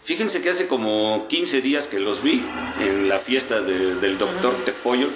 Fíjense 0.03 0.41
que 0.41 0.49
hace 0.49 0.67
como 0.67 1.27
15 1.29 1.61
días 1.61 1.87
que 1.87 1.97
los 1.99 2.21
vi 2.21 2.45
en 2.81 3.07
la 3.07 3.19
fiesta 3.19 3.61
de- 3.61 3.95
del 3.95 4.17
doctor 4.17 4.53
Tepollo. 4.65 5.07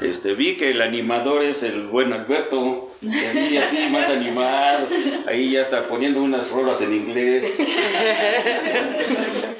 Este, 0.00 0.34
vi 0.34 0.56
que 0.56 0.70
el 0.72 0.82
animador 0.82 1.42
es 1.42 1.62
el 1.62 1.86
buen 1.86 2.12
Alberto, 2.12 2.94
que 3.00 3.28
a 3.28 3.32
mí 3.32 3.56
aquí 3.56 3.88
más 3.90 4.10
animado. 4.10 4.88
Ahí 5.26 5.50
ya 5.52 5.62
está 5.62 5.86
poniendo 5.86 6.22
unas 6.22 6.50
rolas 6.50 6.82
en 6.82 6.92
inglés. 6.94 7.58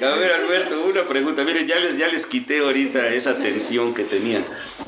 A 0.01 0.15
ver, 0.15 0.31
Alberto, 0.33 0.85
una 0.85 1.05
pregunta. 1.05 1.43
Miren, 1.43 1.65
ya 1.67 1.79
les, 1.79 1.97
ya 1.97 2.07
les 2.07 2.25
quité 2.27 2.59
ahorita 2.59 3.07
esa 3.09 3.37
tensión 3.37 3.93
que 3.93 4.03
tenían. 4.03 4.45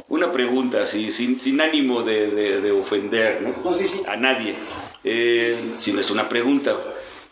Una 0.08 0.32
pregunta, 0.32 0.84
así, 0.84 1.10
sin, 1.10 1.40
sin 1.40 1.60
ánimo 1.62 2.04
de, 2.04 2.30
de- 2.32 2.62
de 2.62 2.72
ofender 2.72 3.42
¿no? 3.42 3.56
No, 3.64 3.76
sí, 3.76 3.88
sí. 3.88 4.02
a 4.08 4.16
nadie. 4.18 4.54
Eh, 5.04 5.74
si 5.78 5.92
no 5.94 6.00
es 6.00 6.10
una 6.12 6.30
pregunta, 6.30 6.76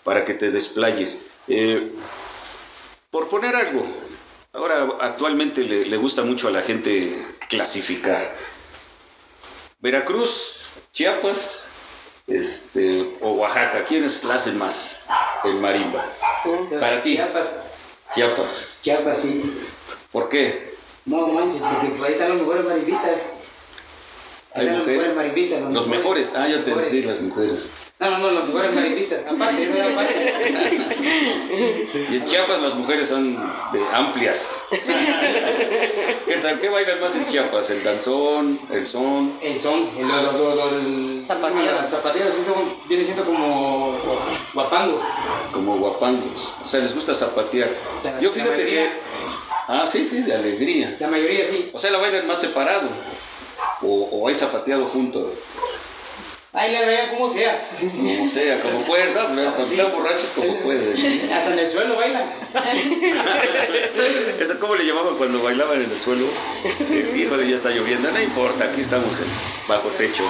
para 0.03 0.25
que 0.25 0.34
te 0.34 0.49
desplayes. 0.51 1.32
Eh, 1.47 1.91
por 3.12 3.30
poner 3.30 3.56
algo, 3.56 3.86
ahora 4.58 4.88
actualmente 5.02 5.63
le, 5.63 5.86
le 5.86 5.98
gusta 5.98 6.24
mucho 6.24 6.48
a 6.48 6.52
la 6.52 6.62
gente 6.62 7.26
clasificar. 7.50 8.36
Veracruz, 9.80 10.62
Chiapas, 10.91 11.67
este, 12.28 13.15
o 13.22 13.34
Oaxaca, 13.34 13.86
¿quiénes 13.86 14.24
la 14.24 14.36
hacen 14.36 14.58
más? 14.58 15.06
El 15.43 15.56
marimba. 15.56 16.04
Para 16.80 17.02
ti. 17.02 17.15
Chiapas, 17.15 17.63
Chiapas. 18.13 18.80
Chiapas, 18.82 19.22
sí. 19.22 19.54
¿Por 20.12 20.28
qué? 20.30 20.76
No 21.06 21.28
manches, 21.28 21.62
porque 21.62 21.96
por 21.96 22.08
ahí 22.08 22.13
están 22.13 22.30
los 22.30 22.39
mejores 22.39 22.65
marimbistas. 22.65 23.34
Ahí 24.54 24.62
están 24.63 24.65
los 24.65 24.78
mujeres. 24.80 24.88
mejores 24.98 25.15
marimbistas. 25.15 25.62
Los 25.72 25.88
mejores. 25.88 26.36
Ah, 26.36 26.48
ya 26.48 26.63
te 26.63 26.70
mejores. 26.70 26.88
entendí, 26.88 27.08
las 27.08 27.22
mujeres. 27.22 27.70
No, 27.99 28.12
no, 28.12 28.19
no, 28.19 28.29
los 28.29 28.47
mejores 28.47 28.75
marimbistas. 28.75 29.25
Aparte, 29.25 29.63
eso 29.63 29.73
es 29.75 29.91
aparte. 29.91 30.33
Y 32.12 32.15
en 32.15 32.25
Chiapas 32.25 32.62
las 32.62 32.75
mujeres 32.75 33.10
son 33.10 33.36
de 33.73 33.83
amplias. 33.91 34.51
¿Qué 34.69 36.36
tal? 36.36 36.60
¿Qué 36.60 36.69
bailan 36.69 37.01
más 37.01 37.15
en 37.15 37.25
Chiapas? 37.25 37.71
¿El 37.71 37.83
danzón? 37.83 38.60
¿El 38.71 38.86
son? 38.86 39.33
El 39.41 39.60
son, 39.60 39.89
el, 39.97 40.05
el 40.05 41.25
Zapateo. 41.25 41.79
el 41.83 41.89
zapateo, 41.89 42.31
sí, 42.31 42.43
son, 42.45 42.75
viene 42.88 43.03
siendo 43.03 43.25
como 43.25 43.95
guapangos. 44.53 45.03
Como 45.51 45.77
guapangos. 45.77 46.53
O 46.63 46.67
sea, 46.67 46.81
les 46.81 46.93
gusta 46.93 47.15
zapatear. 47.15 47.69
Yo 48.21 48.31
fíjate 48.31 48.63
que... 48.63 48.89
Ah, 49.67 49.86
sí, 49.88 50.07
sí, 50.07 50.21
de 50.21 50.36
alegría. 50.36 50.95
La 50.99 51.07
mayoría 51.07 51.43
sí. 51.43 51.71
O 51.73 51.79
sea, 51.79 51.89
la 51.89 51.97
bailan 51.97 52.27
más 52.27 52.39
separado. 52.39 52.88
O, 53.81 54.10
o 54.12 54.27
hay 54.27 54.36
zapateado 54.36 54.86
junto. 54.86 55.33
Ahí 56.58 56.72
le 56.72 56.86
vean 56.88 57.10
como 57.12 57.30
sea. 57.30 57.70
Como 57.80 58.28
sea, 58.28 58.60
como 58.60 58.84
pueden. 58.84 59.13
No, 59.13 59.30
no, 59.30 59.54
cuando 59.54 59.62
están 59.62 59.91
borrachos, 59.91 60.32
como 60.36 60.58
pueden. 60.62 61.32
Hasta 61.32 61.54
en 61.54 61.60
el 61.60 61.70
suelo 61.70 61.96
bailan. 61.96 62.24
¿Eso 64.39 64.60
cómo 64.60 64.74
le 64.74 64.88
llamaban 64.88 65.17
cuando 65.17 65.43
bailaban 65.43 65.84
en 65.84 65.91
el 65.91 66.02
suelo? 66.02 66.26
Eh, 66.89 67.13
híjole, 67.15 67.48
ya 67.48 67.56
está 67.56 67.70
lloviendo. 67.70 68.12
No 68.12 68.20
importa, 68.20 68.63
aquí 68.63 68.82
estamos 68.82 69.20
en 69.20 69.28
bajo 69.67 69.89
techo. 69.89 70.24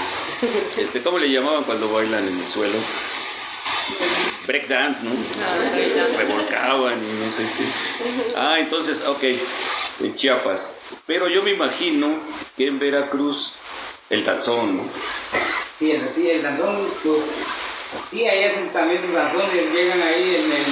Este, 0.78 1.02
¿Cómo 1.02 1.18
le 1.18 1.32
llamaban 1.32 1.64
cuando 1.64 1.90
bailan 1.90 2.28
en 2.28 2.38
el 2.38 2.48
suelo? 2.48 2.78
Breakdance, 4.46 5.06
¿no? 5.06 5.12
Se 5.66 5.94
revolcaban 6.18 6.96
y 6.96 7.24
no 7.24 7.32
sé 7.32 7.44
qué. 7.44 7.64
Ah, 8.36 8.58
entonces, 8.60 9.06
ok, 9.08 9.24
en 10.04 10.14
Chiapas. 10.14 10.80
Pero 11.06 11.30
yo 11.30 11.42
me 11.42 11.52
imagino 11.52 12.20
que 12.58 12.68
en 12.68 12.80
Veracruz 12.80 13.54
el 14.10 14.24
danzón, 14.24 14.78
¿no? 14.78 14.84
Sí, 15.78 15.92
el, 15.92 16.12
sí, 16.12 16.28
el 16.28 16.42
danzón, 16.42 16.92
pues, 17.04 17.38
sí, 18.10 18.28
ahí 18.28 18.46
hacen 18.46 18.74
también 18.74 19.00
sus 19.00 19.14
danzones, 19.14 19.72
llegan 19.72 20.02
ahí 20.02 20.42
en 20.42 20.52
el, 20.52 20.66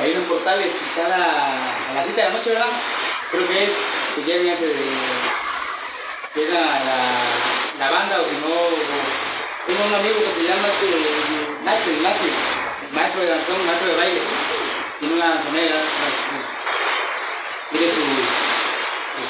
ahí 0.00 0.12
en 0.12 0.18
los 0.20 0.28
portales, 0.28 0.74
está 0.74 1.04
a 1.04 1.08
la, 1.10 1.24
a 1.90 1.94
las 1.94 2.06
7 2.06 2.18
de 2.18 2.26
la 2.26 2.32
noche, 2.32 2.50
¿verdad? 2.56 2.72
Creo 3.30 3.46
que 3.46 3.64
es, 3.64 3.76
que 4.16 4.22
llegan 4.24 4.54
ese 4.54 4.68
de, 4.68 4.80
llega 6.36 6.58
la, 6.58 7.84
la 7.84 7.90
banda, 7.90 8.22
o 8.22 8.24
si 8.24 8.36
no, 8.40 8.48
tengo 9.66 9.84
un 9.84 9.94
amigo 10.00 10.24
que 10.24 10.32
se 10.32 10.48
llama 10.48 10.68
este, 10.68 10.88
Nacho 11.66 11.90
Ignacio, 11.90 12.32
maestro 12.94 13.20
de 13.20 13.28
danzón, 13.28 13.66
maestro 13.66 13.88
de 13.88 13.96
baile, 13.96 14.20
tiene 15.00 15.14
una 15.16 15.28
danzonera, 15.36 15.84
tiene 17.72 17.86
sus, 17.92 18.08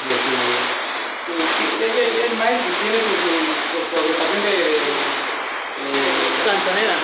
sus, 0.07 0.58
él- 1.79 1.95
él- 1.95 2.17
él 2.29 2.33
maestro, 2.37 2.69
tiene 2.83 2.99
su, 2.99 3.13
su, 3.15 3.95
agrupación 3.99 4.41
de, 4.43 4.55
eh, 4.55 6.27
Danzonera. 6.45 6.95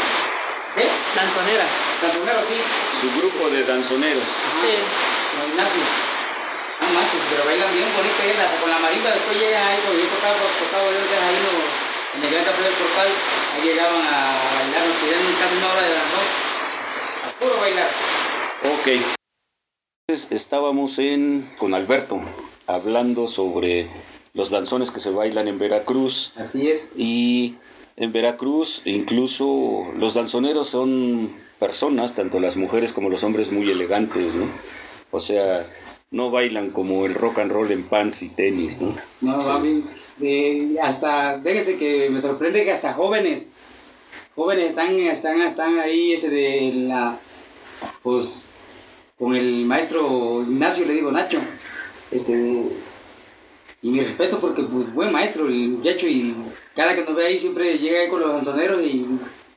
¿qué? 0.76 0.86
Danzonera. 1.16 1.66
Danzonero, 2.02 2.42
sí, 2.44 2.58
Su 2.92 3.08
grupo 3.20 3.50
de 3.50 3.64
danzoneros. 3.64 4.28
Sí. 4.62 4.74
con 5.36 5.50
Ignacio. 5.52 5.84
Ah, 6.82 6.92
machos, 6.92 7.24
pero 7.32 7.46
bailan 7.46 7.72
bien 7.74 7.88
bonito, 7.96 8.20
ahí, 8.22 8.32
hasta 8.36 8.60
con 8.60 8.70
la 8.70 8.80
marimba, 8.80 9.10
después 9.12 9.40
llegan 9.40 9.64
ahí, 9.68 9.80
cuando 9.84 10.04
yo 10.04 10.10
tocaba, 10.12 10.36
tocaba 10.60 10.84
yo 10.92 11.00
ahí 11.00 11.36
en, 11.40 11.44
los- 11.48 11.72
en 12.16 12.20
el 12.24 12.30
gran 12.32 12.44
café 12.46 12.62
del 12.64 12.74
portal, 12.76 13.08
ahí 13.56 13.62
llegaban 13.64 14.04
a 14.08 14.20
bailar, 14.60 14.84
nos 14.88 14.98
pedían 15.00 15.24
casi 15.40 15.56
una 15.56 15.72
hora 15.72 15.82
de 15.82 15.94
danzón, 15.96 16.28
a 17.24 17.40
puro 17.40 17.56
bailar. 17.64 17.90
Ok. 18.76 18.88
Entonces, 20.08 20.32
Estábamos 20.32 21.00
en, 21.00 21.50
con 21.58 21.74
Alberto 21.74 22.20
hablando 22.68 23.28
sobre 23.28 23.90
los 24.36 24.52
danzones 24.52 24.92
que 24.92 25.00
se 25.00 25.10
bailan 25.10 25.48
en 25.48 25.58
Veracruz. 25.58 26.34
Así 26.36 26.68
es. 26.70 26.92
Y 26.96 27.56
en 27.96 28.12
Veracruz 28.12 28.84
incluso 28.86 29.88
los 29.98 30.14
danzoneros 30.14 30.70
son 30.70 31.34
personas, 31.58 32.14
tanto 32.14 32.40
las 32.40 32.58
mujeres 32.58 32.94
como 32.94 33.10
los 33.10 33.24
hombres, 33.24 33.52
muy 33.52 33.72
elegantes, 33.72 34.36
¿no? 34.36 34.48
O 35.12 35.20
sea, 35.22 35.68
no 36.12 36.30
bailan 36.30 36.70
como 36.72 37.06
el 37.06 37.16
rock 37.16 37.40
and 37.40 37.52
roll 37.52 37.72
en 37.72 37.84
pants 37.88 38.22
y 38.24 38.30
tenis, 38.30 38.82
¿no? 38.82 38.96
No, 39.22 39.40
va 39.40 39.60
bien. 39.60 39.88
De- 40.18 40.78
hasta, 40.82 41.42
fíjese 41.42 41.78
que 41.78 42.10
me 42.10 42.20
sorprende 42.20 42.64
que 42.66 42.72
hasta 42.72 42.94
jóvenes, 42.94 43.52
jóvenes 44.36 44.70
están, 44.70 44.94
están, 45.00 45.42
están 45.42 45.80
ahí, 45.80 46.12
ese 46.14 46.30
de 46.30 46.74
la, 46.74 47.18
pues, 48.04 48.56
con 49.18 49.34
el 49.36 49.66
maestro 49.66 50.42
Ignacio, 50.44 50.86
le 50.86 50.94
digo 50.94 51.12
Nacho, 51.12 51.40
este, 52.12 52.64
y 53.86 53.90
mi 53.90 54.00
respeto 54.00 54.40
porque, 54.40 54.64
pues, 54.64 54.92
buen 54.96 55.12
maestro 55.12 55.46
el 55.46 55.70
muchacho, 55.70 56.08
y 56.08 56.34
cada 56.76 56.96
que 56.96 57.04
nos 57.04 57.14
ve 57.14 57.28
ahí 57.28 57.38
siempre 57.38 57.78
llega 57.78 58.00
ahí 58.00 58.10
con 58.10 58.20
los 58.20 58.34
danzoneros, 58.34 58.82
y 58.82 59.06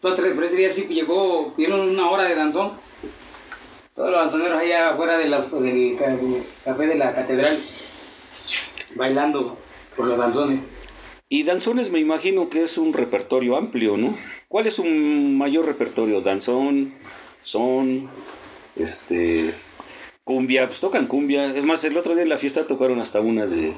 todo, 0.03 0.15
por 0.35 0.45
ese 0.45 0.57
día 0.57 0.69
sí 0.69 0.87
llegó, 0.87 1.55
pidieron 1.55 1.81
una 1.89 2.11
hora 2.11 2.25
de 2.25 2.35
danzón, 2.35 2.73
todos 3.95 4.11
los 4.11 4.21
danzoneros 4.21 4.61
ahí 4.61 4.71
afuera 4.71 5.17
del 5.17 5.31
café 6.63 6.87
de 6.87 6.95
la 6.97 7.15
catedral, 7.15 7.59
bailando 8.97 9.57
por 9.97 10.07
los 10.09 10.19
danzones. 10.19 10.61
Y 11.31 11.45
danzones 11.45 11.91
me 11.91 11.99
imagino 11.99 12.51
que 12.51 12.63
es 12.63 12.77
un 12.77 12.93
repertorio 12.93 13.57
amplio, 13.57 13.97
¿no? 13.97 14.15
¿Cuál 14.49 14.67
es 14.67 14.79
un 14.79 15.39
mayor 15.39 15.65
repertorio? 15.65 16.21
Danzón, 16.21 16.93
son, 17.41 18.11
este, 18.77 19.55
cumbia, 20.25 20.67
pues 20.67 20.81
tocan 20.81 21.07
cumbia. 21.07 21.47
Es 21.57 21.65
más, 21.65 21.83
el 21.85 21.97
otro 21.97 22.13
día 22.13 22.25
en 22.25 22.29
la 22.29 22.37
fiesta 22.37 22.67
tocaron 22.67 23.01
hasta 23.01 23.23
una 23.23 23.47
de, 23.47 23.73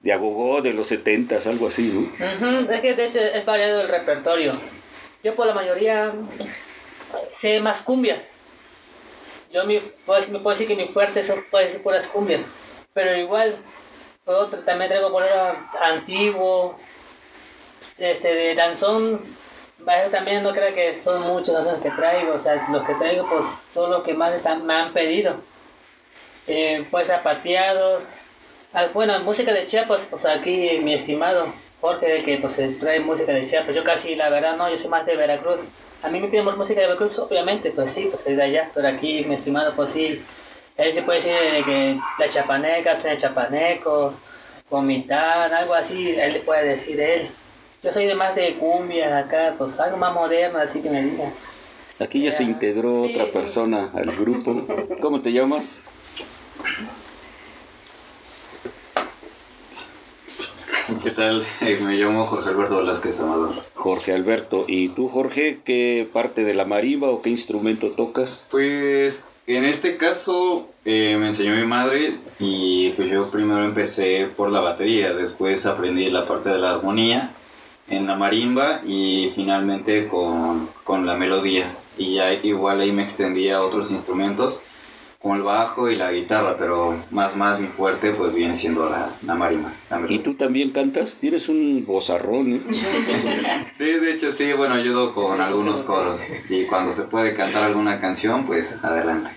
de 0.00 0.12
agogó 0.12 0.62
de 0.62 0.72
los 0.74 0.86
setentas, 0.86 1.46
algo 1.46 1.66
así, 1.66 1.92
¿no? 1.92 2.70
Es 2.72 2.80
que 2.80 2.94
de 2.94 3.06
hecho 3.06 3.18
es 3.18 3.44
variado 3.44 3.80
el 3.80 3.88
repertorio. 3.88 4.60
Yo 5.24 5.34
por 5.34 5.46
la 5.46 5.54
mayoría 5.54 6.12
sé 7.32 7.60
más 7.60 7.82
cumbias. 7.82 8.34
Yo 9.52 9.64
decir- 10.20 10.32
me 10.32 10.38
puedo 10.40 10.54
decir 10.56 10.68
que 10.68 10.76
mi 10.76 10.88
fuerte 10.88 11.24
son 11.24 11.44
puede 11.50 11.70
ser 11.70 11.82
puras 11.82 12.06
cumbias. 12.06 12.42
Pero 12.94 13.16
igual 13.16 13.56
puedo 14.24 14.46
también 14.46 14.90
traigo 14.90 15.10
bolero 15.10 15.56
antiguo, 15.82 16.78
este 17.98 18.34
de 18.34 18.54
danzón. 18.54 19.20
También 20.12 20.42
no 20.42 20.52
creo 20.52 20.74
que 20.74 20.94
son 20.94 21.22
muchos 21.22 21.54
danzones 21.54 21.82
que 21.82 21.90
traigo. 21.90 22.34
O 22.34 22.40
sea, 22.40 22.68
los 22.70 22.84
que 22.84 22.94
traigo 22.94 23.28
pues 23.28 23.44
son 23.74 23.90
los 23.90 24.02
que 24.04 24.14
más 24.14 24.32
están, 24.34 24.64
me 24.64 24.74
han 24.74 24.92
pedido. 24.92 25.36
Eh, 26.46 26.84
pues 26.90 27.08
zapateados. 27.08 28.04
Ah, 28.80 28.86
bueno, 28.94 29.18
música 29.24 29.52
de 29.52 29.66
Chiapas, 29.66 30.06
pues 30.08 30.24
aquí 30.24 30.78
mi 30.84 30.94
estimado 30.94 31.52
Jorge, 31.80 32.06
de 32.06 32.22
que 32.22 32.38
pues 32.38 32.60
trae 32.78 33.00
música 33.00 33.32
de 33.32 33.44
Chiapas. 33.44 33.74
Yo 33.74 33.82
casi, 33.82 34.14
la 34.14 34.30
verdad, 34.30 34.56
no, 34.56 34.70
yo 34.70 34.78
soy 34.78 34.86
más 34.88 35.04
de 35.04 35.16
Veracruz. 35.16 35.62
A 36.00 36.08
mí 36.08 36.20
me 36.20 36.28
piden 36.28 36.44
música 36.56 36.80
de 36.82 36.86
Veracruz, 36.86 37.18
obviamente, 37.18 37.72
pues 37.72 37.90
sí, 37.90 38.06
pues 38.08 38.22
soy 38.22 38.36
de 38.36 38.44
allá. 38.44 38.70
Pero 38.72 38.86
aquí 38.86 39.24
mi 39.24 39.34
estimado, 39.34 39.74
pues 39.74 39.90
sí, 39.90 40.22
él 40.76 40.92
se 40.94 41.02
puede 41.02 41.18
decir 41.18 41.32
de 41.32 41.64
que 41.64 41.98
la 42.20 42.28
chapaneca, 42.28 42.98
tiene 42.98 43.16
chapanecos, 43.16 44.14
vomitar, 44.70 45.52
algo 45.52 45.74
así, 45.74 46.12
él 46.12 46.34
le 46.34 46.40
puede 46.40 46.68
decir 46.68 47.00
él. 47.00 47.28
Yo 47.82 47.92
soy 47.92 48.06
de 48.06 48.14
más 48.14 48.36
de 48.36 48.58
cumbia 48.58 49.18
acá, 49.18 49.56
pues 49.58 49.80
algo 49.80 49.96
más 49.96 50.14
moderno, 50.14 50.60
así 50.60 50.80
que 50.82 50.88
me 50.88 51.02
digan. 51.02 51.32
Aquí 51.98 52.22
ya 52.22 52.30
se 52.30 52.44
integró 52.44 53.06
Sí. 53.06 53.10
otra 53.12 53.32
persona 53.32 53.90
al 53.92 54.14
grupo. 54.14 54.64
¿Cómo 55.00 55.20
te 55.20 55.32
llamas? 55.32 55.84
¿Qué 61.02 61.10
tal? 61.10 61.46
Eh, 61.60 61.78
me 61.82 61.96
llamo 61.96 62.24
Jorge 62.24 62.50
Alberto 62.50 62.78
Velázquez 62.78 63.20
Amador. 63.20 63.54
Jorge 63.74 64.12
Alberto. 64.12 64.64
¿Y 64.66 64.88
tú, 64.90 65.08
Jorge, 65.08 65.60
qué 65.64 66.08
parte 66.12 66.44
de 66.44 66.54
la 66.54 66.64
marimba 66.64 67.08
o 67.08 67.20
qué 67.20 67.30
instrumento 67.30 67.90
tocas? 67.90 68.48
Pues 68.50 69.28
en 69.46 69.64
este 69.64 69.96
caso 69.96 70.68
eh, 70.84 71.16
me 71.18 71.28
enseñó 71.28 71.54
mi 71.54 71.66
madre 71.66 72.18
y 72.38 72.90
pues 72.90 73.10
yo 73.10 73.30
primero 73.30 73.64
empecé 73.64 74.28
por 74.34 74.50
la 74.50 74.60
batería, 74.60 75.12
después 75.12 75.66
aprendí 75.66 76.08
la 76.10 76.26
parte 76.26 76.48
de 76.48 76.58
la 76.58 76.72
armonía 76.72 77.32
en 77.90 78.06
la 78.06 78.16
marimba 78.16 78.80
y 78.84 79.30
finalmente 79.34 80.06
con, 80.06 80.68
con 80.84 81.06
la 81.06 81.16
melodía. 81.16 81.70
Y 81.98 82.14
ya 82.14 82.32
igual 82.32 82.80
ahí 82.80 82.92
me 82.92 83.02
extendí 83.02 83.50
a 83.50 83.62
otros 83.62 83.90
instrumentos 83.90 84.60
como 85.20 85.34
el 85.34 85.42
bajo 85.42 85.90
y 85.90 85.96
la 85.96 86.12
guitarra, 86.12 86.56
pero 86.56 86.96
más 87.10 87.34
más 87.34 87.58
mi 87.58 87.66
fuerte 87.66 88.12
pues 88.12 88.34
viene 88.34 88.54
siendo 88.54 88.88
la, 88.88 89.12
la 89.26 89.34
marimba. 89.34 89.72
la 89.90 90.04
¿Y 90.08 90.20
tú 90.20 90.34
también 90.34 90.70
cantas? 90.70 91.18
Tienes 91.18 91.48
un 91.48 91.84
vozarrón, 91.84 92.52
¿eh? 92.52 92.62
Sí, 93.72 93.84
de 93.84 94.12
hecho 94.12 94.30
sí, 94.30 94.52
bueno, 94.52 94.74
ayudo 94.74 95.12
con 95.12 95.40
algunos 95.40 95.82
coros 95.82 96.30
y 96.48 96.66
cuando 96.66 96.92
se 96.92 97.04
puede 97.04 97.34
cantar 97.34 97.64
alguna 97.64 97.98
canción, 97.98 98.46
pues 98.46 98.78
adelante. 98.82 99.30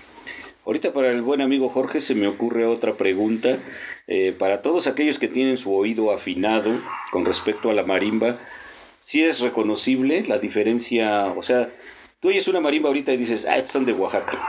Ahorita 0.64 0.92
para 0.92 1.10
el 1.10 1.22
buen 1.22 1.40
amigo 1.40 1.68
Jorge 1.68 2.00
se 2.00 2.14
me 2.14 2.28
ocurre 2.28 2.66
otra 2.66 2.96
pregunta. 2.96 3.58
Eh, 4.06 4.32
para 4.38 4.62
todos 4.62 4.86
aquellos 4.86 5.18
que 5.18 5.26
tienen 5.26 5.56
su 5.56 5.74
oído 5.74 6.12
afinado 6.12 6.80
con 7.10 7.24
respecto 7.24 7.70
a 7.70 7.72
la 7.72 7.82
marimba, 7.82 8.38
¿sí 9.00 9.24
es 9.24 9.40
reconocible 9.40 10.24
la 10.28 10.38
diferencia? 10.38 11.26
O 11.36 11.42
sea, 11.42 11.70
tú 12.20 12.28
oyes 12.28 12.46
una 12.46 12.60
marimba 12.60 12.88
ahorita 12.88 13.12
y 13.12 13.16
dices, 13.16 13.46
ah, 13.48 13.56
estos 13.56 13.72
son 13.72 13.84
de 13.84 13.92
Oaxaca. 13.92 14.40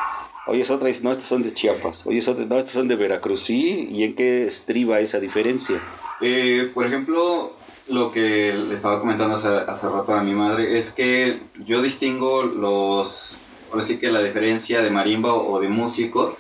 Oyes 0.46 0.70
otra 0.72 0.90
y 0.90 0.92
dices, 0.92 1.04
no, 1.04 1.12
estos 1.12 1.26
son 1.26 1.42
de 1.42 1.54
Chiapas. 1.54 2.06
Oyes 2.06 2.28
otra, 2.28 2.46
no, 2.46 2.58
estos 2.58 2.74
son 2.74 2.88
de 2.88 2.96
Veracruz. 2.96 3.44
¿Sí? 3.44 3.88
¿Y 3.92 4.04
en 4.04 4.16
qué 4.16 4.44
estriba 4.44 5.00
esa 5.00 5.20
diferencia? 5.20 5.82
Eh, 6.22 6.70
por 6.74 6.86
ejemplo, 6.86 7.54
lo 7.88 8.12
que 8.12 8.54
le 8.54 8.74
estaba 8.74 9.00
comentando 9.00 9.36
hace, 9.36 9.48
hace 9.48 9.90
rato 9.90 10.14
a 10.14 10.24
mi 10.24 10.34
madre 10.34 10.78
es 10.78 10.92
que 10.92 11.42
yo 11.66 11.82
distingo 11.82 12.44
los, 12.44 13.42
ahora 13.72 13.84
sí 13.84 13.98
que 13.98 14.12
la 14.12 14.22
diferencia 14.22 14.82
de 14.82 14.90
marimba 14.90 15.34
o 15.34 15.60
de 15.60 15.70
músicos, 15.70 16.36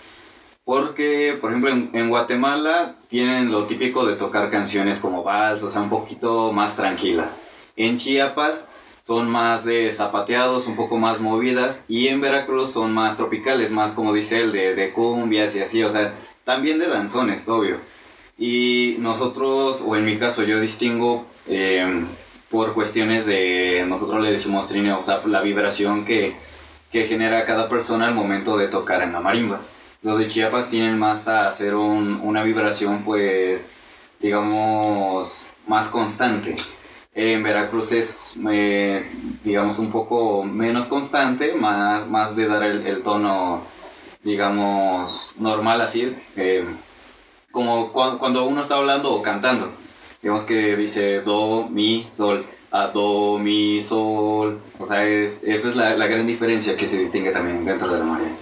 porque, 0.66 1.38
por 1.40 1.52
ejemplo, 1.52 1.72
en, 1.72 1.90
en 1.94 2.10
Guatemala 2.10 2.96
tienen 3.10 3.52
lo 3.52 3.66
típico 3.68 4.06
de 4.06 4.16
tocar 4.16 4.50
canciones 4.50 5.00
como 5.00 5.24
vals, 5.24 5.64
o 5.64 5.70
sea, 5.70 5.82
un 5.82 5.90
poquito 5.90 6.54
más 6.54 6.76
tranquilas. 6.76 7.38
En 7.76 7.98
Chiapas 7.98 8.68
son 9.06 9.30
más 9.30 9.66
de 9.66 9.92
zapateados, 9.92 10.66
un 10.68 10.78
poco 10.78 10.98
más 10.98 11.20
movidas, 11.20 11.84
y 11.90 12.08
en 12.08 12.22
Veracruz 12.22 12.72
son 12.72 12.94
más 12.94 13.18
tropicales, 13.18 13.70
más 13.70 13.92
como 13.92 14.14
dice 14.14 14.40
él, 14.40 14.54
de, 14.54 14.76
de 14.76 14.94
cumbias 14.94 15.56
y 15.58 15.60
así, 15.62 15.84
o 15.84 15.90
sea, 15.90 16.14
también 16.46 16.80
de 16.80 16.88
danzones, 16.88 17.50
obvio. 17.50 17.78
Y 18.38 18.96
nosotros, 19.00 19.84
o 19.86 19.98
en 19.98 20.06
mi 20.06 20.18
caso, 20.18 20.44
yo 20.44 20.62
distingo 20.62 21.26
eh, 21.48 22.06
por 22.50 22.74
cuestiones 22.74 23.26
de, 23.26 23.84
nosotros 23.88 24.22
le 24.22 24.32
decimos 24.32 24.68
trineo, 24.70 25.00
o 25.00 25.04
sea, 25.04 25.22
la 25.26 25.42
vibración 25.42 26.06
que, 26.06 26.36
que 26.90 27.06
genera 27.06 27.46
cada 27.46 27.68
persona 27.68 28.08
al 28.08 28.16
momento 28.16 28.56
de 28.56 28.68
tocar 28.70 29.02
en 29.02 29.12
la 29.12 29.20
marimba. 29.20 29.60
Los 30.02 30.18
de 30.18 30.28
Chiapas 30.28 30.70
tienen 30.70 30.98
más 30.98 31.28
a 31.28 31.48
hacer 31.48 31.76
un- 31.76 32.22
una 32.24 32.42
vibración, 32.44 33.04
pues, 33.04 33.72
digamos, 34.22 35.50
más 35.68 35.90
constante. 35.90 36.56
En 37.16 37.44
Veracruz 37.44 37.92
es, 37.92 38.34
eh, 38.52 39.06
digamos, 39.44 39.78
un 39.78 39.92
poco 39.92 40.44
menos 40.44 40.88
constante, 40.88 41.54
más, 41.54 42.08
más 42.08 42.36
de 42.36 42.48
dar 42.48 42.64
el, 42.64 43.04
tono, 43.04 43.62
digamos, 44.24 45.36
normal 45.38 45.82
así, 45.82 46.16
eh, 46.36 46.66
como 47.52 47.94
cua- 47.94 48.18
cuando 48.18 48.46
uno 48.46 48.64
está 48.64 48.76
hablando 48.78 49.12
o 49.14 49.22
cantando. 49.22 49.72
Digamos 50.24 50.44
que 50.46 50.76
dice 50.76 51.22
do, 51.22 51.68
mi, 51.70 52.08
sol, 52.12 52.46
a 52.72 52.88
do, 52.88 53.38
mi, 53.38 53.84
sol. 53.84 54.60
O 54.80 54.86
sea, 54.86 55.08
es, 55.08 55.44
esa 55.44 55.70
es 55.70 55.76
la, 55.76 55.96
la 55.96 56.08
gran 56.08 56.26
diferencia 56.26 56.76
que 56.76 56.88
se 56.88 56.98
distingue 56.98 57.32
también 57.32 57.64
dentro 57.64 57.92
de 57.94 58.00
la 58.00 58.06
marimba. 58.06 58.38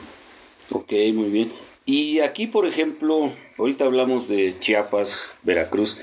Ok, 0.71 0.93
muy 1.13 1.29
bien. 1.29 1.51
Y 1.85 2.19
aquí, 2.19 2.47
por 2.47 2.65
ejemplo, 2.65 3.33
ahorita 3.57 3.83
hablamos 3.83 4.29
de 4.29 4.57
Chiapas, 4.59 5.33
Veracruz. 5.43 5.97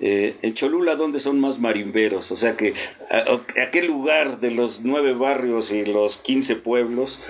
Eh, 0.00 0.36
en 0.42 0.54
Cholula, 0.54 0.94
¿dónde 0.94 1.18
son 1.18 1.40
más 1.40 1.58
marimberos? 1.58 2.30
O 2.30 2.36
sea 2.36 2.56
que, 2.56 2.74
¿a, 3.10 3.70
qué 3.70 3.82
lugar 3.82 4.38
de 4.38 4.52
los 4.52 4.82
nueve 4.82 5.12
barrios 5.12 5.72
y 5.72 5.84
los 5.84 6.18
15 6.18 6.56
pueblos, 6.56 7.20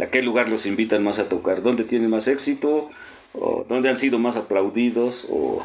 a 0.00 0.06
qué 0.06 0.22
lugar 0.22 0.48
los 0.48 0.64
invitan 0.64 1.04
más 1.04 1.18
a 1.18 1.28
tocar? 1.28 1.62
¿Dónde 1.62 1.84
tienen 1.84 2.08
más 2.10 2.26
éxito? 2.28 2.90
¿O 3.34 3.66
dónde 3.68 3.90
han 3.90 3.98
sido 3.98 4.18
más 4.18 4.36
aplaudidos? 4.36 5.26
¿O 5.30 5.62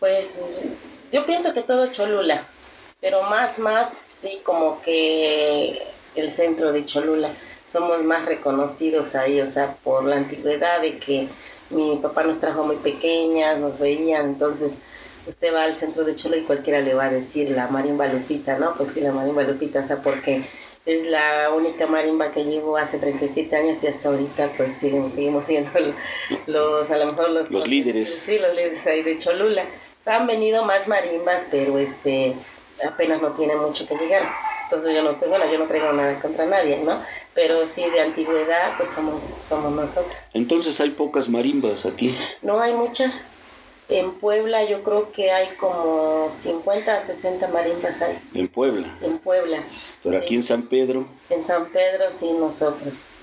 Pues 0.00 0.72
yo 1.12 1.26
pienso 1.26 1.52
que 1.52 1.62
todo 1.62 1.92
Cholula, 1.92 2.48
pero 3.00 3.22
más, 3.24 3.58
más, 3.58 4.04
sí, 4.08 4.40
como 4.42 4.80
que 4.82 5.82
el 6.16 6.30
centro 6.30 6.72
de 6.72 6.84
Cholula. 6.86 7.30
Somos 7.66 8.02
más 8.02 8.24
reconocidos 8.24 9.14
ahí, 9.14 9.40
o 9.40 9.46
sea, 9.46 9.76
por 9.84 10.04
la 10.04 10.16
antigüedad 10.16 10.80
de 10.80 10.98
que 10.98 11.28
mi 11.70 11.96
papá 11.96 12.24
nos 12.24 12.40
trajo 12.40 12.64
muy 12.64 12.76
pequeñas, 12.76 13.58
nos 13.58 13.78
veían, 13.78 14.26
entonces 14.26 14.82
usted 15.26 15.54
va 15.54 15.64
al 15.64 15.76
centro 15.76 16.04
de 16.04 16.16
Cholula 16.16 16.42
y 16.42 16.44
cualquiera 16.44 16.80
le 16.80 16.94
va 16.94 17.06
a 17.06 17.10
decir 17.10 17.50
la 17.50 17.68
marimba 17.68 18.06
Lupita, 18.08 18.58
¿no? 18.58 18.74
Pues 18.74 18.90
sí, 18.90 19.00
la 19.00 19.12
marimba 19.12 19.42
Lupita, 19.42 19.80
o 19.80 19.82
sea, 19.82 20.02
porque 20.02 20.42
es 20.86 21.06
la 21.06 21.50
única 21.54 21.86
marimba 21.86 22.32
que 22.32 22.44
llevo 22.44 22.76
hace 22.76 22.98
37 22.98 23.54
años 23.54 23.82
y 23.84 23.86
hasta 23.86 24.08
ahorita 24.08 24.50
pues 24.56 24.76
seguimos, 24.76 25.12
seguimos 25.12 25.44
siendo 25.44 25.70
los, 26.46 26.90
a 26.90 26.96
lo 26.96 27.06
mejor 27.06 27.30
los... 27.30 27.50
Los 27.50 27.68
líderes. 27.68 28.14
Sí, 28.14 28.38
los 28.38 28.54
líderes 28.54 28.86
ahí 28.86 29.02
de 29.02 29.18
Cholula. 29.18 29.62
O 29.62 30.02
sea, 30.02 30.16
han 30.16 30.26
venido 30.26 30.64
más 30.64 30.88
marimbas, 30.88 31.48
pero 31.50 31.78
este 31.78 32.34
apenas 32.86 33.20
no 33.20 33.32
tiene 33.32 33.54
mucho 33.56 33.86
que 33.86 33.94
llegar. 33.96 34.22
Entonces 34.64 34.94
yo 34.94 35.02
no 35.02 35.16
tengo, 35.16 35.36
bueno, 35.36 35.50
yo 35.52 35.58
no 35.58 35.66
traigo 35.66 35.92
nada 35.92 36.18
contra 36.20 36.46
nadie, 36.46 36.78
¿no? 36.78 36.92
Pero 37.34 37.66
sí 37.66 37.88
de 37.90 38.00
antigüedad, 38.00 38.76
pues 38.76 38.90
somos, 38.90 39.22
somos 39.46 39.72
nosotros. 39.72 40.16
entonces 40.34 40.80
hay 40.80 40.90
pocas 40.90 41.28
marimbas 41.28 41.86
aquí? 41.86 42.16
No 42.42 42.60
hay 42.60 42.74
muchas. 42.74 43.30
En 43.88 44.12
Puebla 44.12 44.62
yo 44.64 44.82
creo 44.84 45.10
que 45.10 45.32
hay 45.32 45.48
como 45.56 46.28
50 46.30 46.94
a 46.96 47.00
60 47.00 47.48
marimbas 47.48 48.02
hay. 48.02 48.18
En 48.34 48.46
Puebla. 48.48 48.96
En 49.02 49.18
Puebla. 49.18 49.62
Pero 50.02 50.16
Sí. 50.18 50.24
aquí 50.24 50.34
en 50.36 50.42
San 50.44 50.62
Pedro, 50.62 51.06
En 51.28 51.42
San 51.42 51.66
Pedro 51.66 52.04
sí 52.10 52.30
nosotros. 52.32 53.14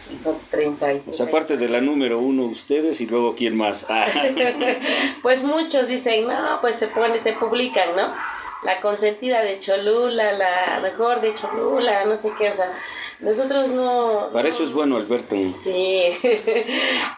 Son 0.00 0.38
35. 0.50 1.10
o 1.10 1.14
sea, 1.14 1.26
aparte 1.26 1.56
de 1.56 1.68
la 1.68 1.80
número 1.80 2.20
uno, 2.20 2.44
ustedes 2.46 3.00
y 3.00 3.06
luego 3.06 3.34
quién 3.36 3.56
más. 3.56 3.86
Ah, 3.88 4.06
Pues 5.22 5.42
muchos 5.42 5.88
dicen, 5.88 6.26
no, 6.26 6.60
pues 6.60 6.76
se 6.76 6.88
pone, 6.88 7.18
se 7.18 7.32
publican, 7.34 7.96
¿no? 7.96 8.14
La 8.62 8.80
consentida 8.80 9.42
de 9.42 9.58
Cholula, 9.60 10.32
la 10.32 10.80
mejor 10.80 11.20
de 11.20 11.34
Cholula, 11.34 12.04
no 12.06 12.16
sé 12.16 12.32
qué, 12.38 12.50
o 12.50 12.54
sea, 12.54 12.72
nosotros 13.20 13.68
no... 13.70 14.30
para 14.32 14.44
no- 14.44 14.54
eso 14.54 14.62
es 14.64 14.72
bueno, 14.72 14.96
Alberto. 14.96 15.34
Sí. 15.56 16.02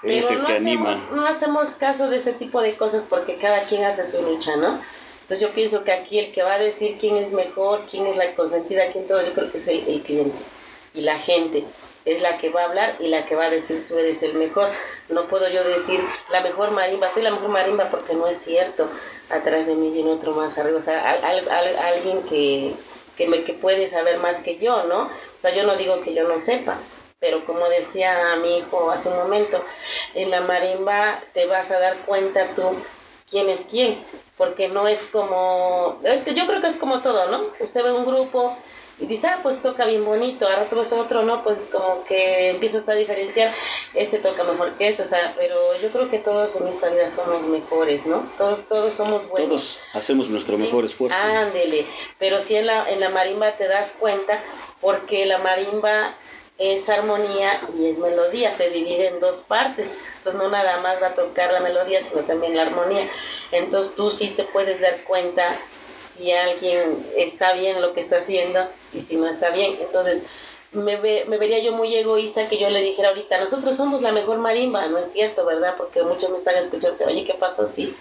es 0.03 0.30
el 0.30 0.38
no 0.40 0.46
que 0.46 0.53
hacemos, 0.55 0.88
anima. 0.96 1.09
no 1.12 1.26
hacemos 1.26 1.68
caso 1.70 2.09
de 2.09 2.16
ese 2.16 2.32
tipo 2.32 2.61
de 2.62 2.76
cosas 2.76 3.05
porque 3.09 3.36
cada 3.36 3.62
quien 3.64 3.84
hace 3.84 4.05
su 4.05 4.22
lucha, 4.22 4.57
¿no? 4.57 4.80
Entonces 5.22 5.46
yo 5.46 5.55
pienso 5.55 5.84
que 5.84 5.92
aquí 5.92 6.18
el 6.18 6.32
que 6.32 6.42
va 6.42 6.55
a 6.55 6.59
decir 6.59 6.96
quién 6.98 7.16
es 7.16 7.32
mejor, 7.32 7.82
quién 7.90 8.07
es 8.07 8.16
la 8.16 8.34
consentida, 8.34 8.90
quién 8.92 9.07
todo, 9.07 9.22
yo 9.24 9.32
creo 9.32 9.51
que 9.51 9.59
es 9.59 9.68
el, 9.68 9.86
el 9.86 10.03
cliente 10.03 10.36
y 10.94 11.03
la 11.03 11.18
gente. 11.18 11.64
Es 12.07 12.22
la 12.22 12.38
que 12.38 12.48
va 12.48 12.62
a 12.62 12.64
hablar 12.64 12.96
y 12.98 13.09
la 13.09 13.26
que 13.26 13.34
va 13.36 13.44
a 13.44 13.51
decir 13.51 13.84
tú 13.86 13.98
eres 13.98 14.22
el 14.22 14.32
mejor. 14.34 14.68
No 15.11 15.28
puedo 15.28 15.48
yo 15.51 15.62
decir 15.64 16.01
la 16.32 16.40
mejor 16.40 16.70
marimba, 16.70 17.11
soy 17.11 17.22
la 17.22 17.30
mejor 17.30 17.51
marimba 17.51 17.90
porque 17.90 18.14
no 18.14 18.26
es 18.26 18.38
cierto. 18.38 18.88
Atrás 19.28 19.66
de 19.66 19.74
mí 19.76 19.90
viene 19.90 20.11
otro 20.11 20.32
más 20.32 20.57
arriba. 20.57 20.78
O 20.78 20.80
sea, 20.80 21.11
al- 21.11 21.22
al- 21.22 21.48
al- 21.51 21.76
alguien 21.78 22.22
que, 22.22 22.72
que, 23.21 23.29
me, 23.29 23.43
que 23.43 23.53
puede 23.53 23.87
saber 23.87 24.18
más 24.18 24.43
que 24.43 24.57
yo, 24.57 24.85
¿no? 24.85 25.03
O 25.03 25.11
sea, 25.37 25.55
yo 25.55 25.64
no 25.64 25.77
digo 25.77 26.01
que 26.01 26.14
yo 26.14 26.27
no 26.27 26.39
sepa, 26.39 26.79
pero 27.18 27.45
como 27.45 27.68
decía 27.68 28.35
mi 28.41 28.57
hijo 28.57 28.91
hace 28.91 29.11
un 29.11 29.16
momento, 29.18 29.62
en 30.14 30.31
la 30.31 30.41
marimba 30.41 31.23
te 31.35 31.45
vas 31.45 31.71
a 31.71 31.79
dar 31.79 31.99
cuenta 32.07 32.55
tú 32.57 32.75
quién 33.31 33.51
es 33.51 33.68
quién, 33.71 34.03
porque 34.39 34.71
no 34.71 34.89
es 34.89 35.05
como, 35.05 36.01
es 36.03 36.25
que 36.25 36.33
yo 36.33 36.47
creo 36.47 36.62
que 36.62 36.68
es 36.68 36.79
como 36.79 37.03
todo, 37.03 37.31
¿no? 37.31 37.45
Usted 37.61 37.85
ve 37.85 37.93
un 37.93 38.07
grupo 38.07 38.57
y 39.01 39.07
dice, 39.07 39.28
ah, 39.28 39.40
pues 39.42 39.62
toca 39.62 39.86
bien 39.86 40.05
bonito, 40.05 40.46
ahora 40.46 40.64
otro 40.64 40.82
es 40.82 40.92
otro, 40.92 41.22
¿no? 41.22 41.42
Pues 41.42 41.68
como 41.72 42.05
que 42.05 42.51
empieza 42.51 42.78
usted 42.78 42.92
a 42.92 42.96
diferenciar, 42.96 43.55
este 43.94 44.18
toca 44.18 44.44
mejor 44.44 44.74
que 44.74 44.88
este, 44.88 45.03
o 45.03 45.07
sea, 45.07 45.34
pero 45.38 45.57
yo 45.80 45.90
creo 45.90 46.11
que 46.11 46.18
todos 46.18 46.57
en 46.57 46.68
esta 46.68 46.88
vida 46.90 47.09
somos 47.09 47.46
mejores, 47.46 48.07
¿no? 48.07 48.28
Todos, 48.36 48.66
todos 48.68 48.94
somos 48.94 49.26
buenos. 49.28 49.48
Todos 49.48 49.80
hacemos 49.94 50.30
nuestro 50.30 50.57
Sí, 50.57 50.62
mejor 50.62 50.84
esfuerzo. 50.84 51.18
Ándele, 51.18 51.86
pero 52.18 52.40
sí 52.40 52.57
en 52.57 52.66
la, 52.66 52.88
en 52.90 53.01
la 53.01 53.09
marimba 53.09 53.53
te 53.53 53.68
das 53.68 53.96
cuenta 53.98 54.38
porque 54.80 55.24
la 55.24 55.38
marimba 55.38 56.14
es 56.59 56.90
armonía 56.90 57.59
y 57.78 57.86
es 57.86 57.98
melodía, 57.98 58.51
se 58.51 58.68
divide 58.68 59.07
en 59.07 59.18
dos 59.18 59.38
partes. 59.38 59.98
Entonces 60.18 60.40
no 60.40 60.51
nada 60.51 60.78
más 60.82 61.03
va 61.03 61.09
a 61.09 61.14
tocar 61.14 61.51
la 61.53 61.61
melodía, 61.61 62.03
sino 62.03 62.20
también 62.20 62.55
la 62.55 62.62
armonía. 62.62 63.09
Entonces 63.51 63.94
tú 63.94 64.11
sí 64.11 64.28
te 64.28 64.44
puedes 64.44 64.80
dar 64.82 65.05
cuenta 65.05 65.59
si 66.01 66.32
alguien 66.32 67.07
está 67.16 67.53
bien 67.55 67.80
lo 67.80 67.92
que 67.92 68.01
está 68.01 68.16
haciendo 68.18 68.61
y 68.92 69.01
si 69.01 69.16
no 69.16 69.28
está 69.28 69.51
bien. 69.51 69.76
Entonces 69.80 70.22
me, 70.72 70.96
ve- 70.96 71.24
me 71.28 71.36
vería 71.38 71.59
yo 71.59 71.72
muy 71.72 71.94
egoísta 71.96 72.48
que 72.48 72.59
yo 72.59 72.70
le 72.70 72.80
dijera 72.80 73.09
ahorita, 73.11 73.38
nosotros 73.40 73.76
somos 73.76 74.03
la 74.03 74.12
mejor 74.12 74.38
marimba, 74.38 74.86
no 74.86 74.98
es 74.98 75.12
cierto, 75.12 75.44
¿verdad? 75.44 75.74
Porque 75.76 76.03
muchos 76.03 76.30
me 76.30 76.36
están 76.36 76.57
escuchando, 76.57 76.96
oye, 77.07 77.24
¿qué 77.24 77.34
pasó? 77.34 77.68
Sí, 77.68 77.94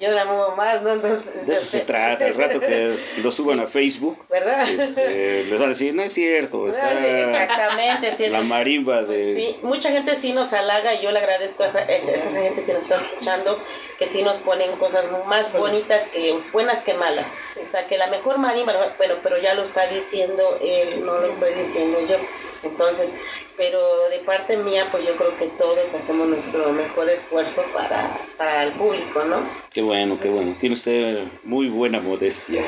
yo 0.00 0.10
la 0.10 0.24
muevo 0.24 0.56
más, 0.56 0.82
¿no? 0.82 0.92
Entonces, 0.94 1.46
De 1.46 1.52
eso 1.52 1.64
se 1.64 1.80
trata. 1.80 2.26
El 2.26 2.34
rato 2.34 2.58
que 2.58 2.92
es- 2.94 3.16
lo 3.18 3.30
suban 3.30 3.60
a 3.60 3.66
Facebook, 3.66 4.18
¿Verdad? 4.30 4.66
este, 4.68 5.44
les 5.44 5.52
van 5.52 5.64
a 5.64 5.68
decir, 5.68 5.94
no 5.94 6.02
es 6.02 6.12
cierto, 6.12 6.68
está 6.68 6.90
Exactamente, 6.92 8.12
sí. 8.12 8.26
la 8.28 8.40
marimba 8.42 9.02
de... 9.04 9.34
Sí, 9.34 9.58
mucha 9.62 9.90
gente 9.90 10.14
sí 10.14 10.32
nos 10.32 10.52
halaga 10.52 10.94
y 10.94 11.02
yo 11.02 11.10
le 11.10 11.18
agradezco 11.18 11.62
a 11.62 11.66
esa, 11.66 11.82
esa, 11.82 12.12
esa 12.16 12.30
gente 12.30 12.62
si 12.62 12.72
nos 12.72 12.82
está 12.82 12.96
escuchando, 12.96 13.58
que 13.98 14.06
sí 14.06 14.22
nos 14.22 14.38
ponen 14.38 14.72
cosas 14.76 15.04
más 15.26 15.52
bonitas 15.52 16.04
que 16.12 16.36
buenas 16.52 16.82
que 16.82 16.94
malas. 16.94 17.26
O 17.66 17.70
sea, 17.70 17.86
que 17.86 17.98
la 17.98 18.06
mejor 18.08 18.38
marimba, 18.38 18.94
bueno, 18.98 19.16
pero 19.22 19.38
ya 19.38 19.54
lo 19.54 19.62
está 19.62 19.86
diciendo 19.86 20.58
él, 20.62 21.04
no 21.04 21.14
lo 21.18 21.26
estoy 21.28 21.52
diciendo 21.54 21.98
yo. 22.08 22.16
Entonces, 22.62 23.14
pero 23.56 23.78
de 24.10 24.18
parte 24.18 24.56
mía, 24.58 24.88
pues 24.90 25.06
yo 25.06 25.16
creo 25.16 25.36
que 25.38 25.46
todos 25.46 25.94
hacemos 25.94 26.28
nuestro 26.28 26.72
mejor 26.72 27.08
esfuerzo 27.08 27.62
para, 27.72 28.10
para 28.36 28.64
el 28.64 28.72
público, 28.72 29.24
¿no? 29.24 29.38
Qué 29.72 29.80
bueno, 29.82 30.18
qué 30.20 30.28
bueno. 30.28 30.54
Tiene 30.60 30.74
usted 30.74 31.24
muy 31.44 31.68
buena 31.68 32.00
modestia. 32.00 32.62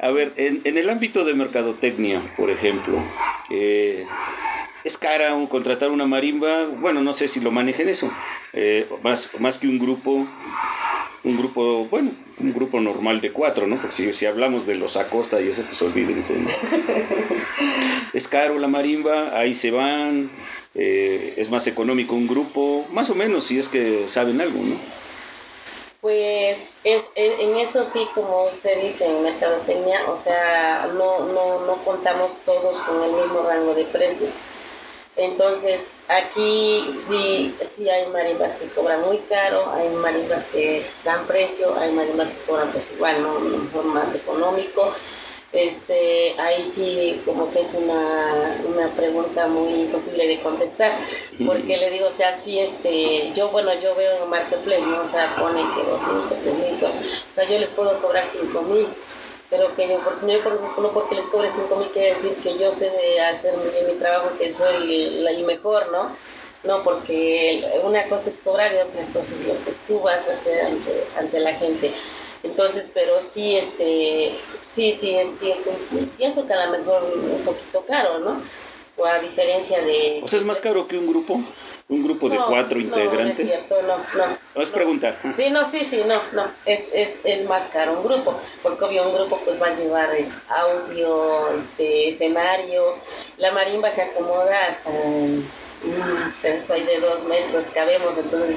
A 0.00 0.10
ver, 0.10 0.32
en, 0.36 0.60
en 0.64 0.76
el 0.78 0.90
ámbito 0.90 1.24
de 1.24 1.34
mercadotecnia, 1.34 2.22
por 2.36 2.50
ejemplo, 2.50 2.98
eh, 3.50 4.06
¿es 4.82 4.98
cara 4.98 5.34
un- 5.34 5.46
contratar 5.46 5.90
una 5.90 6.06
marimba? 6.06 6.64
Bueno, 6.80 7.00
no 7.00 7.12
sé 7.12 7.28
si 7.28 7.40
lo 7.40 7.50
manejen 7.52 7.88
eso. 7.88 8.12
Eh, 8.52 8.88
más, 9.02 9.30
más 9.38 9.58
que 9.58 9.68
un 9.68 9.78
grupo, 9.78 10.26
un 11.22 11.36
grupo, 11.36 11.86
bueno, 11.86 12.10
un 12.38 12.52
grupo 12.52 12.80
normal 12.80 13.20
de 13.20 13.32
cuatro, 13.32 13.66
¿no? 13.66 13.76
Porque 13.76 13.92
si, 13.94 14.12
si 14.12 14.26
hablamos 14.26 14.66
de 14.66 14.74
los 14.74 14.96
Acosta 14.96 15.40
y 15.40 15.48
eso, 15.48 15.62
pues 15.64 15.80
olvídense, 15.82 16.36
¿no? 16.38 16.48
Es 18.14 18.28
caro 18.28 18.58
la 18.58 18.68
marimba, 18.68 19.36
ahí 19.36 19.54
se 19.54 19.70
van, 19.72 20.30
eh, 20.74 21.34
es 21.36 21.50
más 21.50 21.66
económico 21.66 22.14
un 22.14 22.26
grupo, 22.28 22.86
más 22.92 23.10
o 23.10 23.14
menos, 23.14 23.44
si 23.44 23.58
es 23.58 23.68
que 23.68 24.08
saben 24.08 24.40
algo, 24.40 24.62
¿no? 24.62 24.76
Pues 26.00 26.72
es, 26.84 27.06
es- 27.14 27.40
en 27.40 27.56
eso 27.56 27.82
sí, 27.82 28.06
como 28.14 28.44
usted 28.44 28.82
dice, 28.82 29.06
en 29.06 29.22
mercadotecnia, 29.22 30.00
o 30.10 30.16
sea, 30.16 30.88
no, 30.96 31.20
no, 31.26 31.60
no 31.66 31.76
contamos 31.84 32.40
todos 32.44 32.76
con 32.82 33.02
el 33.02 33.12
mismo 33.12 33.42
rango 33.48 33.74
de 33.74 33.84
precios. 33.84 34.38
Entonces, 35.16 35.92
aquí 36.08 36.94
sí, 37.00 37.54
sí 37.62 37.88
hay 37.88 38.08
marimbas 38.08 38.56
que 38.56 38.66
cobran 38.66 39.00
muy 39.02 39.18
caro, 39.28 39.72
hay 39.72 39.88
marimbas 39.90 40.46
que 40.46 40.84
dan 41.04 41.24
precio, 41.26 41.74
hay 41.78 41.92
marimbas 41.92 42.32
que 42.32 42.42
cobran 42.42 42.70
pues 42.70 42.92
igual, 42.92 43.22
¿no? 43.22 43.38
Mejor 43.40 43.84
más 43.86 44.14
económico. 44.16 44.92
Este, 45.54 46.34
ahí 46.40 46.64
sí 46.64 47.22
como 47.24 47.50
que 47.52 47.60
es 47.60 47.74
una, 47.74 48.60
una 48.68 48.88
pregunta 48.96 49.46
muy 49.46 49.72
imposible 49.82 50.26
de 50.26 50.40
contestar, 50.40 50.98
porque 51.46 51.76
le 51.76 51.90
digo, 51.90 52.08
o 52.08 52.10
sea, 52.10 52.32
sí, 52.32 52.58
este, 52.58 53.30
yo, 53.34 53.50
bueno, 53.50 53.70
yo 53.80 53.94
veo 53.94 54.24
en 54.24 54.30
Marketplace, 54.30 54.82
¿no? 54.86 55.02
O 55.02 55.08
sea, 55.08 55.36
pone 55.36 55.60
que 55.74 55.82
dos 55.88 56.00
mil, 56.02 56.28
tres 56.42 56.54
mil, 56.56 56.84
o 56.84 57.32
sea, 57.34 57.44
yo 57.48 57.58
les 57.58 57.68
puedo 57.68 58.00
cobrar 58.02 58.24
cinco 58.26 58.62
mil, 58.62 58.88
pero 59.48 59.72
que 59.76 59.88
yo, 59.88 60.00
por- 60.42 60.78
no 60.80 60.90
porque 60.92 61.14
les 61.14 61.26
cobre 61.26 61.48
cinco 61.50 61.76
mil 61.76 61.88
quiere 61.90 62.10
decir 62.10 62.34
que 62.42 62.58
yo 62.58 62.72
sé 62.72 62.90
de 62.90 63.20
hacer 63.20 63.56
muy 63.56 63.70
bien 63.70 63.86
mi 63.86 63.94
trabajo, 63.94 64.30
que 64.36 64.50
soy 64.50 65.04
el, 65.04 65.26
el 65.28 65.44
mejor, 65.44 65.92
¿no? 65.92 66.16
No, 66.64 66.82
porque 66.82 67.62
una 67.84 68.04
cosa 68.08 68.30
es 68.30 68.40
cobrar 68.40 68.72
y 68.72 68.78
otra 68.78 69.04
cosa 69.12 69.34
es 69.38 69.46
lo 69.46 69.52
que 69.64 69.72
tú 69.86 70.00
vas 70.00 70.26
a 70.28 70.32
hacer 70.32 70.62
ante, 70.62 71.04
ante 71.16 71.38
la 71.40 71.52
gente. 71.54 71.92
Entonces, 72.44 72.90
pero 72.92 73.20
sí, 73.20 73.56
este, 73.56 74.32
sí, 74.68 74.92
sí, 74.92 75.16
es, 75.16 75.30
sí 75.30 75.50
es 75.50 75.66
un, 75.66 76.06
pienso 76.10 76.46
que 76.46 76.52
a 76.52 76.66
lo 76.66 76.78
mejor 76.78 77.02
un 77.02 77.42
poquito 77.42 77.84
caro, 77.86 78.18
¿no? 78.18 78.40
O 78.96 79.06
a 79.06 79.18
diferencia 79.18 79.82
de... 79.82 80.20
O 80.22 80.28
sea, 80.28 80.38
es 80.38 80.44
más 80.44 80.60
caro 80.60 80.86
que 80.86 80.96
un 80.98 81.08
grupo, 81.08 81.40
un 81.88 82.04
grupo 82.04 82.28
de 82.28 82.36
No, 82.36 82.46
cuatro 82.46 82.78
no, 82.78 82.84
integrantes. 82.84 83.46
No, 83.46 83.50
es 83.50 83.56
cierto, 83.56 83.82
no, 83.82 83.96
no. 83.96 84.38
¿O 84.54 84.62
es 84.62 84.68
no. 84.68 84.74
pregunta? 84.74 85.16
Sí, 85.34 85.50
no, 85.50 85.64
sí, 85.64 85.84
sí, 85.84 86.02
no, 86.06 86.14
no. 86.32 86.48
Es, 86.66 86.90
es, 86.94 87.20
es 87.24 87.48
más 87.48 87.68
caro 87.68 87.94
un 87.94 88.04
grupo, 88.04 88.38
porque 88.62 88.84
obvio 88.84 89.08
un 89.08 89.14
grupo 89.14 89.40
pues 89.44 89.60
va 89.60 89.68
a 89.68 89.74
llevar 89.74 90.14
eh, 90.14 90.28
audio, 90.48 91.50
este, 91.56 92.08
escenario. 92.08 92.98
La 93.38 93.52
marimba 93.52 93.90
se 93.90 94.02
acomoda 94.02 94.66
hasta 94.68 94.90
mm, 94.90 95.42
esto 96.42 96.72
hay 96.74 96.84
de 96.84 97.00
dos 97.00 97.24
metros, 97.24 97.64
cabemos, 97.74 98.16
entonces 98.18 98.56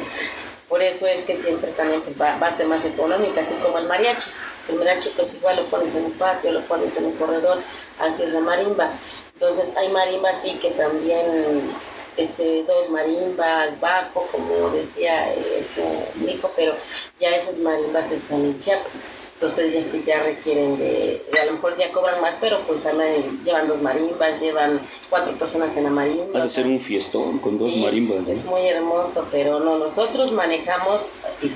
por 0.70 0.82
eso 0.82 1.07
es 1.07 1.24
que 1.24 1.36
siempre 1.36 1.72
también 1.72 2.01
pues, 2.01 2.20
va, 2.20 2.34
a 2.34 2.51
ser 2.51 2.68
más 2.68 2.86
económica, 2.86 3.41
así 3.41 3.55
como 3.55 3.78
el 3.78 3.88
mariachi. 3.88 4.30
El 4.70 4.76
mariachi 4.76 5.09
pues 5.15 5.34
igual 5.36 5.55
lo 5.55 5.65
pones 5.65 5.95
en 5.95 6.05
un 6.05 6.11
patio, 6.13 6.51
lo 6.51 6.61
pones 6.61 6.97
en 6.97 7.05
un 7.05 7.13
corredor, 7.13 7.59
así 7.99 8.24
es 8.24 8.32
la 8.32 8.41
marimba. 8.41 8.91
Entonces 9.34 9.78
hay 9.78 9.89
marimbas 9.89 10.41
sí 10.41 10.57
que 10.59 10.72
también 10.72 11.72
este, 12.18 12.63
dos 12.63 12.89
marimbas, 12.89 13.80
bajo, 13.80 14.28
como 14.32 14.70
decía 14.72 15.34
este, 15.34 15.84
mi 16.15 16.34
hijo, 16.34 16.51
pero 16.55 16.76
ya 17.20 17.30
esas 17.30 17.59
marimbas 17.59 18.11
están 18.11 18.41
en. 18.41 18.59
Entonces 19.38 19.72
ya 19.72 19.84
sí 19.84 20.04
ya 20.04 20.24
requieren 20.24 20.80
de, 20.80 21.24
de 21.32 21.40
a 21.40 21.46
lo 21.46 21.52
mejor 21.52 21.78
ya 21.78 21.92
cobran 21.92 22.20
más, 22.22 22.36
pero 22.42 22.60
pues 22.62 22.82
también 22.82 23.44
llevan 23.44 23.68
dos 23.68 23.84
marimbas, 23.84 24.42
llevan 24.42 24.82
cuatro 25.12 25.34
personas 25.34 25.78
en 25.78 25.84
la 25.84 25.92
marimba. 25.92 26.40
Ha 26.40 26.44
de 26.44 26.50
ser 26.50 26.66
un 26.66 26.80
fiestón 26.80 27.38
con 27.38 27.56
dos 27.56 27.76
marimbas. 27.78 28.30
Es 28.30 28.46
muy 28.46 28.68
hermoso, 28.68 29.28
pero 29.32 29.60
no, 29.60 29.78
nosotros 29.78 30.32
manejamos 30.32 31.22
así. 31.30 31.56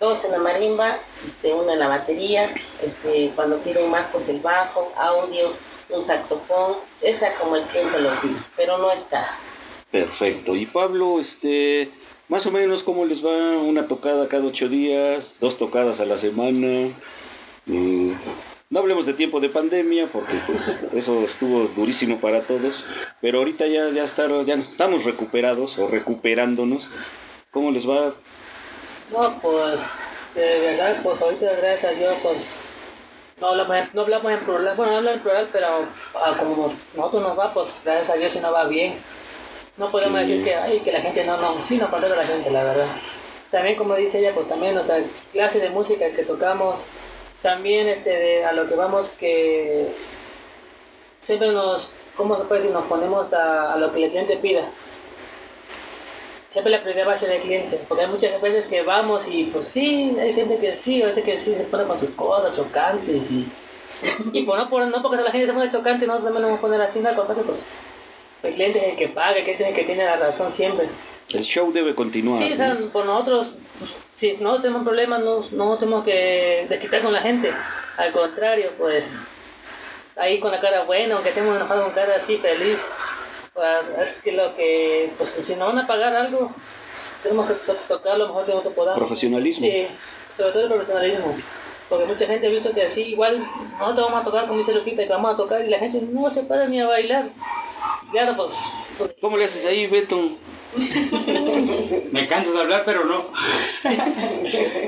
Dos 0.00 0.24
en 0.24 0.32
la 0.32 0.38
marimba, 0.38 0.98
este, 1.26 1.52
uno 1.52 1.70
en 1.70 1.78
la 1.78 1.88
batería, 1.88 2.50
este, 2.82 3.30
cuando 3.36 3.58
piden 3.58 3.90
más, 3.90 4.06
pues 4.10 4.30
el 4.30 4.40
bajo, 4.40 4.90
audio, 4.96 5.52
un 5.90 5.98
saxofón, 5.98 6.76
esa 7.02 7.34
como 7.34 7.56
el 7.56 7.64
cliente 7.64 8.00
lo 8.00 8.18
pide, 8.22 8.36
pero 8.56 8.78
no 8.78 8.90
es 8.90 9.04
cara. 9.04 9.36
Perfecto. 9.90 10.56
Y 10.56 10.64
Pablo, 10.64 11.20
este, 11.20 11.90
más 12.30 12.46
o 12.46 12.50
menos, 12.50 12.82
¿cómo 12.82 13.04
les 13.04 13.22
va? 13.24 13.58
Una 13.58 13.86
tocada 13.88 14.26
cada 14.28 14.46
ocho 14.46 14.68
días, 14.68 15.36
dos 15.40 15.58
tocadas 15.58 16.00
a 16.00 16.06
la 16.06 16.16
semana. 16.16 16.94
No 17.66 18.78
hablemos 18.78 19.04
de 19.06 19.14
tiempo 19.14 19.40
de 19.40 19.48
pandemia, 19.48 20.06
porque 20.12 20.34
pues 20.46 20.86
eso 20.94 21.22
estuvo 21.24 21.64
durísimo 21.74 22.20
para 22.20 22.42
todos. 22.42 22.86
Pero 23.20 23.38
ahorita 23.38 23.66
ya, 23.66 23.90
ya, 23.90 24.04
está- 24.04 24.28
ya 24.44 24.54
estamos 24.54 25.04
recuperados 25.04 25.76
o 25.78 25.88
recuperándonos. 25.88 26.88
¿Cómo 27.50 27.72
les 27.72 27.88
va? 27.88 28.14
No, 29.10 29.40
pues, 29.42 29.98
de 30.36 30.60
verdad, 30.60 31.00
pues 31.02 31.20
ahorita 31.20 31.46
gracias 31.56 31.92
a 31.92 31.96
Dios, 31.96 32.14
pues, 32.22 32.36
no 33.40 33.48
hablamos 33.48 33.76
en, 33.76 33.90
no 33.92 34.02
hablamos 34.02 34.30
en 34.32 34.44
plural, 34.44 34.76
bueno, 34.76 34.96
hablo 34.98 35.10
en 35.10 35.20
plural, 35.20 35.48
pero 35.52 35.66
ah, 36.14 36.36
como 36.38 36.72
nosotros 36.94 37.22
nos 37.22 37.36
va, 37.36 37.52
pues 37.52 37.80
gracias 37.84 38.10
a 38.10 38.14
Dios 38.14 38.32
si 38.32 38.38
nos 38.38 38.54
va 38.54 38.68
bien. 38.68 38.94
No 39.76 39.90
podemos 39.90 40.20
decir 40.20 40.44
que, 40.44 40.54
ay, 40.54 40.80
que 40.80 40.92
la 40.92 41.00
gente 41.00 41.24
no, 41.24 41.36
no, 41.38 41.62
sí 41.62 41.78
nos 41.78 41.90
falta 41.90 42.08
la 42.08 42.26
gente, 42.26 42.50
la 42.50 42.64
verdad. 42.64 42.88
También, 43.50 43.76
como 43.76 43.94
dice 43.94 44.18
ella, 44.20 44.32
pues 44.34 44.48
también 44.48 44.74
nuestra 44.74 44.98
clase 45.32 45.60
de 45.60 45.70
música 45.70 46.10
que 46.10 46.24
tocamos, 46.24 46.80
también 47.42 47.88
este, 47.88 48.10
de, 48.10 48.44
a 48.44 48.52
lo 48.52 48.68
que 48.68 48.74
vamos 48.74 49.12
que 49.12 49.88
siempre 51.20 51.50
nos, 51.50 51.92
¿cómo 52.14 52.36
se 52.36 52.44
puede 52.44 52.60
decir? 52.60 52.74
Nos 52.74 52.86
ponemos 52.86 53.32
a, 53.32 53.72
a 53.72 53.76
lo 53.76 53.90
que 53.90 54.04
el 54.04 54.10
cliente 54.10 54.36
pida 54.36 54.64
siempre 56.50 56.72
la 56.72 56.82
prioridad 56.82 57.06
va 57.06 57.12
a 57.12 57.16
ser 57.16 57.30
el 57.30 57.40
cliente, 57.40 57.80
porque 57.88 58.04
hay 58.04 58.10
muchas 58.10 58.40
veces 58.42 58.66
que 58.66 58.82
vamos 58.82 59.28
y 59.28 59.44
pues 59.44 59.68
sí, 59.68 60.16
hay 60.20 60.34
gente 60.34 60.58
que 60.58 60.76
sí, 60.76 61.00
a 61.00 61.06
veces 61.06 61.24
que 61.24 61.38
sí 61.38 61.54
se 61.54 61.64
pone 61.64 61.84
con 61.84 61.98
sus 61.98 62.10
cosas 62.10 62.54
chocantes 62.54 63.08
y, 63.30 63.48
y 64.32 64.42
pues 64.42 64.58
no, 64.58 64.68
por, 64.68 64.84
no 64.86 65.00
porque 65.00 65.22
la 65.22 65.30
gente 65.30 65.46
se 65.46 65.52
pone 65.52 65.70
chocante, 65.70 66.06
nosotros 66.06 66.24
también 66.24 66.42
nos 66.42 66.50
vamos 66.50 66.58
a 66.58 66.60
poner 66.60 66.80
así, 66.80 66.98
no, 66.98 67.10
porque 67.14 67.42
pues 67.42 67.62
el 68.42 68.54
cliente 68.54 68.78
es 68.78 68.84
el 68.92 68.96
que 68.96 69.08
paga, 69.08 69.36
el 69.38 69.42
cliente 69.44 69.64
es 69.64 69.68
el 69.70 69.74
que 69.74 69.84
tiene 69.84 70.04
la 70.04 70.16
razón 70.16 70.50
siempre. 70.50 70.86
El 71.28 71.42
show 71.42 71.72
debe 71.72 71.94
continuar. 71.94 72.42
Sí, 72.42 72.54
¿no? 72.56 72.88
por 72.90 73.06
nosotros, 73.06 73.52
pues, 73.78 74.00
si 74.16 74.36
no 74.40 74.60
tenemos 74.60 74.82
problemas, 74.82 75.20
no, 75.20 75.44
no 75.52 75.78
tenemos 75.78 76.04
que 76.04 76.66
desquitar 76.68 77.02
con 77.02 77.12
la 77.12 77.20
gente, 77.20 77.52
al 77.96 78.12
contrario, 78.12 78.72
pues 78.78 79.18
ahí 80.16 80.40
con 80.40 80.50
la 80.50 80.60
cara 80.60 80.82
buena, 80.84 81.14
aunque 81.14 81.28
estemos 81.30 81.54
enojados 81.56 81.84
con 81.84 81.94
cara 81.94 82.16
así 82.16 82.36
feliz, 82.38 82.80
pues 83.54 83.86
es 84.02 84.22
que 84.22 84.32
lo 84.32 84.54
que, 84.56 85.10
pues 85.18 85.30
si 85.42 85.54
nos 85.56 85.68
van 85.68 85.78
a 85.84 85.86
pagar 85.86 86.14
algo, 86.16 86.50
pues, 86.50 87.16
tenemos 87.22 87.46
que 87.46 87.54
to- 87.54 87.74
tocar 87.88 88.18
lo 88.18 88.26
mejor 88.26 88.44
que 88.44 88.50
nosotros 88.50 88.74
podamos. 88.74 88.98
Profesionalismo. 88.98 89.66
Sí, 89.66 89.86
sobre 90.36 90.50
todo 90.52 90.62
el 90.62 90.68
profesionalismo. 90.68 91.36
Porque 91.88 92.06
mucha 92.06 92.26
gente 92.26 92.46
ha 92.46 92.50
visto 92.50 92.72
que 92.72 92.82
así, 92.82 93.02
igual 93.02 93.44
nosotros 93.78 94.06
vamos 94.06 94.20
a 94.20 94.24
tocar, 94.24 94.46
como 94.46 94.58
dice 94.58 94.72
Lupita, 94.72 95.02
que 95.02 95.08
vamos 95.08 95.34
a 95.34 95.36
tocar 95.36 95.64
y 95.64 95.68
la 95.68 95.78
gente 95.78 96.00
no 96.12 96.30
se 96.30 96.44
para 96.44 96.66
ni 96.66 96.80
a 96.80 96.86
bailar. 96.86 97.30
Pues 98.10 99.14
¿Cómo 99.20 99.36
le 99.36 99.44
haces 99.44 99.66
ahí, 99.66 99.86
Beto? 99.86 100.36
Me 102.10 102.26
canso 102.26 102.52
de 102.52 102.60
hablar, 102.60 102.82
pero 102.84 103.04
no. 103.04 103.26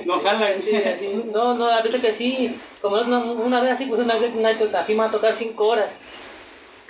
no 0.06 0.20
jalan. 0.20 0.60
Sí, 0.60 0.74
así, 0.74 1.24
no, 1.32 1.54
no, 1.54 1.66
a 1.66 1.82
veces 1.82 2.00
que 2.00 2.12
sí, 2.12 2.54
como 2.80 3.00
una, 3.00 3.18
una 3.18 3.60
vez 3.60 3.72
así, 3.72 3.86
pues 3.86 4.00
una 4.00 4.16
vez 4.16 4.32
una, 4.34 4.50
una 4.50 4.84
fuimos 4.84 5.06
a 5.06 5.10
tocar 5.10 5.32
cinco 5.32 5.68
horas. 5.68 5.90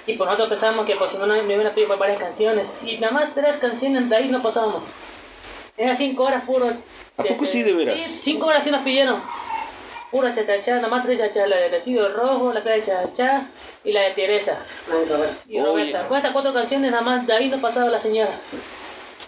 Y 0.06 0.14
pues 0.14 0.26
nosotros 0.26 0.48
pensábamos 0.48 0.86
que 0.86 0.96
pues 0.96 1.12
si 1.12 1.18
no 1.18 1.26
nos 1.26 1.38
iban 1.38 1.66
a 1.66 1.74
pedir 1.74 1.86
por 1.86 1.98
varias 1.98 2.18
canciones. 2.18 2.68
Y 2.84 2.98
nada 2.98 3.12
más 3.12 3.34
tres 3.34 3.58
canciones 3.58 4.08
de 4.08 4.16
ahí 4.16 4.28
no 4.28 4.42
pasábamos. 4.42 4.82
Eran 5.76 5.96
cinco 5.96 6.24
horas 6.24 6.44
puro. 6.44 6.66
¿A 7.16 7.22
poco 7.22 7.44
sí, 7.44 7.62
de 7.62 7.72
veras? 7.72 8.02
Sí, 8.02 8.18
cinco 8.20 8.46
horas 8.46 8.64
sí 8.64 8.70
nos 8.70 8.82
pidieron. 8.82 9.22
Pura 10.12 10.34
chachachá, 10.34 10.76
nada 10.76 10.88
más 10.88 11.04
tres 11.04 11.18
chachachá, 11.18 11.46
la 11.46 11.56
de 11.56 11.70
Recibo 11.70 12.06
Rojo, 12.10 12.52
la 12.52 12.60
de 12.60 12.82
chachachá 12.82 13.46
y 13.82 13.92
la 13.92 14.02
de 14.02 14.10
Teresa. 14.10 14.58
Y. 15.48 15.58
Roberta. 15.58 16.06
Con 16.06 16.18
esas 16.18 16.32
cuatro 16.32 16.52
canciones 16.52 16.90
nada 16.90 17.02
más 17.02 17.26
de 17.26 17.32
ahí 17.32 17.48
no 17.48 17.58
pasaba 17.62 17.88
la 17.88 17.98
señora. 17.98 18.38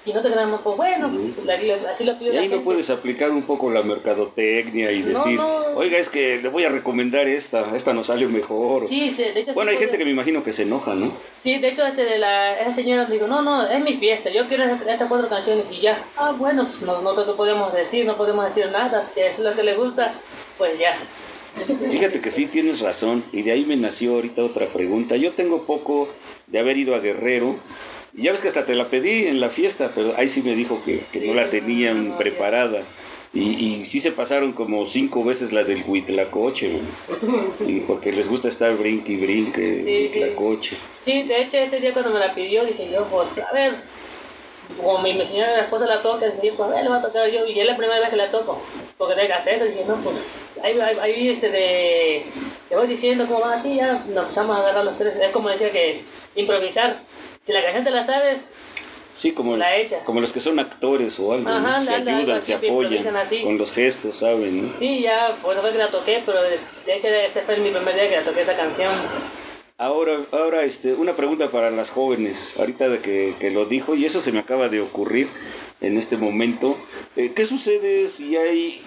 Y 0.06 0.12
no 0.12 0.20
te 0.20 0.28
quedamos, 0.28 0.60
pues 0.62 0.76
bueno, 0.76 1.10
pues, 1.10 1.34
la- 1.46 1.56
la- 1.56 1.90
así 1.92 2.04
lo 2.04 2.18
pidió 2.18 2.32
Y 2.32 2.34
la 2.34 2.40
ahí 2.42 2.48
no 2.48 2.56
gente. 2.56 2.64
puedes 2.66 2.90
aplicar 2.90 3.30
un 3.30 3.42
poco 3.42 3.70
la 3.70 3.82
mercadotecnia 3.82 4.92
y 4.92 5.00
No, 5.00 5.08
decir, 5.08 5.38
no. 5.38 5.56
oiga, 5.76 5.96
es 5.96 6.10
que 6.10 6.40
le 6.42 6.48
voy 6.50 6.64
a 6.64 6.68
recomendar 6.68 7.26
esta, 7.26 7.74
esta 7.74 7.94
nos 7.94 8.08
sale 8.08 8.26
mejor. 8.28 8.86
Sí, 8.86 9.08
sí, 9.10 9.22
de 9.24 9.40
hecho 9.40 9.54
bueno, 9.54 9.70
sí 9.70 9.76
hay 9.78 9.82
gente 9.82 9.96
que 9.96 10.04
me 10.04 10.10
imagino 10.10 10.42
que 10.42 10.52
se 10.52 10.62
enoja, 10.64 10.94
¿no? 10.94 11.10
Sí, 11.34 11.58
de 11.58 11.68
hecho, 11.68 11.86
este 11.86 12.04
de 12.04 12.18
la, 12.18 12.60
esa 12.60 12.72
señora 12.72 13.06
dijo, 13.06 13.26
no, 13.26 13.40
no, 13.40 13.66
es 13.66 13.82
mi 13.82 13.94
fiesta, 13.94 14.30
yo 14.30 14.46
quiero 14.46 14.64
estas 14.64 15.08
cuatro 15.08 15.28
canciones 15.30 15.72
y 15.72 15.80
ya. 15.80 16.04
Ah, 16.18 16.32
bueno, 16.38 16.66
pues 16.68 16.82
no, 16.82 17.00
nosotros 17.00 17.26
no 17.28 17.36
podemos 17.36 17.72
decir, 17.72 18.04
no 18.04 18.16
podemos 18.18 18.44
decir 18.44 18.70
nada, 18.70 19.08
si 19.12 19.20
es 19.20 19.38
lo 19.38 19.54
que 19.54 19.62
le 19.62 19.74
gusta, 19.74 20.12
pues 20.58 20.78
ya. 20.78 20.98
Fíjate 21.90 22.20
que 22.20 22.30
sí 22.30 22.46
tienes 22.46 22.80
razón. 22.80 23.24
Y 23.32 23.42
de 23.42 23.52
ahí 23.52 23.64
me 23.64 23.76
nació 23.76 24.14
ahorita 24.16 24.44
otra 24.44 24.66
pregunta. 24.72 25.16
Yo 25.16 25.32
tengo 25.32 25.62
poco 25.64 26.08
de 26.48 26.58
haber 26.58 26.76
ido 26.76 26.94
a 26.94 26.98
Guerrero. 26.98 27.56
Y 28.16 28.22
ya 28.22 28.30
ves 28.30 28.42
que 28.42 28.48
hasta 28.48 28.64
te 28.64 28.74
la 28.74 28.88
pedí 28.88 29.26
en 29.26 29.40
la 29.40 29.48
fiesta, 29.50 29.90
pero 29.94 30.14
ahí 30.16 30.28
sí 30.28 30.42
me 30.42 30.54
dijo 30.54 30.82
que, 30.84 31.00
que 31.12 31.20
Sí, 31.20 31.26
no 31.26 31.34
la 31.34 31.50
tenían 31.50 32.10
no, 32.10 32.18
preparada. 32.18 32.82
Y, 33.32 33.40
y 33.80 33.84
sí 33.84 33.98
se 33.98 34.12
pasaron 34.12 34.52
como 34.52 34.86
cinco 34.86 35.24
veces 35.24 35.52
la 35.52 35.64
del 35.64 35.82
Huitlacoche. 35.86 36.78
Y 37.66 37.80
porque 37.80 38.12
les 38.12 38.28
gusta 38.28 38.48
estar 38.48 38.76
brinque 38.76 39.12
y 39.12 39.16
brinque, 39.16 39.76
Sí, 39.76 40.08
sí. 40.12 40.20
Huitlacoche. 40.20 40.76
Sí, 41.00 41.24
de 41.24 41.42
hecho, 41.42 41.58
ese 41.58 41.80
día 41.80 41.92
cuando 41.92 42.12
me 42.12 42.20
la 42.20 42.32
pidió, 42.32 42.64
dije 42.64 42.88
yo, 42.92 43.04
pues, 43.06 43.38
a 43.38 43.50
ver, 43.52 43.74
como 44.80 44.98
mi, 45.00 45.14
mi 45.14 45.26
señora, 45.26 45.56
la 45.56 45.62
esposa 45.64 45.86
la 45.86 46.00
toca, 46.00 46.26
dije, 46.26 46.54
pues, 46.56 46.68
a 46.68 46.72
ver, 46.72 46.84
le 46.84 46.88
voy 46.90 46.98
a 46.98 47.02
tocar 47.02 47.28
yo, 47.28 47.44
y 47.46 47.58
es 47.58 47.66
la 47.66 47.76
primera 47.76 47.98
vez 47.98 48.10
que 48.10 48.16
la 48.16 48.30
toco. 48.30 48.62
Porque 48.96 49.16
de 49.16 49.24
eso 49.24 49.64
dije, 49.64 49.84
no, 49.86 49.96
pues, 49.96 50.28
ahí, 50.62 50.78
ahí, 50.80 50.96
ahí, 51.00 51.28
este, 51.30 51.50
de, 51.50 52.24
te 52.68 52.76
voy 52.76 52.86
diciendo 52.86 53.26
cómo 53.26 53.40
va 53.40 53.54
así, 53.54 53.74
ya 53.76 54.04
nos 54.08 54.22
empezamos 54.22 54.56
a 54.56 54.60
agarrar 54.60 54.84
los 54.84 54.96
tres. 54.96 55.14
Es 55.20 55.30
como 55.30 55.48
decía 55.48 55.72
que 55.72 56.02
improvisar. 56.36 57.02
Si 57.44 57.52
la 57.52 57.62
canción 57.62 57.84
te 57.84 57.90
la 57.90 58.02
sabes, 58.02 58.46
Sí, 59.14 59.30
como, 59.30 59.56
La 59.56 59.76
hecha. 59.76 60.00
como 60.00 60.20
los 60.20 60.32
que 60.32 60.40
son 60.40 60.58
actores 60.58 61.20
o 61.20 61.32
algo, 61.32 61.48
¿no? 61.48 61.56
Ajá, 61.56 61.78
se 61.78 61.94
anda, 61.94 62.10
algo 62.16 62.32
ayudan, 62.32 62.42
se 62.42 62.54
apoyan 62.54 63.16
así. 63.16 63.42
con 63.42 63.56
los 63.58 63.72
gestos, 63.72 64.18
¿saben? 64.18 64.72
no? 64.72 64.78
sí, 64.78 65.02
ya, 65.02 65.38
pues, 65.40 65.56
fue 65.60 65.70
que 65.70 65.78
la 65.78 65.88
toqué, 65.88 66.24
pero 66.26 66.42
de, 66.42 66.56
hecho 66.56 67.08
ese 67.08 67.42
fue 67.42 67.58
mi 67.58 67.70
primer 67.70 67.94
día 67.94 68.10
que 68.10 68.16
la 68.16 68.24
toqué 68.24 68.40
esa 68.40 68.56
canción. 68.56 68.92
Ahora, 69.78 70.18
ahora 70.32 70.64
este, 70.64 70.94
una 70.94 71.14
pregunta 71.14 71.48
para 71.50 71.70
las 71.70 71.90
jóvenes, 71.90 72.56
ahorita 72.58 72.88
de 72.88 72.98
que, 72.98 73.34
que 73.38 73.52
lo 73.52 73.66
dijo, 73.66 73.94
y 73.94 74.04
eso 74.04 74.18
se 74.20 74.32
me 74.32 74.40
acaba 74.40 74.68
de 74.68 74.80
ocurrir 74.80 75.28
en 75.80 75.96
este 75.96 76.16
momento. 76.16 76.76
Eh, 77.14 77.34
¿Qué 77.36 77.46
sucede 77.46 78.08
si 78.08 78.36
hay 78.36 78.82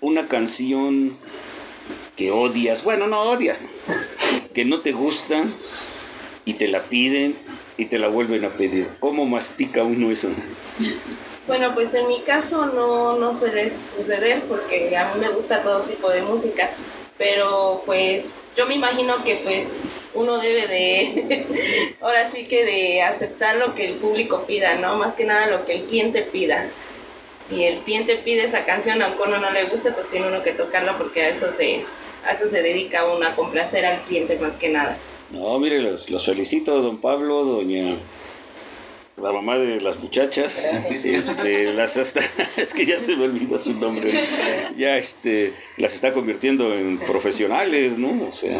una 0.00 0.26
canción 0.26 1.16
que 2.16 2.32
odias? 2.32 2.82
Bueno, 2.82 3.06
no 3.06 3.22
odias, 3.22 3.62
no, 3.62 3.94
que 4.52 4.64
no 4.64 4.80
te 4.80 4.90
gusta 4.90 5.40
y 6.44 6.54
te 6.54 6.66
la 6.66 6.88
piden 6.88 7.36
y 7.80 7.86
te 7.86 7.98
la 7.98 8.08
vuelven 8.08 8.44
a 8.44 8.50
pedir. 8.50 8.90
¿Cómo 9.00 9.24
mastica 9.24 9.82
uno 9.84 10.10
eso? 10.10 10.28
Bueno, 11.46 11.74
pues 11.74 11.94
en 11.94 12.08
mi 12.08 12.20
caso 12.20 12.66
no, 12.66 13.16
no 13.16 13.34
suele 13.34 13.70
suceder 13.70 14.42
porque 14.42 14.94
a 14.94 15.14
mí 15.14 15.20
me 15.20 15.30
gusta 15.30 15.62
todo 15.62 15.84
tipo 15.84 16.10
de 16.10 16.20
música, 16.20 16.68
pero 17.16 17.82
pues 17.86 18.52
yo 18.54 18.66
me 18.66 18.74
imagino 18.74 19.24
que 19.24 19.36
pues 19.36 20.02
uno 20.12 20.38
debe 20.38 20.68
de, 20.68 21.46
ahora 22.02 22.26
sí 22.26 22.46
que 22.46 22.66
de 22.66 23.02
aceptar 23.02 23.56
lo 23.56 23.74
que 23.74 23.88
el 23.88 23.94
público 23.94 24.44
pida, 24.46 24.74
¿no? 24.74 24.96
Más 24.96 25.14
que 25.14 25.24
nada 25.24 25.46
lo 25.46 25.64
que 25.64 25.76
el 25.76 25.84
cliente 25.84 26.20
pida. 26.20 26.66
Si 27.48 27.64
el 27.64 27.78
cliente 27.78 28.16
pide 28.16 28.44
esa 28.44 28.66
canción, 28.66 29.00
aunque 29.00 29.22
uno 29.22 29.38
no 29.38 29.50
le 29.50 29.64
guste, 29.64 29.90
pues 29.90 30.10
tiene 30.10 30.28
uno 30.28 30.42
que 30.42 30.52
tocarla 30.52 30.98
porque 30.98 31.22
a 31.22 31.28
eso 31.30 31.50
se, 31.50 31.82
a 32.26 32.32
eso 32.32 32.46
se 32.46 32.62
dedica 32.62 33.06
uno, 33.06 33.26
a 33.26 33.34
complacer 33.34 33.86
al 33.86 34.02
cliente 34.02 34.38
más 34.38 34.58
que 34.58 34.68
nada. 34.68 34.98
No, 35.30 35.58
mire, 35.58 35.80
los, 35.80 36.10
los 36.10 36.26
felicito, 36.26 36.82
don 36.82 36.98
Pablo, 36.98 37.44
doña 37.44 37.96
la 39.22 39.32
mamá 39.32 39.58
de 39.58 39.80
las 39.80 39.98
muchachas. 39.98 40.66
Este, 41.04 41.72
las 41.74 41.96
está, 41.96 42.20
es 42.56 42.74
que 42.74 42.86
ya 42.86 42.98
se 42.98 43.16
me 43.16 43.24
olvidó 43.24 43.58
su 43.58 43.74
nombre. 43.74 44.12
Ya 44.76 44.96
este, 44.96 45.54
las 45.76 45.94
está 45.94 46.12
convirtiendo 46.12 46.74
en 46.74 46.98
profesionales, 46.98 47.98
¿no? 47.98 48.26
O 48.28 48.32
sea, 48.32 48.58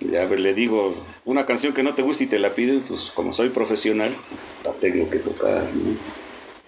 ya 0.00 0.26
le 0.26 0.54
digo, 0.54 0.94
una 1.24 1.46
canción 1.46 1.72
que 1.72 1.82
no 1.82 1.94
te 1.94 2.02
gusta 2.02 2.24
y 2.24 2.26
te 2.28 2.38
la 2.38 2.54
piden, 2.54 2.80
pues 2.80 3.10
como 3.10 3.32
soy 3.32 3.50
profesional, 3.50 4.16
la 4.64 4.72
tengo 4.74 5.10
que 5.10 5.18
tocar, 5.18 5.64
¿no? 5.74 5.96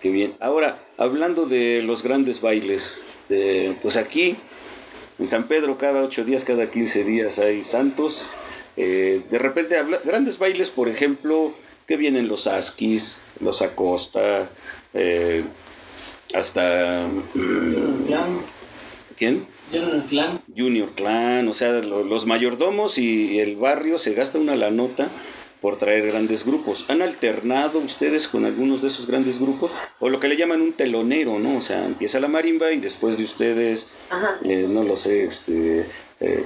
Qué 0.00 0.10
bien. 0.10 0.34
Ahora, 0.40 0.82
hablando 0.96 1.46
de 1.46 1.82
los 1.82 2.02
grandes 2.02 2.40
bailes, 2.40 3.02
de, 3.28 3.76
pues 3.82 3.96
aquí 3.96 4.36
en 5.18 5.26
San 5.26 5.46
Pedro 5.46 5.76
cada 5.76 6.02
ocho 6.02 6.24
días, 6.24 6.44
cada 6.44 6.70
15 6.70 7.04
días 7.04 7.38
hay 7.38 7.62
santos. 7.62 8.28
Eh, 8.76 9.22
de 9.30 9.38
repente, 9.38 9.76
habla- 9.76 10.00
grandes 10.04 10.38
bailes, 10.38 10.70
por 10.70 10.88
ejemplo, 10.88 11.54
que 11.86 11.96
vienen 11.96 12.28
los 12.28 12.46
Askis, 12.46 13.22
los 13.40 13.62
Acosta, 13.62 14.48
eh, 14.94 15.44
hasta... 16.34 17.08
Clan, 18.06 18.40
¿Quién? 19.16 19.46
Junior 19.72 20.02
Clan. 20.08 20.40
Junior 20.56 20.90
Clan, 20.94 21.48
o 21.48 21.54
sea, 21.54 21.72
lo- 21.80 22.04
los 22.04 22.26
mayordomos 22.26 22.98
y 22.98 23.38
el 23.40 23.56
barrio 23.56 23.98
se 23.98 24.14
gasta 24.14 24.38
una 24.38 24.56
la 24.56 24.70
nota 24.70 25.10
por 25.60 25.78
traer 25.78 26.06
grandes 26.06 26.46
grupos. 26.46 26.86
¿Han 26.88 27.02
alternado 27.02 27.80
ustedes 27.80 28.28
con 28.28 28.46
algunos 28.46 28.80
de 28.82 28.88
esos 28.88 29.06
grandes 29.06 29.38
grupos? 29.38 29.70
O 29.98 30.08
lo 30.08 30.18
que 30.18 30.28
le 30.28 30.36
llaman 30.36 30.62
un 30.62 30.72
telonero, 30.72 31.38
¿no? 31.38 31.58
O 31.58 31.62
sea, 31.62 31.84
empieza 31.84 32.18
la 32.18 32.28
marimba 32.28 32.72
y 32.72 32.78
después 32.80 33.18
de 33.18 33.24
ustedes, 33.24 33.88
Ajá. 34.08 34.38
eh, 34.44 34.66
no 34.70 34.84
lo 34.84 34.96
sé, 34.96 35.24
este, 35.24 35.86
eh, 36.20 36.44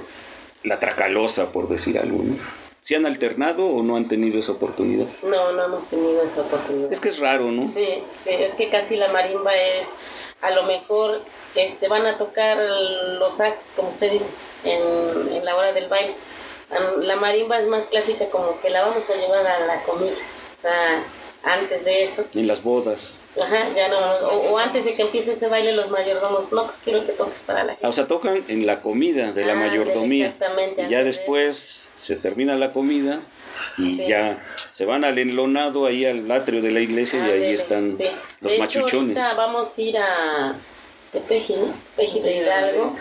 la 0.65 0.79
tracalosa, 0.79 1.51
por 1.51 1.67
decir 1.67 1.97
algo, 1.99 2.23
¿no? 2.23 2.35
¿Si 2.81 2.93
han 2.93 3.05
alternado 3.07 3.65
o 3.65 3.81
no 3.81 3.95
han 3.95 4.07
tenido 4.07 4.39
esa 4.39 4.51
oportunidad? 4.51 5.07
No, 5.23 5.51
no 5.53 5.63
hemos 5.63 5.87
tenido 5.87 6.21
esa 6.21 6.41
oportunidad. 6.41 6.91
Es 6.93 6.99
que 6.99 7.09
es 7.09 7.19
raro, 7.19 7.51
¿no? 7.51 7.67
Sí, 7.67 8.03
sí, 8.15 8.29
es 8.29 8.53
que 8.53 8.69
casi 8.69 8.95
la 8.95 9.07
marimba 9.07 9.55
es, 9.55 9.97
a 10.41 10.51
lo 10.51 10.63
mejor 10.63 11.21
este, 11.55 11.87
van 11.87 12.05
a 12.05 12.17
tocar 12.19 12.57
los 13.19 13.39
asques, 13.41 13.73
como 13.75 13.89
usted 13.89 14.11
dice, 14.11 14.29
en, 14.63 15.33
en 15.33 15.43
la 15.45 15.55
hora 15.55 15.73
del 15.73 15.87
baile. 15.87 16.13
La 16.99 17.15
marimba 17.15 17.57
es 17.57 17.67
más 17.67 17.87
clásica, 17.87 18.29
como 18.29 18.59
que 18.61 18.69
la 18.69 18.83
vamos 18.83 19.09
a 19.09 19.15
llevar 19.15 19.47
a 19.47 19.65
la 19.65 19.81
comida. 19.81 20.13
O 20.57 20.61
sea, 20.61 21.03
antes 21.43 21.85
de 21.85 22.03
eso, 22.03 22.25
En 22.35 22.47
las 22.47 22.61
bodas. 22.61 23.15
Ajá, 23.43 23.69
ya 23.75 23.87
no, 23.89 23.97
o, 24.27 24.51
o 24.53 24.57
antes 24.57 24.85
de 24.85 24.95
que 24.95 25.01
empiece 25.03 25.31
ese 25.33 25.47
baile, 25.47 25.71
los 25.73 25.89
mayordomos, 25.89 26.51
no, 26.51 26.65
pues 26.65 26.79
quiero 26.83 27.05
que 27.05 27.11
toques 27.13 27.43
para 27.43 27.63
la 27.63 27.71
gente. 27.73 27.85
Ah, 27.85 27.89
O 27.89 27.93
sea, 27.93 28.07
tocan 28.07 28.43
en 28.47 28.65
la 28.65 28.81
comida 28.81 29.31
de 29.31 29.45
la 29.45 29.53
Ah, 29.53 29.55
mayordomía. 29.55 30.27
exactamente, 30.27 30.83
Y 30.83 30.89
ya 30.89 30.99
de 30.99 31.05
después 31.05 31.89
se 31.95 32.15
termina 32.15 32.55
la 32.55 32.71
comida 32.71 33.19
y 33.77 33.97
Sí. 33.97 34.05
ya 34.07 34.43
se 34.69 34.85
van 34.85 35.03
al 35.05 35.17
enlonado 35.17 35.85
ahí 35.85 36.05
al 36.05 36.29
atrio 36.31 36.61
de 36.61 36.71
la 36.71 36.81
iglesia 36.81 37.19
y 37.27 37.31
ahí 37.31 37.53
están 37.53 37.91
sí. 37.91 38.05
los 38.41 38.51
de 38.53 38.59
machuchones. 38.59 39.17
Hecho, 39.17 39.23
ahorita 39.25 39.33
vamos 39.35 39.77
a 39.77 39.81
ir 39.81 39.97
a 39.97 40.55
Tepeji, 41.11 41.53
¿no? 41.55 41.73
Tepeji 41.95 42.19
de 42.19 42.37
Hidalgo. 42.37 42.95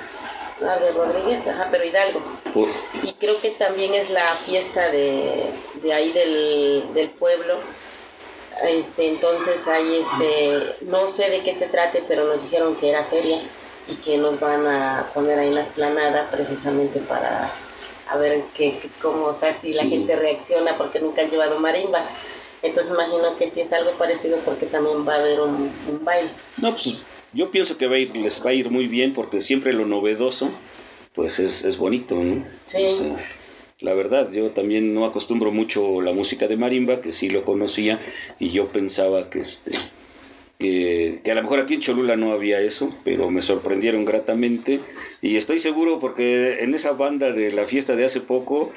Ah, 0.63 0.77
de 0.77 0.93
Rodríguez, 0.93 1.49
ajá, 1.49 1.67
pero 1.71 1.85
Hidalgo. 1.85 2.23
Por- 2.55 2.69
Y 3.03 3.13
creo 3.15 3.39
que 3.41 3.51
también 3.51 3.93
es 3.95 4.11
la 4.11 4.23
fiesta 4.25 4.89
de, 4.91 5.47
de 5.83 5.93
ahí 5.93 6.13
del, 6.13 6.85
del 6.95 7.11
pueblo. 7.11 7.59
Este, 8.69 9.09
entonces 9.09 9.67
ahí 9.69 9.97
este, 9.97 10.77
no 10.87 11.09
sé 11.09 11.31
de 11.31 11.43
qué 11.43 11.53
se 11.53 11.67
trate, 11.67 12.03
pero 12.07 12.25
nos 12.27 12.45
dijeron 12.45 12.77
que 12.77 12.91
era 12.91 13.05
feria 13.05 13.37
y 13.89 13.97
que 13.97 14.17
nos 14.17 14.39
van 14.41 14.67
a 14.67 15.11
poner 15.13 15.39
ahí 15.39 15.49
en 15.49 15.55
la 15.55 15.61
esplanada 15.61 16.29
precisamente 16.31 17.01
para 17.01 17.51
a 18.09 18.17
ver 18.19 18.43
qué, 18.57 18.79
qué- 18.81 18.89
cómo, 19.03 19.27
o 19.27 19.35
sea, 19.35 19.53
si 19.53 19.71
la 19.73 19.83
gente 19.85 20.15
reacciona 20.17 20.77
porque 20.77 21.01
nunca 21.01 21.23
han 21.23 21.31
llevado 21.31 21.59
marimba. 21.59 22.05
Entonces 22.63 22.93
imagino 22.93 23.37
que 23.37 23.49
sí 23.49 23.61
es 23.61 23.73
algo 23.75 23.93
parecido 23.99 24.39
porque 24.45 24.67
también 24.67 25.07
va 25.07 25.15
a 25.17 25.19
haber 25.19 25.41
un, 25.41 25.71
un 25.91 26.01
baile. 26.05 26.31
No, 26.57 26.71
pues 26.71 27.05
yo 27.35 27.51
pienso 27.51 27.77
que 27.77 27.87
va 27.89 27.97
a 27.97 27.99
ir, 27.99 28.17
les 28.17 28.45
va 28.45 28.51
a 28.51 28.53
ir 28.55 28.71
muy 28.71 28.87
bien 28.87 29.13
porque 29.13 29.41
siempre 29.43 29.73
lo 29.75 29.85
novedoso, 29.85 30.49
pues 31.15 31.39
es, 31.41 31.65
es 31.65 31.77
bonito, 31.77 32.15
¿no? 32.15 32.47
Sí. 32.67 32.87
O 32.87 32.91
sea, 32.91 33.17
la 33.85 33.93
verdad, 33.93 34.33
yo 34.33 34.51
también 34.51 34.95
no 34.95 35.05
acostumbro 35.05 35.53
mucho 35.53 36.01
la 36.01 36.13
música 36.13 36.49
de 36.49 36.57
marimba, 36.57 37.03
que 37.03 37.13
sí 37.13 37.29
lo 37.29 37.45
conocía, 37.45 38.01
y 38.41 38.51
yo 38.51 38.69
pensaba 38.69 39.29
que 39.29 39.41
este 39.41 39.73
que, 40.59 41.21
a 41.31 41.35
lo 41.35 41.43
mejor 41.43 41.61
aquí 41.61 41.75
en 41.75 41.81
Cholula 41.81 42.17
no 42.17 42.33
había 42.33 42.61
eso, 42.61 42.95
pero 43.05 43.31
me 43.31 43.43
sorprendieron 43.43 44.07
gratamente 44.07 44.81
y 45.21 45.37
estoy 45.37 45.59
seguro 45.59 46.01
porque 46.01 46.63
en 46.63 46.75
esa 46.75 46.93
banda 46.93 47.33
de 47.33 47.53
la 47.53 47.67
fiesta 47.67 47.95
de 47.97 48.07
hace 48.07 48.21
poco, 48.21 48.73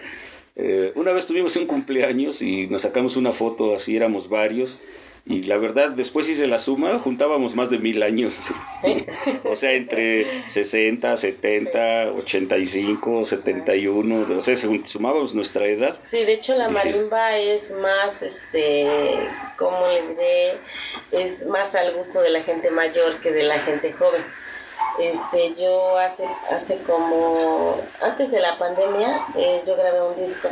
eh, 0.57 0.91
una 0.95 1.13
vez 1.13 1.27
tuvimos 1.27 1.55
un 1.55 1.67
cumpleaños 1.67 2.41
y 2.41 2.67
nos 2.67 2.81
sacamos 2.81 3.15
una 3.15 3.31
foto, 3.31 3.73
así 3.73 3.95
éramos 3.95 4.27
varios, 4.27 4.81
Y 5.29 5.43
la 5.43 5.57
verdad, 5.57 5.89
después 5.89 6.29
hice 6.29 6.47
la 6.47 6.57
suma, 6.57 6.99
juntábamos 6.99 7.53
más 7.53 7.69
de 7.69 7.79
mil 7.79 8.01
años. 8.01 8.33
o 9.43 9.57
sea, 9.57 9.73
entre 9.73 10.25
60, 10.47 11.17
70, 11.17 12.13
85, 12.13 13.25
71, 13.25 14.37
o 14.37 14.41
sea, 14.41 14.55
sumábamos 14.55 15.35
nuestra 15.35 15.65
edad. 15.65 15.97
Sí, 16.01 16.23
de 16.23 16.33
hecho 16.33 16.55
la 16.55 16.69
marimba 16.69 17.35
es 17.37 17.73
más, 17.73 18.23
este, 18.23 18.87
como 19.57 19.87
le 19.89 20.07
diré, 20.07 20.53
es 21.11 21.45
más 21.47 21.75
al 21.75 21.93
gusto 21.95 22.21
de 22.21 22.29
la 22.29 22.43
gente 22.43 22.71
mayor 22.71 23.19
que 23.19 23.31
de 23.31 23.43
la 23.43 23.59
gente 23.59 23.91
joven. 23.91 24.23
Este, 24.97 25.53
yo 25.55 25.97
hace, 25.97 26.23
hace 26.49 26.81
como, 26.83 27.81
antes 28.01 28.31
de 28.31 28.39
la 28.39 28.57
pandemia, 28.57 29.25
eh, 29.35 29.61
yo 29.67 29.75
grabé 29.75 30.01
un 30.01 30.15
disco 30.15 30.47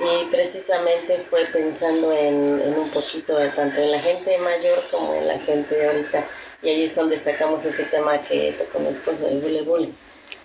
y 0.00 0.24
precisamente 0.30 1.18
fue 1.30 1.46
pensando 1.46 2.12
en, 2.12 2.60
en 2.60 2.74
un 2.78 2.88
poquito 2.90 3.36
de 3.38 3.48
tanto 3.50 3.80
en 3.80 3.90
la 3.90 3.98
gente 4.00 4.38
mayor 4.38 4.78
como 4.90 5.14
en 5.14 5.28
la 5.28 5.38
gente 5.38 5.74
de 5.74 5.86
ahorita. 5.86 6.26
Y 6.62 6.68
ahí 6.68 6.82
es 6.84 6.94
donde 6.94 7.18
sacamos 7.18 7.64
ese 7.64 7.84
tema 7.84 8.18
que 8.20 8.52
tocó 8.52 8.78
mi 8.80 8.88
esposo, 8.88 9.26
el 9.28 9.40
bule 9.40 9.62
bule. 9.62 9.88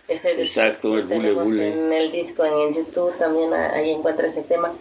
Ese 0.08 0.32
Exacto, 0.32 0.98
el 0.98 1.06
bule 1.06 1.34
bule. 1.34 1.74
En 1.74 1.92
el 1.94 2.12
disco, 2.12 2.46
en 2.46 2.54
el 2.70 2.74
YouTube 2.76 3.18
también 3.18 3.54
ahí 3.54 3.92
encuentra 3.92 4.28
ese 4.28 4.44
tema. 4.44 4.74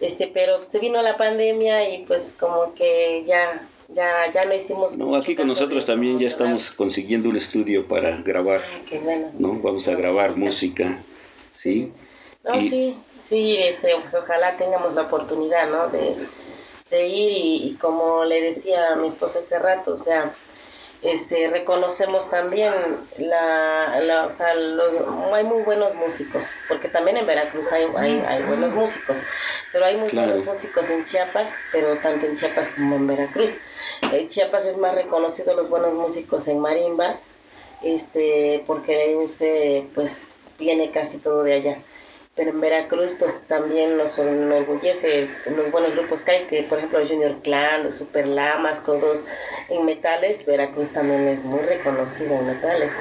Este, 0.00 0.26
pero 0.26 0.64
se 0.64 0.80
vino 0.80 1.00
la 1.02 1.16
pandemia 1.16 1.88
y 1.88 2.04
pues 2.04 2.34
como 2.38 2.74
que 2.74 3.24
ya, 3.26 3.66
ya, 3.88 4.30
ya 4.32 4.44
no 4.44 4.54
hicimos. 4.54 4.96
No, 4.96 5.14
aquí 5.14 5.36
con 5.36 5.46
nosotros 5.46 5.86
también 5.86 6.18
ya 6.18 6.28
estamos 6.28 6.70
consiguiendo 6.72 7.28
un 7.28 7.36
estudio 7.36 7.86
para 7.86 8.16
grabar, 8.16 8.60
Qué 8.88 8.98
bueno. 8.98 9.30
¿no? 9.38 9.54
Vamos 9.60 9.86
a 9.88 9.94
grabar 9.94 10.36
música, 10.36 10.98
¿sí? 11.52 11.92
No, 12.42 12.56
Y- 12.56 12.68
sí, 12.68 12.96
sí, 13.26 13.56
este, 13.58 13.94
pues 14.00 14.14
ojalá 14.14 14.56
tengamos 14.56 14.94
la 14.94 15.02
oportunidad, 15.02 15.68
¿no? 15.68 15.88
De, 15.88 16.14
de 16.90 17.06
ir 17.08 17.32
y, 17.32 17.68
y 17.68 17.74
como 17.76 18.24
le 18.24 18.40
decía 18.40 18.92
a 18.92 18.96
mi 18.96 19.08
esposa 19.08 19.38
hace 19.40 19.58
rato, 19.58 19.94
o 19.94 19.98
sea, 19.98 20.30
este, 21.02 21.48
reconocemos 21.48 22.30
también 22.30 22.72
la, 23.18 24.00
la 24.00 24.26
o 24.26 24.32
sea, 24.32 24.54
los, 24.54 24.94
hay 25.34 25.44
muy 25.44 25.62
buenos 25.62 25.94
músicos, 25.94 26.46
porque 26.68 26.88
también 26.88 27.16
en 27.18 27.26
Veracruz 27.26 27.72
hay, 27.72 27.86
hay, 27.96 28.20
hay 28.26 28.42
buenos 28.42 28.72
músicos, 28.72 29.18
pero 29.72 29.84
hay 29.84 29.96
muy 29.98 30.08
Claro. 30.08 30.28
buenos 30.28 30.46
músicos 30.46 30.88
en 30.90 31.04
Chiapas, 31.04 31.56
pero 31.72 31.96
tanto 31.98 32.24
en 32.26 32.36
Chiapas 32.36 32.70
como 32.70 32.96
en 32.96 33.06
Veracruz. 33.06 33.56
En 34.12 34.28
Chiapas 34.28 34.64
es 34.66 34.78
más 34.78 34.94
reconocido 34.94 35.54
los 35.54 35.68
buenos 35.68 35.92
músicos 35.94 36.48
en 36.48 36.58
marimba, 36.60 37.16
este, 37.82 38.62
porque 38.66 39.16
usted 39.16 39.82
pues 39.94 40.24
viene 40.58 40.90
casi 40.90 41.18
todo 41.18 41.42
de 41.42 41.52
allá. 41.54 41.78
Pero 42.36 42.50
en 42.50 42.60
Veracruz 42.60 43.14
pues 43.16 43.44
también 43.46 43.96
nos 43.96 44.18
enorgullece 44.18 45.28
los 45.56 45.70
buenos 45.70 45.92
grupos 45.94 46.24
que 46.24 46.32
hay, 46.32 46.44
que 46.46 46.64
por 46.64 46.78
ejemplo 46.78 46.98
Junior 47.06 47.36
Clan, 47.44 47.84
los 47.84 47.96
Super 47.96 48.26
Lamas, 48.26 48.82
todos 48.84 49.24
en 49.68 49.84
metales, 49.84 50.44
Veracruz 50.44 50.92
también 50.92 51.28
es 51.28 51.44
muy 51.44 51.60
reconocido 51.60 52.34
en 52.34 52.46
metales. 52.48 52.92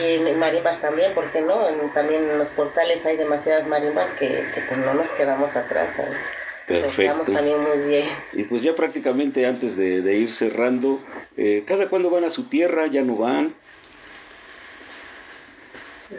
Y 0.00 0.04
en 0.14 0.38
marimbas 0.38 0.80
también, 0.80 1.14
¿por 1.14 1.24
qué 1.32 1.40
no? 1.40 1.68
En- 1.68 1.92
también 1.92 2.30
en 2.30 2.38
los 2.38 2.50
portales 2.50 3.04
hay 3.06 3.16
demasiadas 3.16 3.66
marimbas 3.66 4.12
que, 4.12 4.28
que 4.54 4.60
pues 4.68 4.78
no 4.78 4.94
nos 4.94 5.10
quedamos 5.14 5.56
atrás. 5.56 5.98
¿eh? 5.98 6.04
Perfecto. 6.68 7.32
También 7.32 7.60
muy 7.60 7.78
bien. 7.88 8.08
Y 8.34 8.44
pues 8.44 8.62
ya 8.62 8.76
prácticamente 8.76 9.46
antes 9.46 9.76
de, 9.76 10.00
de 10.02 10.14
ir 10.14 10.30
cerrando, 10.32 11.00
eh, 11.36 11.64
¿cada 11.66 11.88
cuándo 11.88 12.08
van 12.10 12.22
a 12.22 12.30
su 12.30 12.44
tierra? 12.48 12.86
¿Ya 12.86 13.02
no 13.02 13.16
van? 13.16 13.52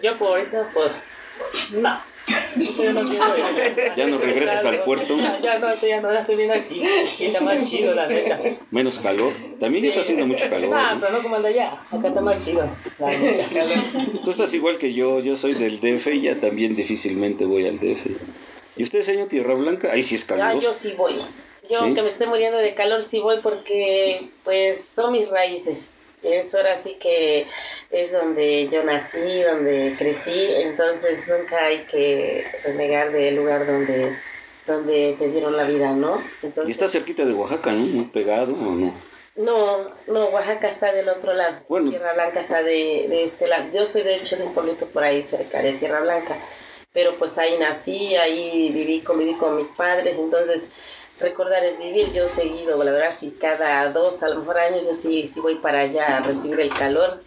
Yo 0.04 0.18
por 0.20 0.38
ahorita, 0.38 0.70
pues, 0.74 1.06
no. 1.72 2.17
Yo 2.58 2.94
no 2.94 3.08
quiero 3.10 3.26
ir. 3.38 3.92
¿Ya 3.96 4.08
no 4.08 4.18
regresas 4.18 4.66
al 4.66 4.84
puerto? 4.84 5.16
Ya 5.42 5.60
no, 5.60 5.76
ya 5.82 6.02
no, 6.02 6.12
ya 6.14 6.20
estoy 6.22 6.36
bien 6.36 6.52
aquí. 6.52 6.82
Y 7.20 7.26
está 7.26 7.42
más 7.42 7.70
chido, 7.70 7.94
la 7.94 8.08
neta. 8.08 8.40
Menos 8.72 9.00
calor. 9.00 9.32
También 9.60 9.86
está 9.86 10.02
haciendo 10.02 10.26
mucho 10.28 10.50
calor. 10.50 10.70
No, 10.70 10.96
¿no? 10.96 11.00
pero 11.02 11.12
no 11.14 11.24
como 11.24 11.36
el 11.38 11.44
de 11.44 11.50
allá. 11.50 11.80
Acá 11.92 12.08
está 12.10 12.22
más 12.22 12.40
chido. 12.40 12.70
La 13.00 13.08
neta. 13.08 13.50
Tú 14.24 14.32
estás 14.32 14.54
igual 14.54 14.78
que 14.78 14.94
yo, 14.94 15.20
yo 15.20 15.38
soy 15.38 15.54
del 15.54 15.80
DF 15.80 16.08
y 16.14 16.22
ya 16.22 16.40
también 16.40 16.76
difícilmente 16.76 17.46
voy 17.46 17.68
al 17.68 17.80
DF. 17.80 18.06
¿Y 18.78 18.84
usted, 18.84 19.02
señor 19.02 19.28
Tierra 19.28 19.54
Blanca? 19.56 19.92
Ahí 19.92 20.04
sí 20.04 20.16
es 20.16 20.24
Ah, 20.26 20.36
calor. 20.36 20.62
yo 20.62 20.74
sí 20.74 20.94
voy. 20.98 21.16
Yo, 21.70 21.70
¿Sí? 21.70 21.76
aunque 21.80 22.02
me 22.02 22.08
esté 22.08 22.28
muriendo 22.28 22.58
de 22.60 22.74
calor, 22.76 23.04
sí 23.04 23.20
voy 23.20 23.38
porque, 23.42 24.22
pues, 24.44 24.84
son 24.84 25.12
mis 25.14 25.28
raíces. 25.30 25.90
Es 26.24 26.56
ahora 26.56 26.76
sí 26.76 26.98
que 27.00 27.46
es 27.92 28.12
donde 28.12 28.68
yo 28.72 28.84
nací, 28.84 29.42
donde 29.44 29.94
crecí, 29.98 30.48
entonces 30.56 31.28
nunca 31.28 31.66
hay 31.66 31.80
que 31.92 32.44
renegar 32.64 33.12
del 33.12 33.36
lugar 33.36 33.68
donde, 33.68 34.18
donde 34.66 35.16
te 35.18 35.30
dieron 35.30 35.56
la 35.56 35.66
vida, 35.66 35.92
¿no? 35.92 36.22
Y 36.42 36.48
Entonces, 36.48 36.72
está 36.72 36.88
cerquita 36.88 37.24
de 37.24 37.34
Oaxaca, 37.34 37.72
¿no? 37.72 37.86
Muy 37.86 38.06
pegado, 38.06 38.54
¿o 38.54 38.72
no? 38.72 38.94
no, 39.38 39.92
no, 40.08 40.26
Oaxaca 40.30 40.68
está 40.68 40.92
del 40.92 41.10
otro 41.10 41.34
lado. 41.34 41.58
Bueno. 41.70 41.92
Tierra 41.92 42.14
Blanca 42.14 42.42
está 42.42 42.64
de, 42.64 43.06
de 43.08 43.24
este 43.24 43.48
lado. 43.48 43.66
Yo 43.72 43.86
soy 43.86 44.02
de 44.02 44.16
hecho 44.16 44.36
de 44.36 44.44
un 44.44 44.54
pueblito 44.54 44.88
por 44.88 45.04
ahí 45.04 45.22
cerca 45.24 45.62
de 45.62 45.74
Tierra 45.74 46.02
Blanca. 46.02 46.36
Pero 46.92 47.16
pues 47.18 47.38
ahí 47.38 47.60
nací, 47.60 48.16
ahí 48.16 48.72
viví, 48.74 49.02
conviví 49.02 49.36
con 49.36 49.56
mis 49.56 49.70
padres. 49.70 50.18
Entonces, 50.18 50.72
recordar 51.20 51.64
es 51.66 51.80
vivir. 51.80 52.12
Yo 52.14 52.26
he 52.26 52.28
seguido, 52.30 52.82
la 52.84 52.92
verdad, 52.92 53.10
si 53.12 53.32
cada 53.32 53.90
dos, 53.92 54.24
a 54.24 54.30
lo 54.30 54.36
mejor 54.40 54.58
años, 54.60 54.86
yo 54.86 54.94
sí, 54.94 55.28
sí 55.28 55.40
voy 55.40 55.56
para 55.56 55.82
allá 55.82 56.18
a 56.18 56.20
recibir 56.22 56.60
el 56.60 56.70
calor. 56.74 57.20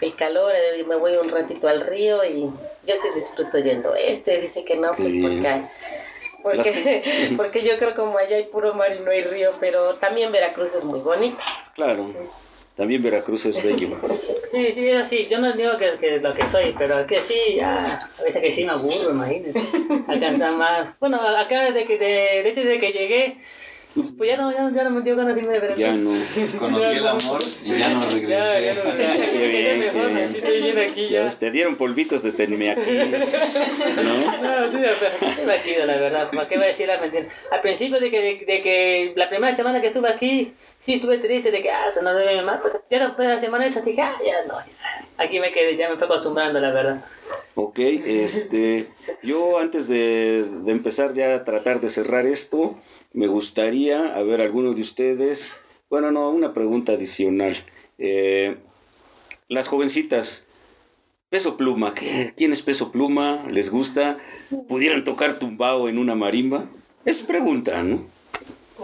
El 0.00 0.14
calor, 0.16 0.52
el- 0.54 0.86
me 0.86 0.96
voy 0.96 1.16
un 1.16 1.28
ratito 1.30 1.68
al 1.68 1.80
río 1.80 2.24
y 2.24 2.40
yo 2.84 2.96
sí 2.96 3.08
disfruto 3.14 3.58
yendo. 3.58 3.94
Este 3.94 4.40
dice 4.40 4.64
que 4.64 4.76
no, 4.76 4.94
pues 4.96 5.14
porque 5.22 5.62
porque, 6.42 7.32
porque 7.36 7.62
yo 7.62 7.78
creo 7.78 7.94
como 7.94 8.18
allá 8.18 8.36
hay 8.36 8.44
puro 8.44 8.74
mar 8.74 8.94
y 8.94 9.00
no 9.00 9.10
hay 9.10 9.22
río, 9.22 9.52
pero 9.60 9.94
también 9.94 10.30
Veracruz 10.32 10.74
es 10.74 10.84
muy 10.84 11.00
bonita. 11.00 11.42
Claro. 11.74 12.06
También 12.76 13.02
Veracruz 13.02 13.46
es 13.46 13.62
bello. 13.62 13.96
Sí, 14.50 14.72
sí, 14.72 14.88
es 14.88 15.02
así. 15.02 15.26
Yo 15.30 15.38
no 15.38 15.52
digo 15.52 15.76
que, 15.78 15.92
que 16.00 16.18
lo 16.18 16.34
que 16.34 16.48
soy, 16.48 16.74
pero 16.76 17.06
que 17.06 17.20
sí, 17.22 17.40
ya, 17.56 17.98
a 18.18 18.22
veces 18.22 18.42
que 18.42 18.52
sí 18.52 18.64
me 18.64 18.72
aburro, 18.72 19.10
imagínense. 19.10 19.60
Alcanzar 20.08 20.56
más. 20.56 20.98
Bueno, 20.98 21.20
acá 21.20 21.64
desde 21.64 21.86
que, 21.86 21.98
de, 21.98 22.42
de 22.42 22.48
hecho, 22.48 22.60
desde 22.60 22.78
que 22.78 22.92
llegué, 22.92 23.36
pues 23.94 24.28
ya 24.30 24.36
no, 24.36 24.50
ya, 24.52 24.62
no- 24.62 24.74
ya 24.74 24.84
no 24.84 24.90
me 24.90 25.02
dio 25.02 25.14
ganas 25.16 25.34
de 25.36 25.40
irme 25.42 25.60
de. 25.60 25.74
Ya 25.76 25.92
no. 25.92 26.10
Conocí 26.58 26.96
el 26.96 27.06
amor 27.06 27.40
y 27.64 27.78
ya 27.78 27.88
no 27.90 28.06
regresé. 28.10 28.28
Ya, 28.28 28.60
ya 28.60 28.74
no, 28.74 28.82
Qué 29.32 29.46
bien, 29.48 29.80
ya 29.80 29.92
qué 30.44 30.50
bien. 31.08 31.26
aquí 31.26 31.36
te 31.38 31.50
dieron 31.50 31.76
polvitos 31.76 32.22
de 32.22 32.32
tenme 32.32 32.70
aquí. 32.72 32.80
¿No? 32.90 34.14
No, 34.16 34.70
sí, 34.70 34.94
pero 35.00 35.42
iba 35.42 35.60
chido, 35.62 35.86
la 35.86 35.96
verdad. 35.96 36.30
¿Para 36.30 36.48
qué 36.48 36.56
voy 36.56 36.64
a 36.64 36.68
decir 36.68 36.88
la 36.88 36.98
mentira? 37.00 37.26
Al 37.50 37.60
principio 37.60 38.00
de 38.00 38.10
que, 38.10 38.20
de, 38.20 38.44
de 38.46 38.62
que 38.62 39.12
la 39.16 39.28
primera 39.28 39.52
semana 39.52 39.80
que 39.80 39.88
estuve 39.88 40.08
aquí, 40.08 40.52
sí 40.78 40.94
estuve 40.94 41.18
triste 41.18 41.50
de 41.50 41.62
que, 41.62 41.70
ah, 41.70 41.90
se 41.90 42.02
nos 42.02 42.16
debe 42.16 42.32
mi 42.32 42.40
mamá. 42.42 42.60
Pero 42.62 42.82
ya 42.90 42.98
después 43.06 43.28
de 43.28 43.34
la 43.34 43.40
semana 43.40 43.66
esa 43.66 43.80
dije, 43.80 44.00
ah, 44.02 44.16
ya 44.24 44.46
no. 44.48 44.54
Aquí 45.18 45.38
me 45.38 45.52
quedé, 45.52 45.76
ya 45.76 45.88
me 45.88 45.96
fue 45.96 46.06
acostumbrando, 46.06 46.58
la 46.60 46.70
verdad. 46.72 47.04
Ok, 47.54 47.78
este, 47.78 48.88
yo 49.22 49.58
antes 49.60 49.86
de, 49.88 50.44
de 50.64 50.72
empezar 50.72 51.14
ya 51.14 51.34
a 51.36 51.44
tratar 51.44 51.80
de 51.80 51.88
cerrar 51.90 52.26
esto, 52.26 52.74
me 53.14 53.28
gustaría, 53.28 54.14
a 54.14 54.22
ver, 54.22 54.42
alguno 54.42 54.74
de 54.74 54.82
ustedes, 54.82 55.56
bueno, 55.88 56.10
no, 56.10 56.28
una 56.30 56.52
pregunta 56.52 56.92
adicional. 56.92 57.56
Eh, 57.96 58.56
las 59.48 59.68
jovencitas, 59.68 60.48
peso 61.30 61.56
pluma, 61.56 61.94
¿qué? 61.94 62.34
¿quién 62.36 62.52
es 62.52 62.62
peso 62.62 62.90
pluma? 62.90 63.46
¿Les 63.48 63.70
gusta? 63.70 64.18
¿Pudieran 64.68 65.04
tocar 65.04 65.38
tumbao 65.38 65.88
en 65.88 65.98
una 65.98 66.16
marimba? 66.16 66.68
Es 67.04 67.22
pregunta, 67.22 67.82
¿no? 67.84 68.04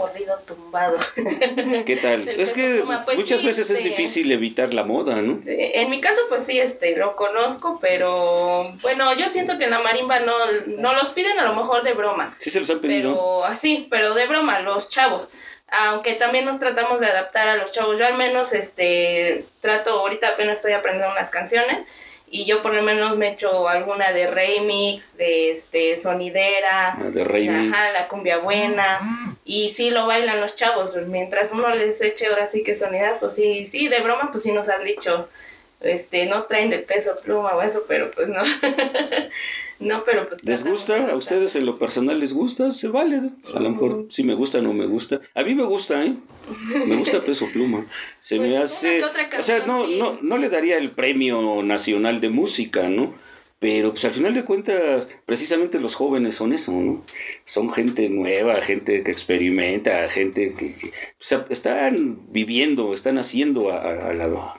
Corrido 0.01 0.35
tumbado. 0.47 0.97
¿Qué 1.85 1.99
tal? 2.01 2.27
Es 2.27 2.55
que 2.55 2.83
pues 2.87 3.01
muchas 3.19 3.41
sí, 3.41 3.47
veces 3.47 3.69
es 3.69 3.85
difícil 3.85 4.33
evitar 4.33 4.73
la 4.73 4.83
moda, 4.83 5.17
¿no? 5.17 5.41
En 5.45 5.91
mi 5.91 6.01
caso, 6.01 6.23
pues 6.31 6.47
sí, 6.47 6.59
este, 6.59 6.97
lo 6.97 7.17
conozco, 7.17 7.79
pero 7.83 8.65
bueno, 8.81 9.13
yo 9.13 9.29
siento 9.29 9.59
que 9.59 9.65
en 9.65 9.73
la 9.73 9.81
marimba 9.81 10.21
no, 10.21 10.33
no 10.79 10.95
los 10.95 11.11
piden 11.11 11.39
a 11.39 11.45
lo 11.45 11.55
mejor 11.55 11.83
de 11.83 11.93
broma. 11.93 12.35
Sí 12.39 12.49
se 12.49 12.61
los 12.61 12.71
han 12.71 12.81
pedido. 12.81 13.13
Pero 13.13 13.45
así, 13.45 13.89
pero 13.91 14.15
de 14.15 14.27
broma, 14.27 14.61
los 14.61 14.89
chavos. 14.89 15.29
Aunque 15.69 16.15
también 16.15 16.47
nos 16.47 16.59
tratamos 16.59 17.01
de 17.01 17.07
adaptar 17.07 17.49
a 17.49 17.57
los 17.57 17.71
chavos. 17.71 17.99
Yo 17.99 18.07
al 18.07 18.17
menos, 18.17 18.55
este, 18.55 19.45
trato, 19.61 20.01
ahorita 20.01 20.29
apenas 20.29 20.57
estoy 20.57 20.73
aprendiendo 20.73 21.13
unas 21.13 21.31
canciones 21.31 21.85
y 22.33 22.45
yo 22.45 22.63
por 22.63 22.73
lo 22.73 22.83
menos 22.83 23.17
me 23.17 23.33
echo 23.33 23.69
alguna 23.69 24.13
de 24.13 24.29
remix, 24.29 25.17
de 25.17 25.51
este, 25.51 25.97
sonidera. 25.97 26.95
Ah, 26.97 27.03
de 27.03 27.25
remix. 27.25 27.75
Ajá, 27.75 27.93
la 27.93 28.09
cumbia 28.09 28.39
buena. 28.39 29.01
Y 29.45 29.71
sí 29.71 29.91
lo 29.91 30.07
bailan 30.07 30.41
los 30.41 30.55
chavos. 30.55 30.97
Mientras 31.09 31.51
uno 31.51 31.75
les 31.75 32.01
eche 32.01 32.29
ahora 32.29 32.47
sí 32.47 32.63
que 32.63 32.77
sonidad, 32.77 33.19
pues 33.19 33.35
sí, 33.35 33.67
sí, 33.67 33.89
de 33.89 33.99
broma, 34.01 34.29
pues 34.31 34.45
sí 34.45 34.53
nos 34.53 34.69
han 34.69 34.85
dicho, 34.85 35.29
este, 35.81 36.27
no 36.27 36.45
traen 36.45 36.71
del 36.71 36.85
peso 36.85 37.19
pluma 37.21 37.57
o 37.57 37.63
eso, 37.63 37.85
pero 37.89 38.13
pues 38.13 38.29
no. 38.29 38.43
no, 39.81 40.05
pero 40.05 40.29
pues. 40.29 40.45
¿Les 40.45 40.65
gusta? 40.65 41.09
¿A 41.11 41.17
ustedes 41.17 41.57
en 41.57 41.67
lo 41.67 41.79
personal 41.79 42.21
les 42.21 42.33
gusta? 42.35 42.71
Se 42.71 42.89
vale. 42.89 43.21
A 43.55 43.61
lo 43.61 43.71
mejor 43.71 44.07
si 44.11 44.23
me 44.25 44.35
gusta 44.35 44.61
no 44.61 44.73
me 44.73 44.87
gusta. 44.87 45.21
A 45.35 45.43
mí 45.43 45.55
me 45.55 45.65
gusta, 45.65 46.05
¿eh? 46.05 46.15
Me 46.87 46.97
gusta 46.97 47.21
Peso 47.25 47.47
Pluma. 47.53 47.87
Se 48.19 48.37
Pues 48.37 48.49
me 48.49 48.55
una 48.57 48.65
hace... 48.65 49.03
O 49.39 49.43
sea, 49.43 49.67
no, 49.67 49.83
sí, 49.85 49.97
no, 49.99 50.19
no 50.23 50.37
sí. 50.37 50.41
le 50.43 50.49
daría 50.51 50.79
el 50.79 50.91
premio 50.91 51.63
nacional 51.63 52.21
de 52.21 52.29
música, 52.31 52.89
¿no? 52.89 53.15
pero 53.59 53.91
pues 53.91 54.07
al 54.07 54.13
final 54.15 54.33
de 54.33 54.43
cuentas, 54.47 55.21
precisamente 55.27 55.79
los 55.81 55.95
jóvenes 55.95 56.35
son 56.35 56.55
eso, 56.55 56.73
¿no? 56.73 57.05
Son 57.45 57.71
gente 57.71 58.09
nueva, 58.09 58.55
gente 58.63 59.03
que 59.05 59.11
experimenta, 59.11 60.09
gente 60.09 60.55
que, 60.55 60.75
que- 60.77 60.87
o 60.89 60.93
sea, 61.19 61.45
están 61.51 62.21
viviendo, 62.31 62.95
están 62.95 63.19
haciendo 63.19 63.69
a, 63.71 63.77
a- 63.77 64.09
a 64.09 64.15
la, 64.15 64.55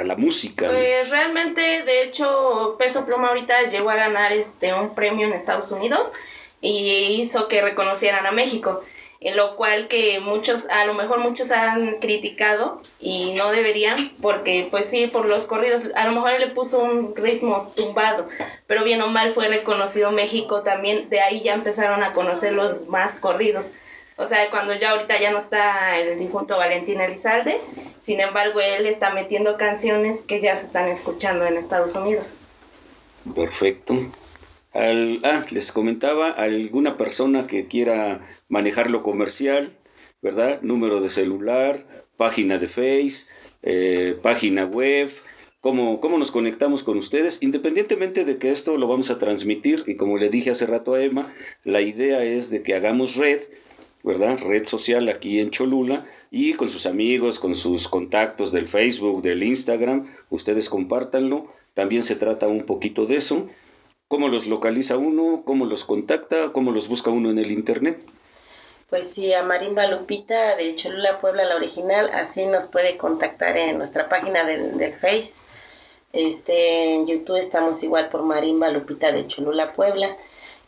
a 0.00 0.04
la 0.04 0.16
música. 0.16 0.68
Pues 0.68 1.10
realmente, 1.10 1.60
de 1.60 2.02
hecho, 2.02 2.76
Peso 2.78 3.06
Pluma 3.06 3.28
ahorita 3.28 3.68
llegó 3.68 3.90
a 3.90 3.96
ganar 3.96 4.32
este 4.32 4.72
un 4.74 4.94
premio 4.94 5.26
en 5.26 5.32
Estados 5.32 5.70
Unidos 5.70 6.12
y 6.60 7.20
hizo 7.20 7.48
que 7.48 7.62
reconocieran 7.62 8.26
a 8.26 8.32
México. 8.32 8.82
En 9.22 9.36
lo 9.36 9.54
cual 9.56 9.86
que 9.88 10.18
muchos, 10.18 10.66
a 10.70 10.86
lo 10.86 10.94
mejor 10.94 11.18
muchos 11.18 11.50
han 11.50 11.98
criticado 11.98 12.80
y 12.98 13.34
no 13.34 13.50
deberían, 13.50 13.96
porque 14.22 14.66
pues 14.70 14.86
sí, 14.86 15.08
por 15.08 15.26
los 15.26 15.44
corridos, 15.44 15.88
a 15.94 16.06
lo 16.06 16.12
mejor 16.12 16.40
le 16.40 16.46
puso 16.46 16.82
un 16.82 17.14
ritmo 17.14 17.70
tumbado, 17.76 18.28
pero 18.66 18.82
bien 18.82 19.02
o 19.02 19.08
mal 19.08 19.34
fue 19.34 19.48
reconocido 19.48 20.10
México 20.10 20.62
también, 20.62 21.10
de 21.10 21.20
ahí 21.20 21.42
ya 21.42 21.52
empezaron 21.52 22.02
a 22.02 22.14
conocer 22.14 22.54
los 22.54 22.88
más 22.88 23.18
corridos. 23.18 23.72
O 24.20 24.26
sea, 24.26 24.50
cuando 24.50 24.74
ya 24.74 24.90
ahorita 24.90 25.18
ya 25.18 25.30
no 25.30 25.38
está 25.38 25.98
el 25.98 26.18
difunto 26.18 26.58
Valentín 26.58 27.00
Elizalde, 27.00 27.58
sin 28.00 28.20
embargo, 28.20 28.60
él 28.60 28.84
está 28.84 29.14
metiendo 29.14 29.56
canciones 29.56 30.20
que 30.20 30.42
ya 30.42 30.54
se 30.56 30.66
están 30.66 30.88
escuchando 30.88 31.46
en 31.46 31.56
Estados 31.56 31.96
Unidos. 31.96 32.40
Perfecto. 33.34 33.94
Al, 34.74 35.20
ah, 35.24 35.46
les 35.50 35.72
comentaba, 35.72 36.28
alguna 36.28 36.98
persona 36.98 37.46
que 37.46 37.66
quiera 37.66 38.20
manejar 38.50 38.90
lo 38.90 39.02
comercial, 39.02 39.72
¿verdad? 40.20 40.60
Número 40.60 41.00
de 41.00 41.08
celular, 41.08 41.86
página 42.18 42.58
de 42.58 42.68
Face, 42.68 43.32
eh, 43.62 44.18
página 44.22 44.66
web, 44.66 45.10
cómo, 45.62 45.98
cómo 46.02 46.18
nos 46.18 46.30
conectamos 46.30 46.82
con 46.82 46.98
ustedes, 46.98 47.38
independientemente 47.40 48.26
de 48.26 48.36
que 48.36 48.50
esto 48.50 48.76
lo 48.76 48.86
vamos 48.86 49.08
a 49.08 49.18
transmitir, 49.18 49.82
y 49.86 49.96
como 49.96 50.18
le 50.18 50.28
dije 50.28 50.50
hace 50.50 50.66
rato 50.66 50.92
a 50.92 51.02
Emma, 51.02 51.32
la 51.64 51.80
idea 51.80 52.22
es 52.22 52.50
de 52.50 52.62
que 52.62 52.74
hagamos 52.74 53.16
red, 53.16 53.40
¿verdad? 54.02 54.38
Red 54.38 54.66
social 54.66 55.08
aquí 55.08 55.40
en 55.40 55.50
Cholula 55.50 56.06
y 56.30 56.54
con 56.54 56.70
sus 56.70 56.86
amigos, 56.86 57.38
con 57.38 57.56
sus 57.56 57.88
contactos 57.88 58.52
del 58.52 58.68
Facebook, 58.68 59.22
del 59.22 59.42
Instagram, 59.42 60.08
ustedes 60.30 60.68
compártanlo. 60.68 61.46
También 61.74 62.02
se 62.02 62.16
trata 62.16 62.48
un 62.48 62.64
poquito 62.64 63.06
de 63.06 63.16
eso. 63.16 63.48
¿Cómo 64.08 64.28
los 64.28 64.46
localiza 64.46 64.96
uno? 64.96 65.42
¿Cómo 65.44 65.66
los 65.66 65.84
contacta? 65.84 66.52
¿Cómo 66.52 66.72
los 66.72 66.88
busca 66.88 67.10
uno 67.10 67.30
en 67.30 67.38
el 67.38 67.52
Internet? 67.52 68.00
Pues 68.88 69.08
sí, 69.08 69.32
a 69.32 69.44
Marimba 69.44 69.86
Lupita 69.86 70.56
de 70.56 70.74
Cholula 70.74 71.20
Puebla, 71.20 71.44
la 71.44 71.54
original, 71.54 72.10
así 72.12 72.44
nos 72.46 72.66
puede 72.66 72.96
contactar 72.96 73.56
en 73.56 73.78
nuestra 73.78 74.08
página 74.08 74.44
del, 74.44 74.78
del 74.78 74.92
Face. 74.94 75.34
Este, 76.12 76.94
en 76.94 77.06
YouTube 77.06 77.36
estamos 77.36 77.80
igual 77.84 78.08
por 78.08 78.24
Marimba 78.24 78.68
Lupita 78.70 79.12
de 79.12 79.28
Cholula 79.28 79.72
Puebla. 79.74 80.16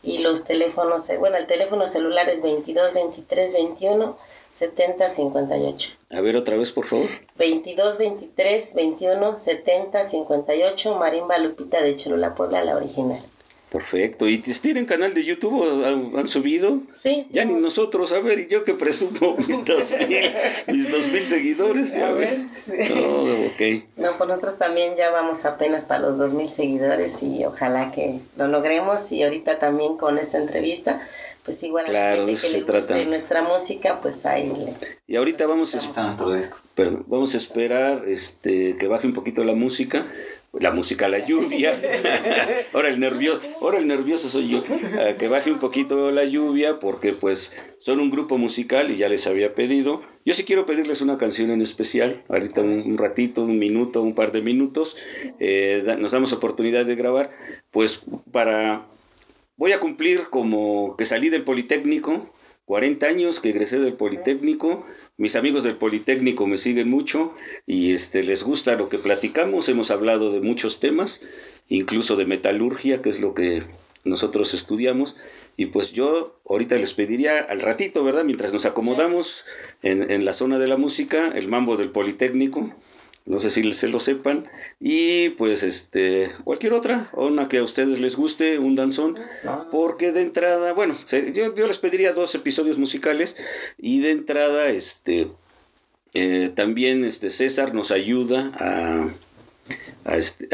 Y 0.02 0.18
los 0.18 0.44
teléfonos, 0.44 1.08
eh, 1.10 1.16
bueno, 1.16 1.36
el 1.36 1.46
teléfono 1.46 1.86
celular 1.86 2.28
es 2.28 2.42
22 2.42 2.92
23 2.92 3.52
21 3.52 4.16
70 4.50 5.08
58. 5.08 5.90
A 6.10 6.20
ver 6.20 6.36
otra 6.36 6.56
vez, 6.56 6.72
por 6.72 6.86
favor. 6.86 7.08
22 7.38 7.98
23 7.98 8.74
21 8.74 9.38
70 9.38 10.04
58 10.04 10.94
Marimba 10.96 11.38
Lupita 11.38 11.82
de 11.82 11.96
Cholula 11.96 12.34
Puebla, 12.34 12.62
la 12.64 12.76
original. 12.76 13.22
Perfecto. 13.72 14.28
¿Y 14.28 14.36
tienen 14.38 14.84
canal 14.84 15.14
de 15.14 15.24
YouTube? 15.24 15.62
o 15.62 15.86
¿Han, 15.86 16.12
han 16.14 16.28
subido? 16.28 16.82
Sí, 16.90 17.22
sí. 17.26 17.32
Ya 17.32 17.46
ni 17.46 17.54
nosotros, 17.54 18.12
a 18.12 18.20
ver, 18.20 18.40
y 18.40 18.46
yo 18.48 18.64
que 18.64 18.74
presumo 18.74 19.34
mis 19.48 19.64
dos 19.64 19.94
mil, 20.06 20.30
mis 20.68 20.90
dos 20.90 21.08
mil 21.08 21.26
seguidores, 21.26 21.92
ya 21.94 22.08
A 22.08 22.12
ver. 22.12 22.44
ver. 22.66 22.90
No, 22.94 23.46
ok. 23.46 23.84
No, 23.96 24.18
pues 24.18 24.28
nosotros 24.28 24.58
también 24.58 24.94
ya 24.98 25.10
vamos 25.10 25.46
apenas 25.46 25.86
para 25.86 26.00
los 26.00 26.18
2000 26.18 26.50
seguidores 26.50 27.22
y 27.22 27.46
ojalá 27.46 27.90
que 27.92 28.20
lo 28.36 28.46
logremos 28.48 29.10
y 29.10 29.22
ahorita 29.22 29.58
también 29.58 29.96
con 29.96 30.18
esta 30.18 30.36
entrevista, 30.36 31.00
pues 31.42 31.62
igual 31.62 31.86
Claro, 31.86 32.22
a 32.22 32.26
de 32.26 32.32
la 32.32 32.38
gente 32.38 32.46
eso 32.46 32.66
que 32.66 32.70
le 32.72 32.78
guste 32.78 33.06
nuestra 33.06 33.42
música, 33.42 34.00
pues 34.02 34.26
ahí 34.26 34.48
le... 34.48 34.74
Y 35.06 35.16
ahorita 35.16 35.46
vamos 35.46 35.74
a, 35.74 35.78
Está 35.78 36.04
nuestro 36.04 36.30
disco. 36.34 36.58
perdón, 36.74 37.04
vamos 37.08 37.32
a 37.32 37.38
esperar 37.38 38.04
este, 38.06 38.76
que 38.76 38.86
baje 38.86 39.06
un 39.06 39.14
poquito 39.14 39.42
la 39.44 39.54
música. 39.54 40.06
La 40.58 40.70
música, 40.70 41.08
la 41.08 41.24
lluvia. 41.24 41.80
ahora 42.74 42.88
el 42.88 43.00
nervioso, 43.00 43.40
ahora 43.62 43.78
el 43.78 43.86
nervioso 43.86 44.28
soy 44.28 44.48
yo. 44.48 44.62
Ah, 45.00 45.14
que 45.18 45.28
baje 45.28 45.50
un 45.50 45.58
poquito 45.58 46.10
la 46.10 46.24
lluvia 46.24 46.78
porque 46.78 47.12
pues 47.14 47.58
son 47.78 48.00
un 48.00 48.10
grupo 48.10 48.36
musical 48.36 48.90
y 48.90 48.96
ya 48.98 49.08
les 49.08 49.26
había 49.26 49.54
pedido. 49.54 50.02
Yo 50.26 50.34
sí 50.34 50.44
quiero 50.44 50.66
pedirles 50.66 51.00
una 51.00 51.16
canción 51.16 51.50
en 51.50 51.62
especial. 51.62 52.22
Ahorita 52.28 52.60
un, 52.60 52.82
un 52.82 52.98
ratito, 52.98 53.42
un 53.42 53.58
minuto, 53.58 54.02
un 54.02 54.14
par 54.14 54.30
de 54.30 54.42
minutos. 54.42 54.96
eh, 55.40 55.82
da- 55.86 55.96
nos 55.96 56.12
damos 56.12 56.32
oportunidad 56.32 56.84
de 56.84 56.96
grabar. 56.96 57.30
Pues 57.70 58.02
para... 58.30 58.86
Voy 59.56 59.72
a 59.72 59.80
cumplir 59.80 60.24
como 60.30 60.96
que 60.98 61.06
salí 61.06 61.28
del 61.30 61.44
Politécnico. 61.44 62.30
40 62.66 63.06
años 63.06 63.40
que 63.40 63.48
egresé 63.50 63.80
del 63.80 63.94
Politécnico, 63.94 64.86
mis 65.22 65.36
amigos 65.36 65.62
del 65.62 65.76
Politécnico 65.76 66.48
me 66.48 66.58
siguen 66.58 66.90
mucho 66.90 67.32
y 67.64 67.92
este 67.94 68.24
les 68.24 68.42
gusta 68.42 68.74
lo 68.74 68.88
que 68.88 68.98
platicamos, 68.98 69.68
hemos 69.68 69.92
hablado 69.92 70.32
de 70.32 70.40
muchos 70.40 70.80
temas, 70.80 71.28
incluso 71.68 72.16
de 72.16 72.26
metalurgia, 72.26 73.02
que 73.02 73.08
es 73.08 73.20
lo 73.20 73.32
que 73.32 73.62
nosotros 74.02 74.52
estudiamos, 74.52 75.16
y 75.56 75.66
pues 75.66 75.92
yo 75.92 76.40
ahorita 76.48 76.74
les 76.74 76.94
pediría 76.94 77.38
al 77.38 77.60
ratito, 77.60 78.02
¿verdad? 78.02 78.24
Mientras 78.24 78.52
nos 78.52 78.66
acomodamos 78.66 79.44
en, 79.84 80.10
en 80.10 80.24
la 80.24 80.32
zona 80.32 80.58
de 80.58 80.66
la 80.66 80.76
música, 80.76 81.28
el 81.36 81.46
mambo 81.46 81.76
del 81.76 81.90
Politécnico, 81.90 82.74
no 83.24 83.38
sé 83.38 83.50
si 83.50 83.72
se 83.72 83.88
lo 83.88 84.00
sepan, 84.00 84.48
y 84.80 85.30
pues 85.30 85.62
este, 85.62 86.30
cualquier 86.44 86.72
otra, 86.72 87.10
una 87.14 87.48
que 87.48 87.58
a 87.58 87.64
ustedes 87.64 88.00
les 88.00 88.16
guste, 88.16 88.58
un 88.58 88.74
danzón, 88.74 89.18
porque 89.70 90.12
de 90.12 90.22
entrada, 90.22 90.72
bueno, 90.72 90.96
yo, 91.34 91.66
les 91.66 91.78
pediría 91.78 92.12
dos 92.12 92.34
episodios 92.34 92.78
musicales, 92.78 93.36
y 93.78 94.00
de 94.00 94.10
entrada, 94.10 94.68
este, 94.68 95.28
eh, 96.14 96.50
también 96.54 97.04
este 97.04 97.30
César 97.30 97.74
nos 97.74 97.90
ayuda 97.90 98.52
a, 98.54 99.14
a, 100.04 100.16
este- 100.16 100.48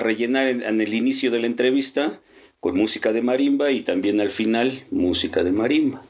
rellenar 0.00 0.48
en, 0.48 0.62
en 0.62 0.80
el 0.80 0.94
inicio 0.94 1.30
de 1.30 1.40
la 1.40 1.46
entrevista 1.46 2.20
con 2.60 2.76
música 2.76 3.12
de 3.12 3.22
marimba 3.22 3.70
y 3.72 3.82
también 3.82 4.20
al 4.20 4.30
final 4.30 4.86
música 4.90 5.42
de 5.42 5.50
marimba. 5.50 6.02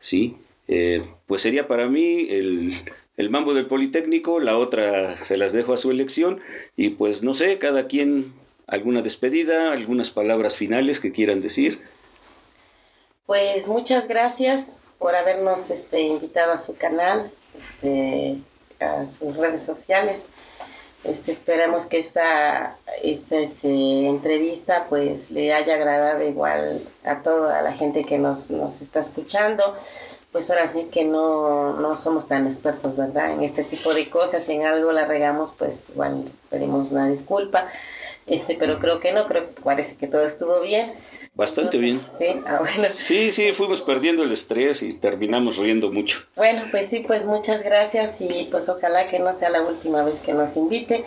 ¿sí? 0.00 0.36
Eh, 0.66 1.02
pues 1.30 1.42
sería 1.42 1.68
para 1.68 1.86
mí 1.86 2.26
el, 2.28 2.82
el 3.16 3.30
mambo 3.30 3.54
del 3.54 3.68
Politécnico, 3.68 4.40
la 4.40 4.58
otra 4.58 5.16
se 5.24 5.36
las 5.36 5.52
dejo 5.52 5.72
a 5.72 5.76
su 5.76 5.92
elección 5.92 6.40
y 6.74 6.88
pues 6.88 7.22
no 7.22 7.34
sé, 7.34 7.56
cada 7.58 7.86
quien 7.86 8.34
alguna 8.66 9.00
despedida, 9.00 9.70
algunas 9.70 10.10
palabras 10.10 10.56
finales 10.56 10.98
que 10.98 11.12
quieran 11.12 11.40
decir. 11.40 11.82
Pues 13.26 13.68
muchas 13.68 14.08
gracias 14.08 14.80
por 14.98 15.14
habernos 15.14 15.70
este, 15.70 16.00
invitado 16.00 16.50
a 16.50 16.58
su 16.58 16.76
canal, 16.76 17.30
este, 17.56 18.38
a 18.80 19.06
sus 19.06 19.36
redes 19.36 19.64
sociales. 19.64 20.26
Este, 21.04 21.30
esperamos 21.30 21.86
que 21.86 21.98
esta, 21.98 22.76
esta 23.04 23.38
este, 23.38 23.68
entrevista 24.08 24.86
pues 24.88 25.30
le 25.30 25.52
haya 25.52 25.76
agradado 25.76 26.28
igual 26.28 26.82
a 27.04 27.22
toda 27.22 27.62
la 27.62 27.72
gente 27.72 28.02
que 28.02 28.18
nos, 28.18 28.50
nos 28.50 28.82
está 28.82 28.98
escuchando. 28.98 29.76
Pues 30.32 30.50
ahora 30.50 30.66
sí 30.68 30.86
que 30.92 31.04
no, 31.04 31.74
no 31.80 31.96
somos 31.96 32.28
tan 32.28 32.46
expertos, 32.46 32.96
¿verdad? 32.96 33.32
En 33.32 33.42
este 33.42 33.64
tipo 33.64 33.92
de 33.92 34.08
cosas, 34.08 34.44
si 34.44 34.52
en 34.52 34.64
algo 34.64 34.92
la 34.92 35.04
regamos, 35.04 35.52
pues 35.58 35.88
igual 35.90 36.24
pedimos 36.50 36.92
una 36.92 37.08
disculpa. 37.08 37.66
Este, 38.26 38.54
pero 38.54 38.78
creo 38.78 39.00
que 39.00 39.12
no, 39.12 39.26
creo 39.26 39.46
que 39.46 39.60
parece 39.62 39.96
que 39.96 40.06
todo 40.06 40.24
estuvo 40.24 40.60
bien. 40.60 40.92
Bastante 41.34 41.78
bien. 41.78 42.04
Sí, 42.16 42.26
ah, 42.46 42.58
bueno. 42.60 42.92
Sí, 42.96 43.32
sí, 43.32 43.52
fuimos 43.52 43.82
perdiendo 43.82 44.24
el 44.24 44.32
estrés 44.32 44.82
y 44.82 44.98
terminamos 44.98 45.56
riendo 45.56 45.90
mucho. 45.90 46.20
Bueno, 46.36 46.62
pues 46.70 46.88
sí, 46.88 47.00
pues 47.06 47.24
muchas 47.24 47.62
gracias 47.62 48.20
y 48.20 48.48
pues 48.50 48.68
ojalá 48.68 49.06
que 49.06 49.18
no 49.18 49.32
sea 49.32 49.48
la 49.48 49.62
última 49.62 50.02
vez 50.02 50.20
que 50.20 50.32
nos 50.32 50.56
invite, 50.56 51.04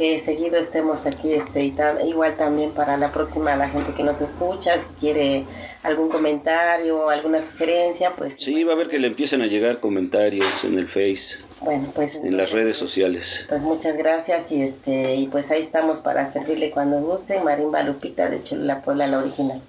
que 0.00 0.18
seguido 0.18 0.56
estemos 0.56 1.04
aquí, 1.04 1.34
este, 1.34 1.62
y 1.62 1.72
tam- 1.72 2.02
igual 2.08 2.34
también 2.38 2.70
para 2.70 2.96
la 2.96 3.10
próxima, 3.12 3.54
la 3.54 3.68
gente 3.68 3.92
que 3.92 4.02
nos 4.02 4.22
escucha, 4.22 4.78
si 4.78 4.86
quiere 4.98 5.44
algún 5.82 6.08
comentario 6.08 7.00
o 7.04 7.10
alguna 7.10 7.42
sugerencia, 7.42 8.14
pues 8.16 8.36
Sí, 8.38 8.64
va 8.64 8.72
a 8.72 8.76
ver 8.76 8.88
que 8.88 8.98
le 8.98 9.08
empiezan 9.08 9.42
a 9.42 9.46
llegar 9.46 9.78
comentarios 9.80 10.64
en 10.64 10.78
el 10.78 10.88
Face, 10.88 11.44
bueno, 11.60 11.92
pues 11.94 12.14
en 12.14 12.34
las 12.38 12.52
redes 12.52 12.76
sociales. 12.78 13.44
Pues 13.50 13.60
muchas 13.60 13.98
gracias 13.98 14.50
y 14.52 14.62
este 14.62 15.16
y 15.16 15.26
pues 15.28 15.50
ahí 15.50 15.60
estamos 15.60 16.00
para 16.00 16.24
servirle 16.24 16.70
cuando 16.70 16.98
guste. 17.00 17.38
Marimba 17.40 17.82
Lupita 17.82 18.30
de 18.30 18.42
Cholula 18.42 18.80
Puebla, 18.80 19.06
la 19.06 19.18
original. 19.18 19.60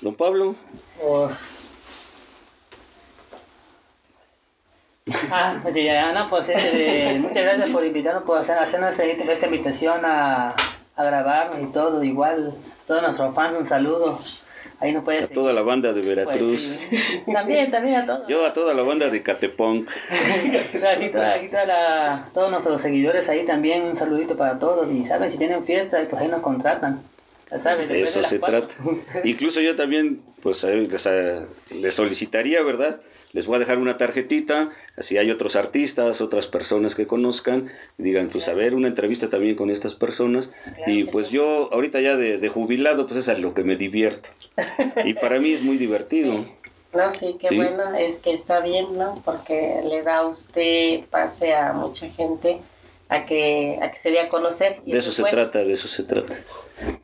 Don 0.00 0.16
Pablo, 0.16 0.56
Pues. 1.00 1.69
Ah, 5.30 5.58
pues 5.62 5.74
ya, 5.74 6.12
no, 6.12 6.28
pues 6.28 6.48
este, 6.48 7.18
muchas 7.20 7.44
gracias 7.44 7.70
por 7.70 7.84
invitarnos, 7.84 8.24
por 8.24 8.38
hacer, 8.38 8.58
hacernos 8.58 8.98
esta, 8.98 9.46
invitación 9.46 10.04
a, 10.04 10.54
a 10.96 11.04
grabar 11.04 11.50
y 11.60 11.66
todo. 11.66 12.02
Igual, 12.02 12.54
todos 12.86 13.02
nuestros 13.02 13.34
fans, 13.34 13.56
un 13.58 13.66
saludo. 13.66 14.18
Ahí 14.82 14.92
nos 14.94 15.04
puede 15.04 15.18
a 15.22 15.28
toda 15.28 15.52
la 15.52 15.60
banda 15.60 15.92
de 15.92 16.00
Veracruz, 16.00 16.80
También, 17.30 17.70
también 17.70 17.96
a 17.96 18.06
todos. 18.06 18.26
yo 18.28 18.46
a 18.46 18.52
toda 18.54 18.72
la 18.72 18.82
banda 18.82 19.08
de 19.10 19.22
Catepong. 19.22 19.86
Aquí, 20.96 21.08
toda, 21.10 21.34
aquí 21.34 21.48
toda 21.48 21.66
la- 21.66 22.24
todos 22.32 22.50
nuestros 22.50 22.80
seguidores 22.80 23.28
ahí 23.28 23.44
también, 23.44 23.82
un 23.82 23.96
saludito 23.96 24.36
para 24.38 24.58
todos. 24.58 24.90
Y 24.90 25.04
saben, 25.04 25.30
si 25.30 25.36
tienen 25.36 25.62
fiesta, 25.64 25.98
pues 26.08 26.22
ahí 26.22 26.28
nos 26.28 26.40
contratan. 26.40 27.02
De 27.50 28.02
eso 28.02 28.22
se 28.22 28.38
trata. 28.38 28.74
Incluso 29.24 29.60
yo 29.60 29.74
también, 29.76 30.22
pues, 30.42 30.62
les, 30.64 31.08
les 31.80 31.94
solicitaría, 31.94 32.62
¿verdad? 32.62 33.00
Les 33.32 33.46
voy 33.46 33.56
a 33.56 33.58
dejar 33.60 33.78
una 33.78 33.96
tarjetita, 33.96 34.70
así 34.96 35.16
hay 35.16 35.30
otros 35.30 35.54
artistas, 35.54 36.20
otras 36.20 36.48
personas 36.48 36.94
que 36.96 37.06
conozcan, 37.06 37.70
y 37.96 38.02
digan, 38.02 38.28
pues 38.28 38.48
a 38.48 38.54
ver, 38.54 38.74
una 38.74 38.88
entrevista 38.88 39.30
también 39.30 39.54
con 39.54 39.70
estas 39.70 39.94
personas. 39.94 40.50
y 40.86 41.04
pues 41.04 41.30
yo, 41.30 41.68
ahorita 41.72 42.00
ya 42.00 42.16
de, 42.16 42.38
de 42.38 42.48
jubilado, 42.48 43.06
pues 43.06 43.28
es 43.28 43.38
lo 43.38 43.54
que 43.54 43.62
me 43.64 43.76
divierto. 43.76 44.28
y 45.04 45.14
para 45.14 45.38
mí 45.38 45.52
es 45.52 45.62
muy 45.62 45.76
divertido. 45.76 46.46
No, 46.92 47.12
sí, 47.12 47.36
qué 47.40 47.46
Sí. 47.46 47.56
bueno, 47.56 47.94
es 47.96 48.16
que 48.16 48.32
está 48.32 48.58
bien, 48.60 48.98
¿no? 48.98 49.22
Porque 49.24 49.80
le 49.88 50.02
da 50.02 50.18
a 50.18 50.26
usted 50.26 51.04
pase 51.08 51.54
a 51.54 51.72
mucha 51.72 52.08
gente 52.10 52.58
a 53.08 53.26
que, 53.26 53.78
a 53.80 53.92
que 53.92 53.98
se 53.98 54.10
dé 54.10 54.18
a 54.18 54.28
conocer. 54.28 54.80
y 54.84 54.90
De 54.92 54.98
eso 54.98 55.10
es 55.10 55.16
se 55.16 55.22
bueno. 55.22 55.36
trata, 55.36 55.64
de 55.64 55.72
eso 55.72 55.86
se 55.86 56.02
trata. 56.02 56.34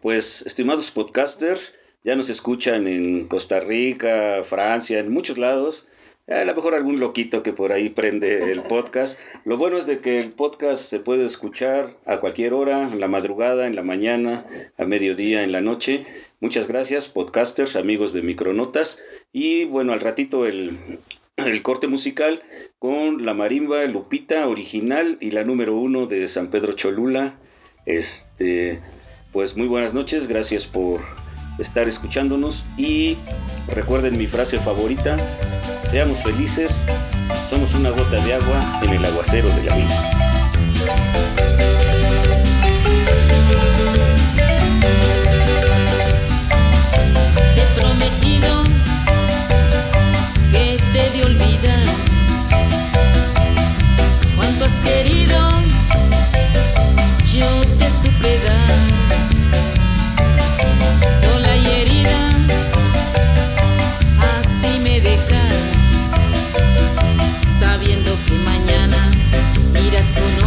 Pues, 0.01 0.43
estimados 0.47 0.91
podcasters, 0.91 1.79
ya 2.05 2.17
nos 2.17 2.31
escuchan 2.31 2.87
en 2.87 3.27
Costa 3.27 3.61
Rica, 3.61 4.43
Francia, 4.45 4.99
en 4.99 5.11
muchos 5.11 5.39
lados. 5.39 5.89
A 6.29 6.45
lo 6.45 6.55
mejor 6.55 6.75
algún 6.75 6.99
loquito 6.99 7.43
que 7.43 7.53
por 7.53 7.73
ahí 7.73 7.89
prende 7.89 8.51
el 8.53 8.63
podcast. 8.69 9.21
Lo 9.45 9.57
bueno 9.57 9.79
es 9.79 9.87
de 9.87 10.01
que 10.01 10.21
el 10.21 10.33
podcast 10.33 10.83
se 10.83 11.01
puede 11.01 11.27
escuchar 11.27 11.97
a 12.05 12.19
cualquier 12.19 12.53
hora, 12.53 12.83
en 12.85 13.01
la 13.01 13.09
madrugada, 13.09 13.67
en 13.67 13.77
la 13.77 13.83
mañana, 13.83 14.47
a 14.77 14.85
mediodía, 14.87 15.43
en 15.43 15.53
la 15.53 15.61
noche. 15.61 16.07
Muchas 16.41 16.69
gracias, 16.69 17.09
podcasters, 17.09 17.77
amigos 17.77 18.13
de 18.13 18.23
Micronotas. 18.23 19.03
Y 19.33 19.65
bueno, 19.65 19.93
al 19.93 20.01
ratito 20.01 20.47
el, 20.47 20.79
el 21.37 21.63
corte 21.63 21.87
musical 21.87 22.43
con 22.79 23.25
la 23.25 23.35
marimba 23.35 23.85
Lupita 23.85 24.49
original 24.49 25.19
y 25.21 25.31
la 25.31 25.45
número 25.45 25.77
uno 25.77 26.07
de 26.07 26.29
San 26.29 26.51
Pedro 26.51 26.73
Cholula. 26.73 27.39
Este, 27.85 28.81
pues 29.37 29.55
muy 29.55 29.67
buenas 29.67 29.93
noches, 29.93 30.29
gracias 30.29 30.65
por 30.65 31.03
estar 31.59 31.87
escuchándonos 31.87 32.65
y 32.79 33.19
recuerden 33.69 34.17
mi 34.17 34.27
frase 34.27 34.59
favorita, 34.59 35.19
seamos 35.91 36.23
felices, 36.23 36.87
somos 37.47 37.75
una 37.75 37.91
gota 37.91 38.19
de 38.25 38.33
agua 38.33 38.81
en 38.81 38.95
el 38.95 39.05
aguacero 39.05 39.51
de 39.51 39.65
la 39.65 39.77
vida. 39.77 40.17
Uno 70.19 70.46